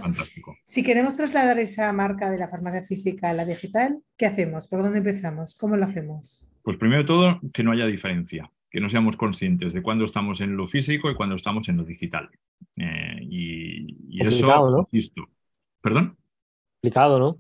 si 0.64 0.82
queremos 0.82 1.16
trasladar 1.16 1.60
esa 1.60 1.94
marca 1.94 2.32
de 2.32 2.40
la 2.40 2.48
farmacia 2.48 2.82
física 2.82 3.30
a 3.30 3.34
la 3.34 3.46
digital, 3.46 4.00
¿qué 4.18 4.26
hacemos? 4.26 4.68
¿Por 4.68 4.82
dónde 4.82 4.98
empezamos? 4.98 5.56
¿Cómo 5.56 5.78
lo 5.78 5.86
hacemos? 5.86 6.50
Pues 6.64 6.78
primero 6.78 7.04
de 7.04 7.08
todo, 7.08 7.40
que 7.54 7.62
no 7.62 7.72
haya 7.72 7.86
diferencia 7.86 8.50
que 8.74 8.82
no 8.82 8.90
seamos 8.90 9.16
conscientes 9.16 9.72
de 9.72 9.84
cuándo 9.84 10.04
estamos 10.04 10.42
en 10.42 10.58
lo 10.58 10.66
físico 10.66 11.10
y 11.12 11.14
cuándo 11.14 11.36
estamos 11.36 11.70
en 11.70 11.78
lo 11.78 11.84
digital. 11.84 12.32
Eh, 12.76 13.20
y, 13.22 14.20
eso, 14.20 14.48
¿no? 14.48 14.90
¿Perdón? 15.80 16.18
Complicado, 16.82 17.20
¿no? 17.20 17.38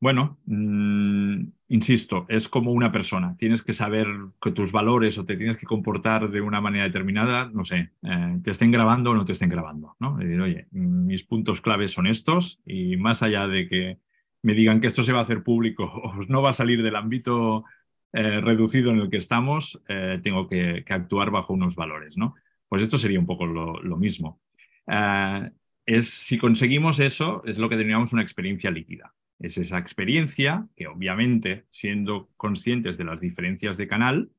Bueno, 0.00 0.40
mm, 0.46 1.44
insisto, 1.68 2.26
es 2.28 2.48
como 2.48 2.72
una 2.72 2.90
persona. 2.90 3.36
Tienes 3.38 3.62
que 3.62 3.72
saber 3.72 4.08
que 4.40 4.50
tus 4.50 4.72
valores 4.72 5.16
o 5.16 5.24
te 5.24 5.36
tienes 5.36 5.56
que 5.56 5.66
comportar 5.66 6.28
de 6.28 6.40
una 6.40 6.60
manera 6.60 6.84
determinada, 6.84 7.48
no 7.54 7.62
sé, 7.62 7.92
eh, 8.02 8.40
te 8.42 8.50
estén 8.50 8.72
grabando 8.72 9.12
o 9.12 9.14
no 9.14 9.24
te 9.24 9.32
estén 9.32 9.48
grabando. 9.48 9.94
¿no? 10.00 10.16
decir, 10.16 10.40
oye, 10.40 10.66
mis 10.72 11.22
puntos 11.22 11.60
claves 11.60 11.92
son 11.92 12.08
estos 12.08 12.60
y 12.66 12.96
más 12.96 13.22
allá 13.22 13.46
de 13.46 13.68
que 13.68 13.98
me 14.42 14.54
digan 14.54 14.80
que 14.80 14.88
esto 14.88 15.04
se 15.04 15.12
va 15.12 15.20
a 15.20 15.22
hacer 15.22 15.44
público 15.44 15.84
o 16.02 16.14
no 16.26 16.42
va 16.42 16.50
a 16.50 16.54
salir 16.54 16.82
del 16.82 16.96
ámbito 16.96 17.64
eh, 18.12 18.40
reducido 18.42 18.90
en 18.90 18.98
el 19.00 19.10
que 19.10 19.16
estamos, 19.16 19.80
eh, 19.88 20.20
tengo 20.22 20.46
que, 20.46 20.84
actuar 20.88 21.30
bajo 21.30 21.54
unos 21.54 21.74
valores, 21.74 22.18
¿no? 22.18 22.34
Pues 22.68 22.82
esto 22.82 22.98
sería 22.98 23.18
un 23.18 23.26
poco 23.26 23.46
lo, 23.46 23.96
mismo. 23.96 24.40
Eh, 24.86 25.50
es, 25.86 26.10
si 26.10 26.36
conseguimos 26.36 27.00
eso, 27.00 27.42
es 27.46 27.58
lo 27.58 27.68
que 27.68 27.76
denominamos 27.76 28.12
una 28.12 28.22
experiencia 28.22 28.70
líquida. 28.70 29.14
Es 29.38 29.56
esa 29.56 29.78
experiencia 29.78 30.66
que 30.76 30.86
obviamente, 30.86 31.64
siendo 31.70 32.28
conscientes 32.36 32.98
de 32.98 33.04
las 33.04 33.20
diferencias 33.20 33.76
de 33.76 33.88
canal, 33.88 34.30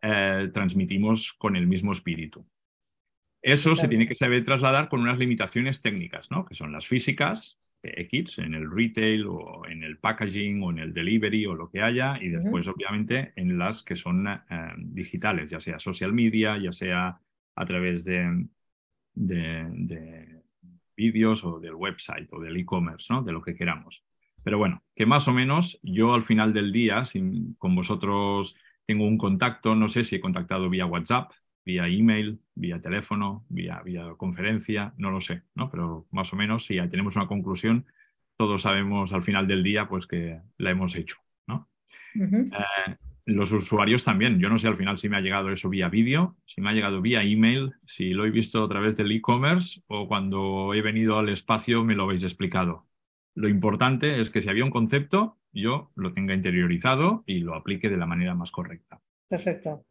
transmitimos 0.00 1.34
con 1.34 1.56
el 1.56 1.66
mismo 1.66 1.92
espíritu. 1.92 2.46
Eso 3.42 3.76
se 3.76 3.86
tiene 3.86 4.08
que 4.08 4.14
saber 4.14 4.44
trasladar 4.44 4.88
con 4.88 5.00
unas 5.00 5.18
limitaciones 5.18 5.82
técnicas, 5.82 6.30
¿no? 6.30 6.46
que 6.46 6.54
son 6.54 6.72
las 6.72 6.86
físicas, 6.86 7.59
X 7.82 8.38
en 8.38 8.54
el 8.54 8.70
retail 8.70 9.26
o 9.26 9.66
en 9.66 9.82
el 9.82 9.98
packaging 9.98 10.62
o 10.62 10.70
en 10.70 10.78
el 10.78 10.92
delivery 10.92 11.46
o 11.46 11.54
lo 11.54 11.70
que 11.70 11.82
haya 11.82 12.18
y 12.20 12.28
después 12.28 12.68
obviamente 12.68 13.32
en 13.36 13.58
las 13.58 13.82
que 13.82 13.96
son 13.96 14.26
eh, 14.28 14.38
digitales, 14.76 15.50
ya 15.50 15.60
sea 15.60 15.78
social 15.78 16.12
media, 16.12 16.58
ya 16.58 16.72
sea 16.72 17.18
a 17.54 17.64
través 17.64 18.04
de, 18.04 18.46
de, 19.14 20.42
vídeos 20.96 21.44
o 21.44 21.58
del 21.60 21.74
website 21.74 22.28
o 22.32 22.40
del 22.40 22.56
e-commerce, 22.58 23.12
¿no? 23.12 23.22
de 23.22 23.32
lo 23.32 23.40
que 23.40 23.54
queramos. 23.54 24.04
Pero 24.42 24.58
bueno, 24.58 24.82
que 24.94 25.06
más 25.06 25.28
o 25.28 25.32
menos 25.32 25.78
yo 25.82 26.14
al 26.14 26.22
final 26.22 26.52
del 26.52 26.72
día, 26.72 27.04
si 27.04 27.54
con 27.58 27.74
vosotros 27.74 28.56
tengo 28.84 29.06
un 29.06 29.18
contacto, 29.18 29.74
no 29.74 29.88
sé 29.88 30.02
si 30.02 30.16
he 30.16 30.20
contactado 30.20 30.68
vía 30.68 30.86
WhatsApp, 30.86 31.32
vía 31.64 31.86
email, 31.88 32.40
vía 32.60 32.80
teléfono, 32.80 33.44
vía, 33.48 33.82
vía 33.82 34.14
conferencia, 34.16 34.94
no 34.98 35.10
lo 35.10 35.20
sé, 35.20 35.42
¿no? 35.54 35.70
Pero 35.70 36.06
más 36.10 36.32
o 36.32 36.36
menos, 36.36 36.66
si 36.66 36.76
tenemos 36.88 37.16
una 37.16 37.26
conclusión, 37.26 37.86
todos 38.36 38.62
sabemos 38.62 39.12
al 39.12 39.22
final 39.22 39.46
del 39.46 39.62
día 39.62 39.88
pues 39.88 40.06
que 40.06 40.40
la 40.58 40.70
hemos 40.70 40.94
hecho, 40.96 41.16
¿no? 41.46 41.68
Eh, 42.14 42.96
los 43.26 43.52
usuarios 43.52 44.04
también. 44.04 44.38
Yo 44.38 44.48
no 44.48 44.58
sé 44.58 44.68
al 44.68 44.76
final 44.76 44.98
si 44.98 45.08
me 45.08 45.16
ha 45.16 45.20
llegado 45.20 45.50
eso 45.50 45.68
vía 45.68 45.88
vídeo, 45.88 46.36
si 46.46 46.60
me 46.60 46.70
ha 46.70 46.72
llegado 46.72 47.00
vía 47.00 47.22
email, 47.22 47.74
si 47.84 48.10
lo 48.10 48.24
he 48.24 48.30
visto 48.30 48.64
a 48.64 48.68
través 48.68 48.96
del 48.96 49.12
e-commerce 49.12 49.82
o 49.86 50.08
cuando 50.08 50.74
he 50.74 50.82
venido 50.82 51.18
al 51.18 51.28
espacio 51.28 51.84
me 51.84 51.94
lo 51.94 52.04
habéis 52.04 52.24
explicado. 52.24 52.86
Lo 53.34 53.48
importante 53.48 54.20
es 54.20 54.30
que 54.30 54.40
si 54.40 54.48
había 54.48 54.64
un 54.64 54.70
concepto, 54.70 55.38
yo 55.52 55.90
lo 55.94 56.12
tenga 56.12 56.34
interiorizado 56.34 57.24
y 57.26 57.40
lo 57.40 57.54
aplique 57.54 57.88
de 57.88 57.96
la 57.96 58.06
manera 58.06 58.34
más 58.34 58.50
correcta. 58.50 59.00
Perfecto. 59.28 59.84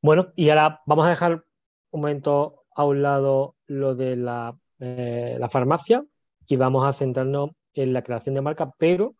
Bueno, 0.00 0.32
y 0.36 0.48
ahora 0.50 0.80
vamos 0.86 1.06
a 1.06 1.10
dejar 1.10 1.44
un 1.90 2.00
momento 2.00 2.64
a 2.74 2.84
un 2.84 3.02
lado 3.02 3.56
lo 3.66 3.94
de 3.94 4.16
la, 4.16 4.56
eh, 4.80 5.38
farmacia 5.50 6.04
y 6.46 6.56
vamos 6.56 6.86
a 6.86 6.92
centrarnos 6.92 7.50
en 7.74 7.92
la 7.92 8.02
creación 8.02 8.34
de 8.34 8.40
marca, 8.40 8.72
pero 8.78 9.14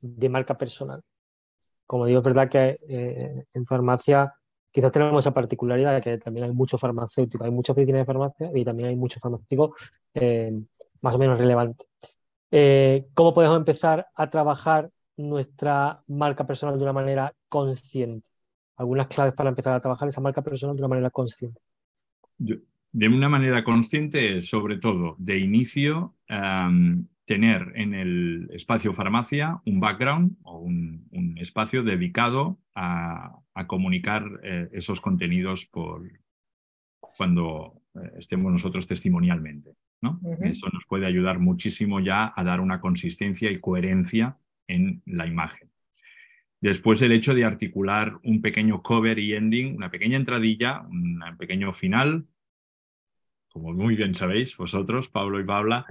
de 0.00 0.28
marca 0.28 0.56
personal. 0.56 1.02
Como 1.86 2.06
digo, 2.06 2.20
es 2.20 2.24
verdad 2.24 2.48
que 2.48 2.78
eh, 2.88 3.44
en 3.52 3.66
farmacia 3.66 4.34
quizás 4.70 4.92
tenemos 4.92 5.24
esa 5.24 5.32
particularidad 5.32 5.94
de 5.94 6.00
que 6.00 6.18
también 6.18 6.46
hay 6.46 6.52
muchos 6.52 6.80
farmacéuticos, 6.80 7.44
hay 7.44 7.52
muchas 7.52 7.76
oficinas 7.76 8.00
de 8.00 8.04
farmacia 8.04 8.50
y 8.54 8.64
también 8.64 8.90
hay 8.90 8.96
muchos 8.96 9.20
farmacéuticos 9.22 9.70
eh, 10.14 10.52
más 11.00 11.14
o 11.14 11.18
menos 11.18 11.38
relevantes. 11.38 11.88
¿Cómo 13.14 13.34
podemos 13.34 13.56
empezar 13.56 14.08
a 14.14 14.30
trabajar 14.30 14.90
nuestra 15.16 16.02
marca 16.06 16.46
personal 16.46 16.78
de 16.78 16.84
una 16.84 16.92
manera 16.92 17.32
consciente? 17.48 18.35
Algunas 18.76 19.06
claves 19.08 19.34
para 19.34 19.50
empezar 19.50 19.74
a 19.74 19.80
trabajar 19.80 20.08
esa 20.08 20.20
marca 20.20 20.42
personal 20.42 20.76
de 20.76 20.82
una 20.82 20.88
manera 20.88 21.10
consciente. 21.10 21.60
de 22.38 23.08
una 23.08 23.28
manera 23.28 23.64
consciente, 23.64 24.40
sobre 24.40 24.78
todo 24.78 25.16
de 25.18 25.38
inicio, 25.38 26.14
tener 27.26 27.72
en 27.74 27.92
el 27.92 28.48
espacio 28.52 28.92
farmacia 28.92 29.60
un 29.66 29.80
background 29.80 30.36
o 30.42 30.58
un, 30.58 31.06
espacio 31.38 31.82
dedicado 31.82 32.58
a, 32.74 33.42
comunicar 33.66 34.24
eh, 34.42 34.68
esos 34.72 35.00
contenidos 35.00 35.66
por 35.66 36.10
cuando 36.98 37.82
eh, 37.94 38.12
estemos 38.18 38.50
nosotros 38.52 38.86
testimonialmente. 38.86 39.76
Eso 40.40 40.68
nos 40.72 40.86
puede 40.86 41.06
ayudar 41.06 41.38
muchísimo 41.38 42.00
ya 42.00 42.32
a 42.34 42.44
dar 42.44 42.60
una 42.60 42.80
consistencia 42.80 43.50
y 43.50 43.60
coherencia 43.60 44.36
en 44.68 45.02
la 45.06 45.26
imagen. 45.26 45.65
Después 46.60 47.02
el 47.02 47.12
hecho 47.12 47.34
de 47.34 47.44
articular 47.44 48.18
un 48.22 48.40
pequeño 48.40 48.82
cover 48.82 49.18
y 49.18 49.34
ending, 49.34 49.76
una 49.76 49.90
pequeña 49.90 50.16
entradilla, 50.16 50.80
un 50.80 51.20
pequeño 51.38 51.72
final, 51.72 52.26
como 53.48 53.72
muy 53.72 53.96
bien 53.96 54.14
sabéis 54.14 54.56
vosotros, 54.56 55.08
Pablo 55.08 55.40
y 55.40 55.44
Paula, 55.44 55.86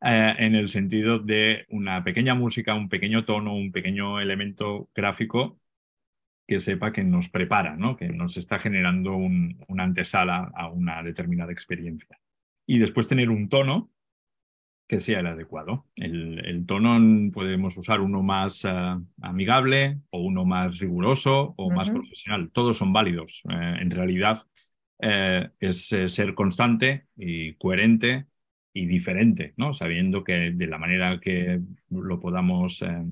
eh, 0.00 0.34
en 0.38 0.54
el 0.54 0.68
sentido 0.68 1.18
de 1.20 1.66
una 1.68 2.02
pequeña 2.02 2.34
música, 2.34 2.74
un 2.74 2.88
pequeño 2.88 3.24
tono, 3.24 3.54
un 3.54 3.70
pequeño 3.70 4.20
elemento 4.20 4.88
gráfico 4.94 5.60
que 6.46 6.58
sepa 6.58 6.92
que 6.92 7.04
nos 7.04 7.28
prepara, 7.28 7.76
¿no? 7.76 7.96
que 7.96 8.08
nos 8.08 8.36
está 8.36 8.58
generando 8.58 9.14
una 9.14 9.84
antesala 9.84 10.50
a 10.54 10.68
una 10.68 11.02
determinada 11.02 11.52
experiencia. 11.52 12.18
Y 12.66 12.78
después 12.78 13.08
tener 13.08 13.30
un 13.30 13.48
tono 13.48 13.91
que 14.86 15.00
sea 15.00 15.20
el 15.20 15.26
adecuado. 15.26 15.86
El, 15.96 16.64
tono 16.66 16.98
podemos 17.32 17.76
usar 17.76 18.00
uno 18.00 18.22
más 18.22 18.64
eh, 18.64 18.70
amigable 19.22 19.98
o 20.10 20.20
uno 20.20 20.44
más 20.44 20.78
riguroso 20.78 21.54
o 21.56 21.70
más 21.70 21.90
profesional. 21.90 22.50
Todos 22.52 22.78
son 22.78 22.92
válidos. 22.92 23.42
Eh, 23.50 23.76
en 23.80 23.90
realidad 23.90 24.38
es 24.98 25.88
ser 25.88 26.34
constante 26.34 27.06
y 27.16 27.54
coherente 27.54 28.26
y 28.72 28.86
diferente, 28.86 29.54
¿no? 29.56 29.74
sabiendo 29.74 30.24
que 30.24 30.52
de 30.52 30.66
la 30.66 30.78
manera 30.78 31.20
que 31.20 31.60
lo 31.90 32.20
podamos 32.20 32.82
eh, 32.82 33.02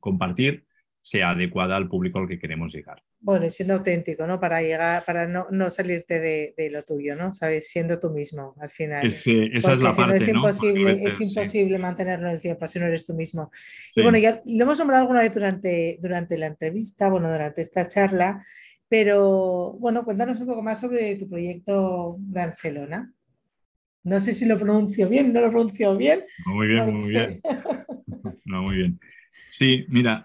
compartir 0.00 0.66
sea 1.04 1.30
adecuada 1.30 1.76
al 1.76 1.86
público 1.86 2.18
al 2.18 2.26
que 2.26 2.38
queremos 2.38 2.74
llegar. 2.74 3.02
Bueno, 3.20 3.50
siendo 3.50 3.74
auténtico, 3.74 4.26
¿no? 4.26 4.40
Para 4.40 4.62
llegar, 4.62 5.04
para 5.04 5.26
no, 5.26 5.46
no 5.50 5.68
salirte 5.68 6.18
de, 6.18 6.54
de, 6.56 6.70
lo 6.70 6.82
tuyo, 6.82 7.14
¿no? 7.14 7.30
Sabes, 7.34 7.68
siendo 7.68 8.00
tú 8.00 8.08
mismo 8.08 8.54
al 8.58 8.70
final. 8.70 9.06
esa 9.06 9.30
es 9.52 9.80
la 9.82 9.92
parte, 9.94 10.16
es 10.16 10.28
imposible, 10.28 11.04
es 11.04 11.20
imposible 11.20 11.78
mantenerlo 11.78 12.28
en 12.28 12.36
el 12.36 12.40
tiempo 12.40 12.66
si 12.66 12.78
no 12.78 12.86
eres 12.86 13.04
tú 13.04 13.12
mismo. 13.12 13.50
Y 13.94 14.00
bueno, 14.00 14.16
ya 14.16 14.40
lo 14.46 14.64
hemos 14.64 14.78
nombrado 14.78 15.02
alguna 15.02 15.20
vez 15.20 15.34
durante, 15.34 15.98
durante 16.00 16.38
la 16.38 16.46
entrevista, 16.46 17.10
bueno, 17.10 17.30
durante 17.30 17.60
esta 17.60 17.86
charla, 17.86 18.42
pero 18.88 19.74
bueno, 19.74 20.06
cuéntanos 20.06 20.40
un 20.40 20.46
poco 20.46 20.62
más 20.62 20.80
sobre 20.80 21.16
tu 21.16 21.28
proyecto 21.28 22.16
Barcelona. 22.18 23.12
No 24.04 24.20
sé 24.20 24.32
si 24.32 24.46
lo 24.46 24.58
pronuncio 24.58 25.06
bien, 25.10 25.34
no 25.34 25.42
lo 25.42 25.50
pronuncio 25.50 25.94
bien. 25.98 26.24
Muy 26.46 26.68
bien, 26.68 26.94
muy 26.94 27.10
bien. 27.10 27.40
No, 28.46 28.62
muy 28.62 28.76
bien. 28.76 29.00
Sí, 29.50 29.86
mira, 29.88 30.24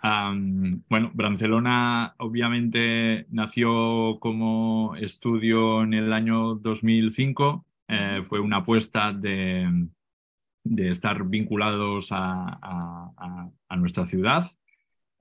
bueno, 0.90 1.12
Barcelona 1.14 2.16
obviamente 2.18 3.28
nació 3.30 4.18
como 4.20 4.96
estudio 4.96 5.84
en 5.84 5.94
el 5.94 6.14
año 6.14 6.56
2005. 6.56 7.66
Eh, 7.88 8.22
fue 8.24 8.40
una 8.40 8.58
apuesta 8.58 9.14
de, 9.14 9.88
estar 10.78 11.24
vinculados 11.26 12.10
a, 12.12 13.52
nuestra 13.78 14.06
ciudad. 14.06 14.44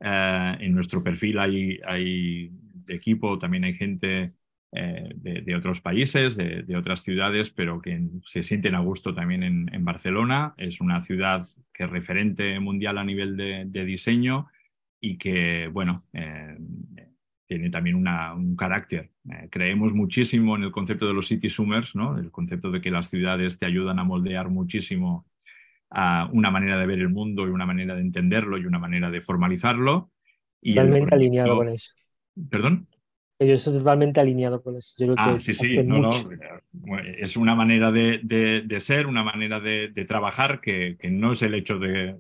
Eh, 0.01 0.57
en 0.61 0.75
nuestro 0.75 1.03
perfil 1.05 1.39
hay, 1.39 1.79
hay 1.87 2.51
de 2.51 2.95
equipo, 2.95 3.39
también 3.39 3.65
hay 3.65 3.75
gente 3.75 4.33
eh, 4.73 5.09
de, 5.15 5.57
otros 5.57 5.81
países, 5.81 6.37
de, 6.37 6.77
otras 6.77 7.03
ciudades, 7.03 7.51
pero 7.51 7.81
que 7.81 8.01
se 8.27 8.43
sienten 8.43 8.75
a 8.75 8.81
gusto 8.81 9.15
también 9.15 9.43
en, 9.43 9.85
Barcelona. 9.85 10.55
Es 10.59 10.81
una 10.81 11.01
ciudad 11.01 11.43
que 11.73 11.85
es 11.85 11.91
referente 11.91 12.61
mundial 12.61 12.99
a 12.99 13.05
nivel 13.05 13.37
de, 13.37 13.85
diseño 13.85 14.49
y 15.01 15.17
que, 15.17 15.69
bueno, 15.69 16.05
eh, 16.13 16.59
tiene 17.47 17.71
también 17.71 17.97
un 17.97 18.57
carácter. 18.57 19.11
Eh, 19.31 19.49
creemos 19.51 19.95
muchísimo 19.95 20.55
en 20.55 20.65
el 20.65 20.71
concepto 20.71 21.07
de 21.07 21.15
los 21.15 21.29
city 21.29 21.49
summers, 21.49 21.97
¿no? 21.97 22.19
el 22.19 22.31
concepto 22.31 22.71
de 22.71 22.83
que 22.83 22.91
las 22.91 23.09
ciudades 23.09 23.59
te 23.59 23.65
ayudan 23.65 23.99
a 23.99 24.05
moldear 24.05 24.51
muchísimo 24.51 25.27
a 25.89 26.29
una 26.31 26.51
manera 26.51 26.79
de 26.79 26.87
ver 26.87 26.99
el 26.99 27.09
mundo 27.09 27.47
y 27.47 27.51
una 27.51 27.65
manera 27.65 27.95
de 27.95 28.03
entenderlo 28.03 28.59
y 28.59 28.67
una 28.67 28.79
manera 28.79 29.11
de 29.11 29.23
formalizarlo. 29.23 30.11
Y 30.61 30.75
Totalmente 30.75 31.15
alineado 31.15 31.57
con 31.57 31.71
eso. 31.71 31.95
¿Perdón? 32.51 32.87
Yo 33.41 33.55
estoy 33.55 33.75
totalmente 33.75 34.19
alineado 34.21 34.61
con 34.63 34.77
eso. 34.77 34.95
ah, 35.17 35.39
sí, 35.39 35.55
sí, 35.55 35.81
no, 35.85 35.99
no. 36.01 36.11
Es 37.19 37.37
una 37.37 37.55
manera 37.55 37.93
de, 37.93 38.77
ser, 38.81 39.07
una 39.07 39.23
manera 39.23 39.61
de, 39.61 40.05
trabajar 40.09 40.61
que, 40.61 40.97
no 41.11 41.33
es 41.33 41.43
el 41.43 41.55
hecho 41.55 41.79
de, 41.79 42.17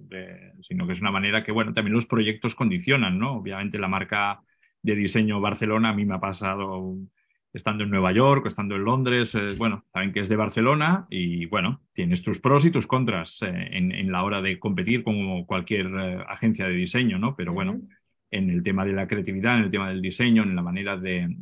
sino 0.63 0.87
que 0.87 0.93
es 0.93 1.01
una 1.01 1.11
manera 1.11 1.43
que, 1.43 1.51
bueno, 1.51 1.73
también 1.73 1.95
los 1.95 2.07
proyectos 2.07 2.55
condicionan, 2.55 3.19
¿no? 3.19 3.39
Obviamente 3.39 3.79
la 3.79 3.89
marca 3.89 4.43
de 4.81 4.95
diseño 4.95 5.41
Barcelona 5.41 5.91
a 5.91 5.95
mí 5.95 6.05
me 6.05 6.15
ha 6.15 6.21
pasado 6.21 6.97
estando 7.53 7.83
en 7.83 7.91
Nueva 7.91 8.13
York, 8.13 8.47
estando 8.47 8.77
en 8.77 8.85
Londres, 8.85 9.35
eh, 9.35 9.49
bueno, 9.57 9.85
saben 9.93 10.13
que 10.13 10.21
es 10.21 10.29
de 10.29 10.37
Barcelona 10.37 11.07
y, 11.11 11.47
bueno, 11.47 11.83
tienes 11.93 12.23
tus 12.23 12.39
pros 12.39 12.65
y 12.65 12.71
tus 12.71 12.87
contras 12.87 13.43
eh, 13.43 13.71
en, 13.73 14.13
la 14.13 14.23
hora 14.23 14.41
de 14.41 14.61
competir 14.61 15.03
como 15.03 15.47
cualquier 15.47 15.87
eh, 15.87 16.25
agencia 16.29 16.67
de 16.67 16.75
diseño, 16.75 17.19
¿no? 17.19 17.35
Pero 17.35 17.53
bueno 17.53 17.81
en 18.31 18.51
el 18.51 18.63
tema 18.63 18.85
de 18.85 18.93
la 18.93 19.09
creatividad, 19.09 19.57
en 19.57 19.65
el 19.65 19.71
tema 19.71 19.89
del 19.89 20.03
diseño, 20.03 20.43
en 20.43 20.55
la 20.57 20.63
manera 20.63 20.97
de, 20.97 21.37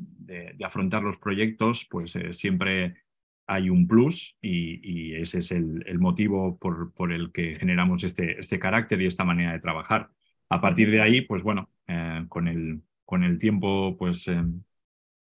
afrontar 0.64 1.02
los 1.02 1.18
proyectos, 1.18 1.86
pues 1.90 2.16
eh, 2.16 2.32
siempre 2.32 2.94
hay 3.46 3.70
un 3.70 3.86
plus 3.86 4.36
y, 4.42 5.14
ese 5.14 5.38
es 5.38 5.52
el, 5.52 5.98
motivo 5.98 6.58
por, 6.58 7.12
el 7.12 7.32
que 7.32 7.54
generamos 7.54 8.04
este, 8.04 8.38
este, 8.40 8.58
carácter 8.58 9.00
y 9.00 9.06
esta 9.06 9.24
manera 9.24 9.52
de 9.52 9.60
trabajar. 9.60 10.10
A 10.48 10.60
partir 10.60 10.90
de 10.90 11.00
ahí, 11.00 11.22
pues 11.22 11.42
bueno, 11.42 11.70
eh, 11.86 12.24
con, 12.28 12.48
el, 12.48 12.82
con 13.04 13.24
el 13.24 13.38
tiempo, 13.38 13.96
pues 13.96 14.26
eh, 14.28 14.42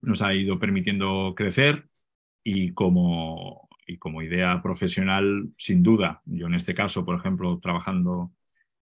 nos 0.02 0.22
ha 0.22 0.34
ido 0.34 0.58
permitiendo 0.58 1.34
crecer 1.36 1.88
y 2.42 2.72
como, 2.72 3.68
y 3.86 3.98
como 3.98 4.22
idea 4.22 4.62
profesional, 4.62 5.50
sin 5.58 5.82
duda, 5.82 6.22
yo 6.24 6.46
en 6.46 6.54
este 6.54 6.74
caso, 6.74 7.04
por 7.04 7.18
ejemplo, 7.18 7.58
trabajando 7.60 8.32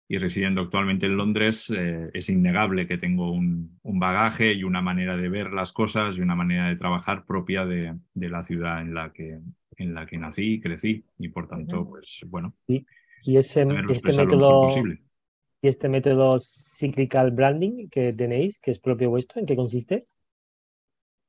y 0.08 0.18
residiendo 0.18 0.62
actualmente 0.62 1.06
en 1.06 1.18
Londres, 1.18 1.72
eh, 1.76 2.10
es 2.14 2.30
innegable 2.30 2.88
que 2.88 2.97
tengo 2.97 3.32
un, 3.32 3.80
bagaje 3.84 4.54
y 4.54 4.64
una 4.64 4.82
manera 4.82 5.16
de 5.16 5.30
ver 5.30 5.54
las 5.54 5.72
cosas 5.72 6.18
y 6.18 6.22
una 6.22 6.36
manera 6.36 6.68
de 6.68 6.76
trabajar 6.76 7.26
propia 7.26 7.66
de, 7.66 7.95
la 8.16 8.43
ciudad 8.43 8.82
en 8.82 8.93
la, 8.93 9.14
que, 9.14 9.39
en 9.78 9.93
la 9.93 10.06
que 10.06 10.18
nací 10.18 10.56
y 10.56 10.60
crecí. 10.60 11.06
Y 11.18 11.30
por 11.30 11.47
tanto, 11.47 11.88
pues 11.88 12.22
bueno. 12.28 12.54
Y, 12.68 12.86
ese, 13.38 13.66
este 13.89 14.12
método, 14.18 14.68
y 15.62 15.68
este 15.68 15.88
método 15.88 16.38
cyclical 16.39 17.32
branding 17.32 17.88
que 17.88 18.12
tenéis, 18.12 18.60
que 18.60 18.72
es 18.72 18.80
propio 18.80 19.10
vuestro, 19.10 19.39
¿en 19.39 19.45
qué 19.45 19.56
consiste? 19.56 20.08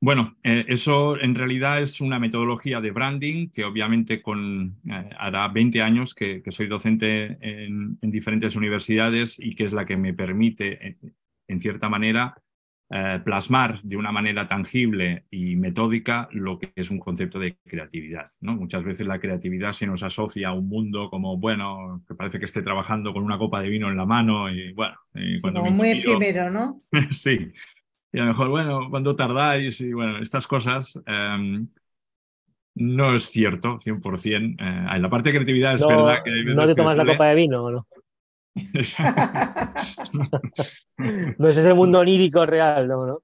Bueno, 0.05 0.37
eh, 0.43 0.65
eso 0.67 1.19
en 1.19 1.33
realidad 1.33 1.81
es 1.81 1.99
una 1.99 2.19
metodología 2.19 2.79
de 2.79 2.91
branding 2.91 3.49
que 3.49 3.65
obviamente 3.65 4.21
con, 4.21 4.77
eh, 4.87 5.09
hará 5.17 5.47
20 5.47 5.81
años 5.81 6.13
que, 6.13 6.43
soy 6.49 6.67
docente 6.67 7.39
en, 7.41 7.97
diferentes 8.01 8.55
universidades 8.55 9.39
y 9.39 9.55
que 9.55 9.63
es 9.63 9.73
la 9.73 9.87
que 9.87 9.97
me 9.97 10.13
permite, 10.13 10.89
eh, 10.89 10.97
en, 11.47 11.59
cierta 11.59 11.89
manera, 11.89 12.35
plasmar 13.23 13.81
de 13.81 13.97
una 13.97 14.11
manera 14.11 14.47
tangible 14.47 15.25
y 15.31 15.55
metódica 15.55 16.29
lo 16.31 16.59
que 16.59 16.71
es 16.75 16.91
un 16.91 16.99
concepto 16.99 17.39
de 17.39 17.57
creatividad. 17.65 18.27
¿no? 18.41 18.55
Muchas 18.55 18.83
veces 18.83 19.07
la 19.07 19.19
creatividad 19.19 19.73
se 19.73 19.87
nos 19.87 20.03
asocia 20.03 20.49
a 20.49 20.53
un 20.53 20.69
mundo 20.69 21.09
como, 21.09 21.35
bueno, 21.35 22.03
que 22.07 22.13
parece 22.13 22.37
que 22.37 22.45
esté 22.45 22.61
trabajando 22.61 23.11
con 23.11 23.23
una 23.23 23.39
copa 23.39 23.59
de 23.59 23.69
vino 23.69 23.89
en 23.89 23.97
la 23.97 24.05
mano 24.05 24.51
y 24.51 24.71
bueno. 24.73 24.97
como 25.41 25.71
muy 25.71 25.89
efímero, 25.89 26.51
¿no? 26.51 26.83
sí, 27.09 27.51
y 28.15 28.19
a 28.19 28.23
lo 28.23 28.29
mejor, 28.29 28.47
bueno, 28.47 28.89
cuando 28.89 29.13
tardáis? 29.13 29.81
Y 29.81 29.91
bueno, 29.91 30.19
estas 30.19 30.47
cosas 30.47 30.97
em, 31.05 31.67
no 32.75 33.13
es 33.13 33.25
cierto, 33.25 33.77
100%. 33.77 34.55
Eh, 34.57 34.87
en 34.95 35.01
la 35.01 35.09
parte 35.09 35.29
de 35.29 35.35
creatividad 35.35 35.75
es 35.75 35.85
verdad 35.85 36.23
que... 36.23 36.31
¿No 36.45 36.65
te 36.65 36.75
tomas 36.75 36.95
la 36.95 37.05
copa 37.05 37.27
de 37.27 37.35
vino 37.35 37.65
o 37.65 37.71
no? 37.71 37.85
no 41.37 41.49
es 41.49 41.57
ese 41.57 41.73
mundo 41.73 41.99
onírico 41.99 42.45
real, 42.45 42.87
¿no? 42.87 43.05
¿no? 43.05 43.21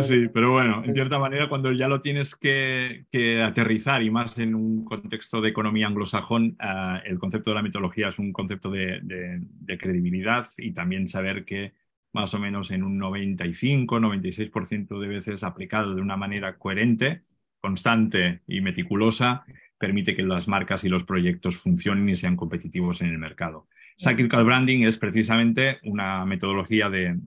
Sí, 0.00 0.28
pero 0.32 0.52
bueno, 0.52 0.82
en 0.82 0.94
cierta 0.94 1.18
manera 1.18 1.46
cuando 1.46 1.72
ya 1.72 1.88
lo 1.88 2.00
tienes 2.00 2.34
que, 2.34 3.04
aterrizar 3.44 4.02
y 4.02 4.10
más 4.10 4.38
en 4.38 4.54
un 4.54 4.86
contexto 4.86 5.42
de 5.42 5.50
economía 5.50 5.88
anglosajón, 5.88 6.56
eh, 6.58 7.02
el 7.04 7.18
concepto 7.18 7.50
de 7.50 7.56
la 7.56 7.62
mitología 7.62 8.08
es 8.08 8.18
un 8.18 8.32
concepto 8.32 8.70
de, 8.70 9.42
credibilidad 9.78 10.46
y 10.56 10.72
también 10.72 11.06
saber 11.06 11.44
que 11.44 11.74
más 12.12 12.34
o 12.34 12.38
menos 12.38 12.70
en 12.70 12.82
un 12.82 13.00
95-96% 13.00 15.00
de 15.00 15.08
veces 15.08 15.44
aplicado 15.44 15.94
de 15.94 16.00
una 16.00 16.16
manera 16.16 16.58
coherente, 16.58 17.22
constante 17.60 18.40
y 18.46 18.60
meticulosa, 18.60 19.44
permite 19.78 20.14
que 20.14 20.22
las 20.22 20.46
marcas 20.46 20.84
y 20.84 20.88
los 20.88 21.04
proyectos 21.04 21.56
funcionen 21.56 22.08
y 22.08 22.16
sean 22.16 22.36
competitivos 22.36 23.00
en 23.02 23.08
el 23.08 23.18
mercado. 23.18 23.66
Cyclical 23.98 24.44
Branding 24.44 24.82
es 24.82 24.98
precisamente 24.98 25.78
una 25.82 26.24
metodología 26.24 26.88
de, 26.88 27.18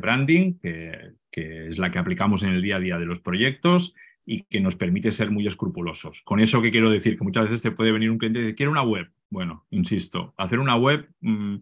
branding 0.00 0.58
que, 0.58 1.12
es 1.32 1.78
la 1.78 1.90
que 1.90 1.98
aplicamos 1.98 2.42
en 2.42 2.50
el 2.50 2.62
día 2.62 2.76
a 2.76 2.80
día 2.80 2.98
de 2.98 3.06
los 3.06 3.20
proyectos 3.20 3.94
y 4.24 4.42
que 4.44 4.60
nos 4.60 4.76
permite 4.76 5.12
ser 5.12 5.30
muy 5.30 5.46
escrupulosos. 5.46 6.22
Con 6.22 6.40
eso 6.40 6.60
que 6.60 6.70
quiero 6.70 6.90
decir, 6.90 7.16
que 7.16 7.24
muchas 7.24 7.44
veces 7.44 7.62
te 7.62 7.70
puede 7.70 7.92
venir 7.92 8.10
un 8.10 8.18
cliente 8.18 8.40
y 8.40 8.42
decir, 8.42 8.56
quiero 8.56 8.72
una 8.72 8.82
web. 8.82 9.10
Bueno, 9.30 9.66
insisto, 9.70 10.34
hacer 10.36 10.58
una 10.58 10.76
web 10.76 11.08
mm, 11.20 11.56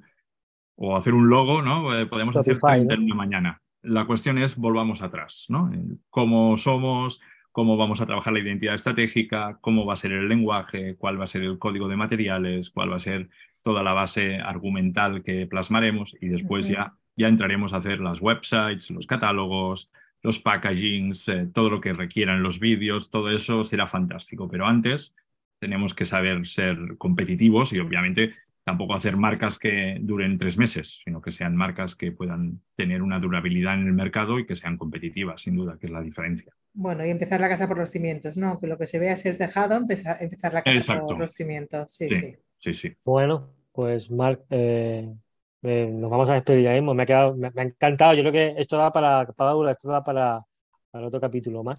o 0.77 0.97
hacer 0.97 1.15
un 1.15 1.29
logo, 1.29 1.63
¿no? 1.63 1.99
Eh, 1.99 2.07
podemos 2.07 2.37
hacer 2.37 2.59
30 2.59 2.95
en 2.95 3.05
una 3.05 3.15
mañana. 3.15 3.63
La 3.83 4.05
cuestión 4.05 4.39
es, 4.39 4.57
volvamos 4.57 5.03
atrás, 5.03 5.47
¿no? 5.49 5.71
Cómo 6.11 6.57
somos, 6.57 7.21
cómo 7.53 7.77
vamos 7.77 8.01
a 8.01 8.07
trabajar 8.07 8.33
la 8.33 8.41
identidad 8.41 8.75
estratégica, 8.75 9.59
cómo 9.61 9.87
va 9.87 9.95
a 9.95 9.97
ser 9.97 10.13
el 10.13 10.29
lenguaje, 10.29 10.97
cuál 10.97 11.19
va 11.19 11.25
a 11.25 11.29
ser 11.29 11.43
el 11.43 11.59
código 11.59 11.89
de 11.89 11.97
materiales, 11.97 12.71
cuál 12.71 12.93
va 12.93 12.97
a 12.97 13.01
ser 13.01 13.29
toda 13.63 13.83
la 13.83 13.93
base 13.93 14.37
argumental 14.37 15.23
que 15.23 15.47
plasmaremos 15.47 16.15
y 16.21 16.29
después 16.29 16.69
ya, 16.69 16.95
ya 17.17 17.29
entraremos 17.29 17.73
a 17.73 17.79
hacer 17.79 18.01
las 18.01 18.21
websites, 18.21 18.91
los 18.91 19.07
catálogos, 19.07 19.91
los 20.23 20.39
packagings, 20.39 21.29
eh, 21.29 21.49
todo 21.53 21.71
lo 21.71 21.81
que 21.81 21.93
requieran 21.93 22.43
los 22.43 22.61
vídeos, 22.61 23.11
todo 23.11 23.31
eso 23.31 23.65
será 23.65 23.87
fantástico. 23.87 24.49
Pero 24.49 24.67
antes 24.67 25.15
tenemos 25.59 25.95
que 25.95 26.05
saber 26.05 26.47
ser 26.47 26.97
competitivos 26.99 27.73
y 27.73 27.79
obviamente 27.79 28.35
tampoco 28.67 28.95
hacer 28.95 29.17
marcas 29.17 29.61
que 29.61 29.97
duren 30.01 30.39
tres 30.39 30.59
meses, 30.59 31.01
sino 31.05 31.23
que 31.23 31.31
sean 31.31 31.55
marcas 31.55 31.95
que 31.95 32.11
puedan 32.11 32.61
tener 32.75 33.01
una 33.01 33.21
durabilidad 33.21 33.75
en 33.75 33.87
el 33.87 33.93
mercado 33.93 34.41
y 34.41 34.45
que 34.45 34.57
sean 34.57 34.77
competitivas, 34.77 35.41
sin 35.43 35.55
duda, 35.55 35.79
que 35.79 35.87
es 35.87 35.93
la 35.93 36.01
diferencia. 36.03 36.53
Bueno, 36.73 37.07
y 37.07 37.11
empezar 37.11 37.41
la 37.41 37.49
casa 37.49 37.69
por 37.69 37.79
los 37.79 37.91
cimientos, 37.91 38.37
¿no? 38.37 38.59
Que 38.59 38.67
lo 38.67 38.77
que 38.77 38.87
se 38.87 38.99
vea 38.99 39.13
es 39.13 39.25
el 39.25 39.39
tejado, 39.39 39.77
empezar, 39.77 40.17
empezar 40.21 40.53
la 40.53 40.63
casa 40.63 41.01
por 41.01 41.17
los 41.17 41.31
cimientos. 41.31 41.93
Sí, 41.93 42.11
sí. 42.11 42.35
Sí, 42.59 42.75
sí. 42.75 42.93
Bueno, 43.05 43.53
pues 43.71 44.11
Marc, 44.11 44.43
eh, 44.51 45.15
eh, 45.63 45.89
nos 45.93 46.11
vamos 46.11 46.29
a 46.29 46.35
despedir 46.35 46.65
ya 46.65 46.73
mismo. 46.73 46.93
Me 46.93 47.05
ha, 47.05 47.07
quedado, 47.07 47.37
me, 47.37 47.53
ha 47.55 47.63
encantado. 47.63 48.15
Yo 48.15 48.23
creo 48.23 48.33
que 48.33 48.61
esto 48.61 48.77
da 48.79 48.91
para, 48.91 49.27
para 49.27 49.71
esto 49.71 49.89
da 49.89 50.03
para, 50.03 50.43
para 50.91 51.07
otro 51.07 51.21
capítulo 51.21 51.63
más 51.63 51.79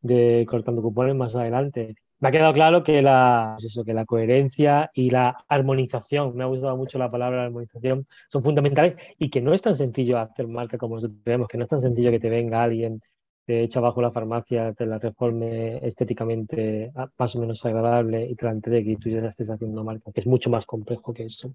de 0.00 0.44
Cortando 0.48 0.82
Cupones 0.82 1.14
más 1.14 1.36
adelante. 1.36 1.94
Me 2.24 2.28
ha 2.28 2.32
quedado 2.32 2.54
claro 2.54 2.82
que 2.82 3.02
la, 3.02 3.52
pues 3.56 3.66
eso, 3.66 3.84
que 3.84 3.92
la 3.92 4.06
coherencia 4.06 4.90
y 4.94 5.10
la 5.10 5.44
armonización, 5.46 6.34
me 6.34 6.44
ha 6.44 6.46
gustado 6.46 6.74
mucho 6.74 6.96
la 6.96 7.10
palabra 7.10 7.44
armonización, 7.44 8.06
son 8.30 8.42
fundamentales 8.42 8.94
y 9.18 9.28
que 9.28 9.42
no 9.42 9.52
es 9.52 9.60
tan 9.60 9.76
sencillo 9.76 10.18
hacer 10.18 10.48
marca 10.48 10.78
como 10.78 10.94
nosotros 10.94 11.20
tenemos, 11.22 11.48
que 11.48 11.58
no 11.58 11.64
es 11.64 11.68
tan 11.68 11.80
sencillo 11.80 12.10
que 12.10 12.20
te 12.20 12.30
venga 12.30 12.62
alguien, 12.62 12.98
te 13.44 13.62
echa 13.62 13.80
abajo 13.80 14.00
la 14.00 14.10
farmacia, 14.10 14.72
te 14.72 14.86
la 14.86 14.98
reforme 14.98 15.86
estéticamente 15.86 16.92
ah, 16.96 17.10
más 17.18 17.36
o 17.36 17.40
menos 17.40 17.62
agradable 17.66 18.24
y 18.24 18.34
te 18.36 18.46
la 18.46 18.52
entregue 18.52 18.92
y 18.92 18.96
tú 18.96 19.10
ya 19.10 19.18
estés 19.18 19.50
haciendo 19.50 19.84
marca, 19.84 20.10
que 20.10 20.20
es 20.20 20.26
mucho 20.26 20.48
más 20.48 20.64
complejo 20.64 21.12
que 21.12 21.24
eso. 21.24 21.52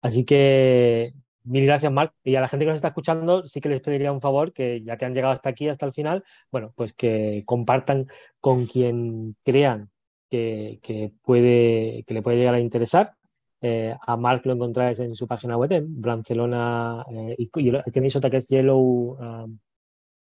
Así 0.00 0.24
que 0.24 1.12
Mil 1.44 1.66
gracias, 1.66 1.92
Marc. 1.92 2.14
Y 2.24 2.36
a 2.36 2.40
la 2.40 2.48
gente 2.48 2.64
que 2.64 2.70
nos 2.70 2.76
está 2.76 2.88
escuchando, 2.88 3.46
sí 3.46 3.60
que 3.60 3.68
les 3.68 3.80
pediría 3.80 4.12
un 4.12 4.20
favor, 4.20 4.52
que 4.52 4.82
ya 4.82 4.96
que 4.96 5.04
han 5.04 5.14
llegado 5.14 5.32
hasta 5.32 5.50
aquí, 5.50 5.68
hasta 5.68 5.86
el 5.86 5.92
final, 5.92 6.24
bueno, 6.50 6.72
pues 6.76 6.92
que 6.92 7.42
compartan 7.46 8.06
con 8.40 8.66
quien 8.66 9.36
crean 9.44 9.90
que, 10.30 11.12
puede, 11.22 12.04
que 12.06 12.14
le 12.14 12.22
puede 12.22 12.38
llegar 12.38 12.54
a 12.54 12.60
interesar. 12.60 13.14
Eh, 13.60 13.94
a 14.06 14.16
Marc 14.16 14.44
lo 14.46 14.54
encontráis 14.54 14.98
en 15.00 15.14
su 15.14 15.26
página 15.26 15.56
web, 15.56 15.72
en 15.72 16.00
Barcelona, 16.00 17.04
eh, 17.12 17.36
y, 17.38 17.50
tenéis 17.92 18.16
otra 18.16 18.30
que 18.30 18.38
es 18.38 18.48
Yellow... 18.48 19.16
Um, 19.20 19.58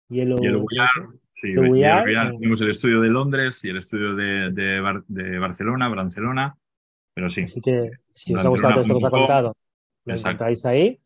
Yellow, 0.10 0.40
Yellow 0.40 0.66
Sí, 1.42 1.54
Tenemos 1.54 2.62
el 2.62 2.70
estudio 2.72 3.00
de 3.00 3.08
Londres 3.08 3.64
y 3.64 3.70
el 3.70 3.78
estudio 3.78 4.14
de, 4.14 4.52
de, 4.52 5.40
Barcelona, 5.40 5.88
Barcelona. 5.88 6.58
Pero 7.14 7.30
sí. 7.30 7.44
Así 7.44 7.62
que 7.62 7.92
si 8.12 8.36
os 8.36 8.46
ha 8.46 8.50
gustado 8.50 8.74
todo 8.74 8.82
esto 8.82 8.94
que 8.94 8.98
os 8.98 9.04
ha 9.06 9.10
contado, 9.10 9.56
lo 10.10 10.20
encontráis 10.20 10.66
ahí. 10.66 11.00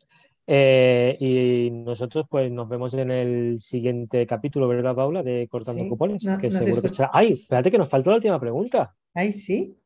Eh, 0.45 1.15
y 1.19 1.71
nosotros 1.71 2.25
pues 2.29 2.51
nos 2.51 2.67
vemos 2.67 2.93
en 2.95 3.11
el 3.11 3.59
siguiente 3.59 4.27
capítulo, 4.27 4.67
¿verdad, 4.67 4.95
Paula? 4.95 5.23
De 5.23 5.47
Cortando 5.49 5.87
Cupones. 5.87 6.25
que 6.39 6.51
seguro 6.51 6.81
que 6.81 6.89
será... 6.89 7.09
Ay, 7.13 7.33
espérate 7.33 7.71
que 7.71 7.77
nos 7.77 7.89
faltó 7.89 8.09
la 8.09 8.17
última 8.17 8.39
pregunta. 8.39 8.93
Ay, 9.13 9.31
sí. 9.31 9.77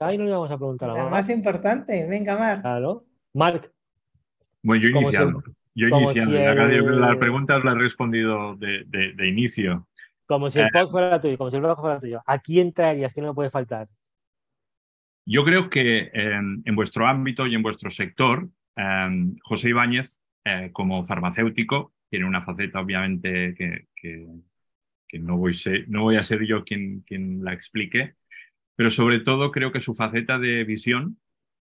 Ahí 0.00 0.16
no 0.16 0.24
le 0.24 0.30
vamos 0.30 0.50
a 0.50 0.56
preguntar 0.56 0.90
La 0.90 1.08
más 1.08 1.28
importante. 1.28 2.06
Venga, 2.06 2.38
Marc. 2.38 2.62
Claro. 2.62 3.04
Marc. 3.34 3.70
Bueno, 4.62 4.82
yo 4.82 4.88
iniciando. 5.00 5.42
yo 5.74 5.88
iniciando. 5.88 6.32
Las 7.00 7.16
preguntas 7.16 7.64
las 7.64 7.74
he 7.74 7.78
respondido 7.78 8.54
de, 8.56 8.84
de, 8.86 9.28
inicio. 9.28 9.86
Como 10.26 10.50
si 10.50 10.60
el 10.60 10.66
eh, 10.66 10.86
fuera 10.86 11.20
tuyo, 11.20 11.36
como 11.36 11.50
si 11.50 11.56
el 11.56 11.62
blog 11.62 11.80
fuera 11.80 11.98
tuyo. 11.98 12.22
¿A 12.26 12.38
quién 12.38 12.72
traerías 12.72 13.12
que 13.12 13.20
no 13.20 13.28
me 13.28 13.34
puede 13.34 13.50
faltar? 13.50 13.88
Yo 15.30 15.44
creo 15.44 15.68
que 15.68 16.10
en, 16.14 16.74
vuestro 16.74 17.06
ámbito 17.06 17.46
y 17.46 17.54
en 17.54 17.62
vuestro 17.62 17.90
sector, 17.90 18.48
em, 18.76 19.36
José 19.42 19.68
Ibáñez, 19.68 20.18
eh, 20.42 20.70
como 20.72 21.04
farmacéutico, 21.04 21.92
tiene 22.08 22.24
una 22.24 22.40
faceta 22.40 22.80
obviamente 22.80 23.54
que, 23.54 25.20
no, 25.20 25.36
voy 25.36 25.54
no, 25.88 26.04
voy 26.04 26.16
a 26.16 26.22
ser 26.22 26.46
yo 26.46 26.64
quien, 26.64 27.02
quien, 27.02 27.44
la 27.44 27.52
explique, 27.52 28.14
pero 28.74 28.88
sobre 28.88 29.20
todo 29.20 29.52
creo 29.52 29.70
que 29.70 29.80
su 29.80 29.94
faceta 29.94 30.38
de 30.38 30.64
visión 30.64 31.18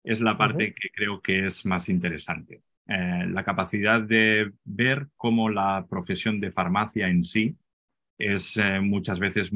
es 0.03 0.19
la 0.19 0.35
parte 0.35 0.73
que 0.73 0.89
creo 0.89 1.21
que 1.21 1.45
es 1.45 1.63
más 1.67 1.89
interesante. 1.89 2.63
Eh, 2.87 3.25
la 3.29 3.43
capacidad 3.43 4.01
de 4.01 4.51
ver 4.63 5.09
cómo 5.15 5.49
la 5.49 5.85
profesión 5.87 6.39
de 6.39 6.51
farmacia 6.51 7.07
en 7.07 7.23
sí 7.23 7.55
es 8.17 8.57
eh, 8.57 8.79
muchas 8.79 9.19
veces 9.19 9.51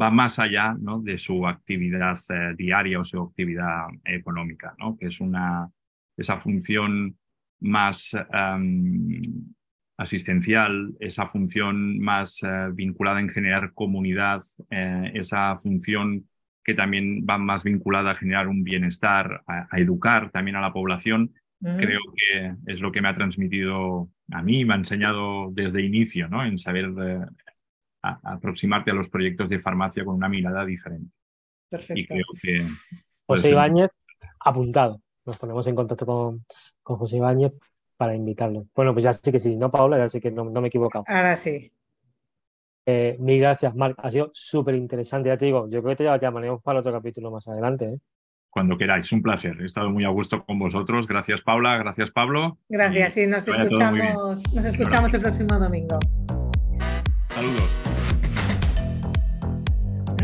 va 0.00 0.10
más 0.10 0.38
allá 0.38 0.76
de 1.02 1.18
su 1.18 1.46
actividad 1.46 2.18
eh, 2.28 2.54
diaria 2.56 3.00
o 3.00 3.04
su 3.04 3.20
actividad 3.20 3.86
económica, 4.04 4.74
¿no? 4.78 4.96
que 4.96 5.06
es 5.06 5.20
una, 5.20 5.68
esa 6.16 6.36
función 6.36 7.16
más 7.60 8.16
em, 8.32 9.20
asistencial, 9.96 10.94
esa 10.98 11.26
función 11.26 11.98
más 12.00 12.42
eh, 12.42 12.68
vinculada 12.72 13.20
en 13.20 13.28
generar 13.28 13.72
comunidad, 13.72 14.42
esa 14.68 15.54
función 15.56 16.28
que 16.64 16.74
también 16.74 17.24
va 17.28 17.38
más 17.38 17.62
vinculada 17.62 18.12
a 18.12 18.16
generar 18.16 18.48
un 18.48 18.64
bienestar, 18.64 19.42
a, 19.46 19.68
educar 19.78 20.30
también 20.30 20.56
a 20.56 20.60
la 20.60 20.72
población, 20.72 21.32
creo 21.60 22.00
que 22.14 22.54
es 22.66 22.80
lo 22.80 22.92
que 22.92 23.00
me 23.00 23.08
ha 23.08 23.14
transmitido 23.14 24.10
a 24.32 24.42
mí, 24.42 24.64
me 24.64 24.74
ha 24.74 24.76
enseñado 24.76 25.50
desde 25.52 25.82
inicio, 25.82 26.28
¿no? 26.28 26.44
En 26.44 26.58
saber 26.58 26.92
aproximarte 28.22 28.90
a 28.90 28.94
los 28.94 29.08
proyectos 29.08 29.48
de 29.48 29.58
farmacia 29.58 30.04
con 30.04 30.14
una 30.14 30.28
mirada 30.28 30.64
diferente. 30.64 31.16
Perfecto. 31.68 32.00
Y 32.00 32.06
creo 32.06 32.26
que 32.40 32.66
José 33.26 33.50
Ibáñez, 33.50 33.90
apuntado. 34.40 35.00
Nos 35.24 35.38
ponemos 35.38 35.66
en 35.66 35.74
contacto 35.74 36.04
con, 36.04 36.44
con, 36.82 36.98
José 36.98 37.16
Ibáñez 37.16 37.52
para 37.96 38.14
invitarlo. 38.14 38.66
Bueno, 38.74 38.92
pues 38.92 39.04
ya 39.04 39.12
sé 39.12 39.32
que 39.32 39.38
sí, 39.38 39.56
¿no, 39.56 39.70
Paula? 39.70 39.96
Ya 39.96 40.08
sé 40.08 40.20
que 40.20 40.30
no, 40.30 40.44
me 40.44 40.60
he 40.60 40.66
equivocado. 40.66 41.04
Ahora 41.08 41.34
sí. 41.36 41.72
Eh, 42.86 43.16
mil 43.18 43.40
gracias, 43.40 43.74
Marc. 43.74 43.98
Ha 44.02 44.10
sido 44.10 44.30
súper 44.34 44.74
interesante. 44.74 45.30
Ya 45.30 45.38
te 45.38 45.46
digo, 45.46 45.68
yo 45.70 45.82
creo 45.82 45.96
que 45.96 46.04
te 46.04 46.18
llamaremos 46.18 46.62
para 46.62 46.80
otro 46.80 46.92
capítulo 46.92 47.30
más 47.30 47.48
adelante. 47.48 47.86
¿eh? 47.86 47.98
Cuando 48.50 48.76
queráis, 48.76 49.10
un 49.12 49.22
placer. 49.22 49.56
He 49.60 49.66
estado 49.66 49.90
muy 49.90 50.04
a 50.04 50.10
gusto 50.10 50.44
con 50.44 50.58
vosotros. 50.58 51.06
Gracias, 51.06 51.40
Paula. 51.40 51.78
Gracias, 51.78 52.10
Pablo. 52.10 52.58
Gracias, 52.68 53.16
y, 53.16 53.26
nos 53.26 53.48
escuchamos, 53.48 54.54
nos 54.54 54.64
escuchamos 54.64 55.14
el 55.14 55.20
próximo 55.22 55.58
domingo. 55.58 55.98
Saludos. 57.30 57.83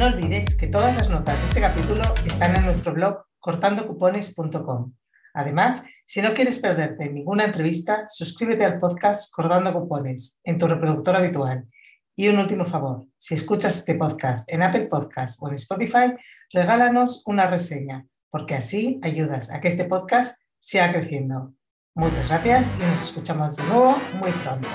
No 0.00 0.06
olvides 0.06 0.56
que 0.56 0.66
todas 0.66 0.96
las 0.96 1.10
notas 1.10 1.38
de 1.42 1.48
este 1.48 1.60
capítulo 1.60 2.00
están 2.24 2.56
en 2.56 2.64
nuestro 2.64 2.94
blog 2.94 3.22
cortandocupones.com. 3.38 4.94
Además, 5.34 5.84
si 6.06 6.22
no 6.22 6.32
quieres 6.32 6.58
perderte 6.58 7.10
ninguna 7.10 7.44
entrevista, 7.44 8.04
suscríbete 8.08 8.64
al 8.64 8.78
podcast 8.78 9.30
Cortando 9.30 9.74
Cupones 9.74 10.40
en 10.42 10.58
tu 10.58 10.68
reproductor 10.68 11.16
habitual. 11.16 11.68
Y 12.16 12.28
un 12.28 12.38
último 12.38 12.64
favor, 12.64 13.08
si 13.18 13.34
escuchas 13.34 13.76
este 13.76 13.94
podcast 13.94 14.50
en 14.50 14.62
Apple 14.62 14.86
Podcast 14.86 15.38
o 15.42 15.50
en 15.50 15.56
Spotify, 15.56 16.14
regálanos 16.50 17.22
una 17.26 17.46
reseña, 17.46 18.06
porque 18.30 18.54
así 18.54 19.00
ayudas 19.02 19.50
a 19.50 19.60
que 19.60 19.68
este 19.68 19.84
podcast 19.84 20.40
siga 20.58 20.90
creciendo. 20.92 21.52
Muchas 21.94 22.26
gracias 22.26 22.72
y 22.78 22.86
nos 22.86 23.02
escuchamos 23.02 23.54
de 23.54 23.64
nuevo 23.64 23.98
muy 24.18 24.30
pronto. 24.30 24.66